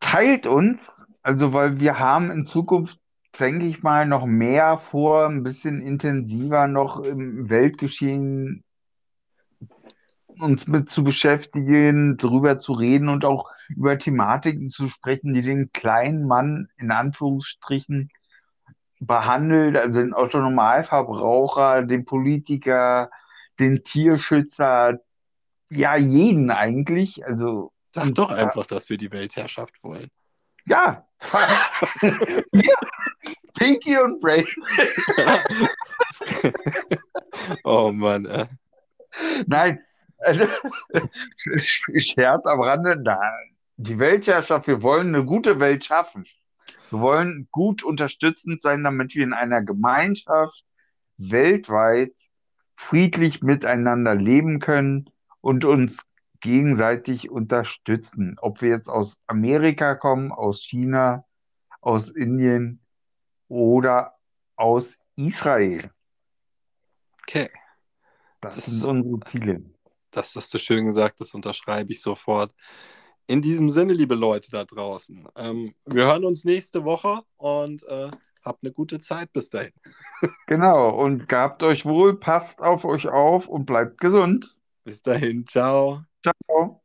teilt 0.00 0.46
uns, 0.46 1.02
also 1.22 1.52
weil 1.52 1.80
wir 1.80 1.98
haben 1.98 2.30
in 2.30 2.46
Zukunft, 2.46 2.98
denke 3.38 3.66
ich 3.66 3.82
mal, 3.82 4.06
noch 4.06 4.26
mehr 4.26 4.78
vor, 4.78 5.26
ein 5.26 5.42
bisschen 5.42 5.80
intensiver 5.80 6.68
noch 6.68 7.00
im 7.00 7.50
Weltgeschehen 7.50 8.64
uns 10.38 10.66
mit 10.66 10.90
zu 10.90 11.02
beschäftigen, 11.02 12.16
darüber 12.18 12.58
zu 12.58 12.72
reden 12.72 13.08
und 13.08 13.24
auch 13.24 13.50
über 13.68 13.98
Thematiken 13.98 14.68
zu 14.68 14.88
sprechen, 14.88 15.32
die 15.34 15.42
den 15.42 15.72
kleinen 15.72 16.26
Mann 16.26 16.68
in 16.76 16.90
Anführungsstrichen 16.90 18.10
behandelt, 19.00 19.76
also 19.76 20.00
den 20.00 20.14
Otto-Normalverbraucher, 20.14 21.82
den 21.82 22.04
Politiker, 22.04 23.10
den 23.58 23.82
Tierschützer, 23.84 24.98
ja, 25.70 25.96
jeden 25.96 26.50
eigentlich. 26.50 27.24
Also, 27.26 27.72
Sag 27.94 28.14
doch 28.14 28.28
da- 28.28 28.36
einfach, 28.36 28.66
dass 28.66 28.88
wir 28.88 28.96
die 28.98 29.10
Weltherrschaft 29.12 29.82
wollen. 29.82 30.08
ja, 30.66 31.06
ja, 32.52 32.74
Pinky 33.54 33.98
und 33.98 34.20
Brain. 34.20 34.46
oh 37.64 37.92
Mann, 37.92 38.26
äh. 38.26 38.46
Nein, 39.46 39.80
also, 40.18 40.46
Scherz 41.96 42.46
am 42.46 42.60
Rande, 42.60 43.00
da, 43.02 43.20
die 43.76 43.98
Weltherrschaft, 43.98 44.66
wir 44.66 44.82
wollen 44.82 45.14
eine 45.14 45.24
gute 45.24 45.60
Welt 45.60 45.84
schaffen. 45.84 46.26
Wir 46.90 47.00
wollen 47.00 47.48
gut 47.50 47.82
unterstützend 47.82 48.60
sein, 48.62 48.84
damit 48.84 49.14
wir 49.14 49.24
in 49.24 49.32
einer 49.32 49.62
Gemeinschaft 49.62 50.64
weltweit 51.18 52.12
friedlich 52.76 53.42
miteinander 53.42 54.14
leben 54.14 54.60
können 54.60 55.10
und 55.40 55.64
uns 55.64 56.02
gegenseitig 56.40 57.30
unterstützen. 57.30 58.36
Ob 58.40 58.60
wir 58.60 58.68
jetzt 58.70 58.88
aus 58.88 59.20
Amerika 59.26 59.94
kommen, 59.94 60.30
aus 60.32 60.62
China, 60.62 61.24
aus 61.80 62.10
Indien 62.10 62.80
oder 63.48 64.14
aus 64.56 64.98
Israel. 65.16 65.90
okay. 67.22 67.48
Das 68.40 68.56
Das- 68.56 68.66
sind 68.66 68.84
unsere 68.84 69.20
Ziele. 69.30 69.62
Das 70.10 70.34
hast 70.36 70.52
du 70.54 70.58
schön 70.58 70.86
gesagt, 70.86 71.20
das 71.20 71.34
unterschreibe 71.34 71.92
ich 71.92 72.00
sofort. 72.00 72.54
In 73.26 73.42
diesem 73.42 73.68
Sinne, 73.70 73.92
liebe 73.92 74.14
Leute 74.14 74.50
da 74.50 74.64
draußen, 74.64 75.26
ähm, 75.36 75.74
wir 75.84 76.06
hören 76.06 76.24
uns 76.24 76.44
nächste 76.44 76.84
Woche 76.84 77.22
und 77.36 77.82
äh, 77.84 78.08
habt 78.46 78.64
eine 78.64 78.72
gute 78.72 78.98
Zeit 79.00 79.32
bis 79.32 79.50
dahin. 79.50 79.72
Genau, 80.46 80.88
und 80.90 81.28
gehabt 81.28 81.62
euch 81.62 81.84
wohl, 81.84 82.18
passt 82.18 82.60
auf 82.60 82.84
euch 82.84 83.06
auf 83.08 83.46
und 83.48 83.64
bleibt 83.66 83.98
gesund. 84.00 84.56
Bis 84.84 85.02
dahin, 85.02 85.46
ciao. 85.46 86.04
Ciao. 86.22 86.82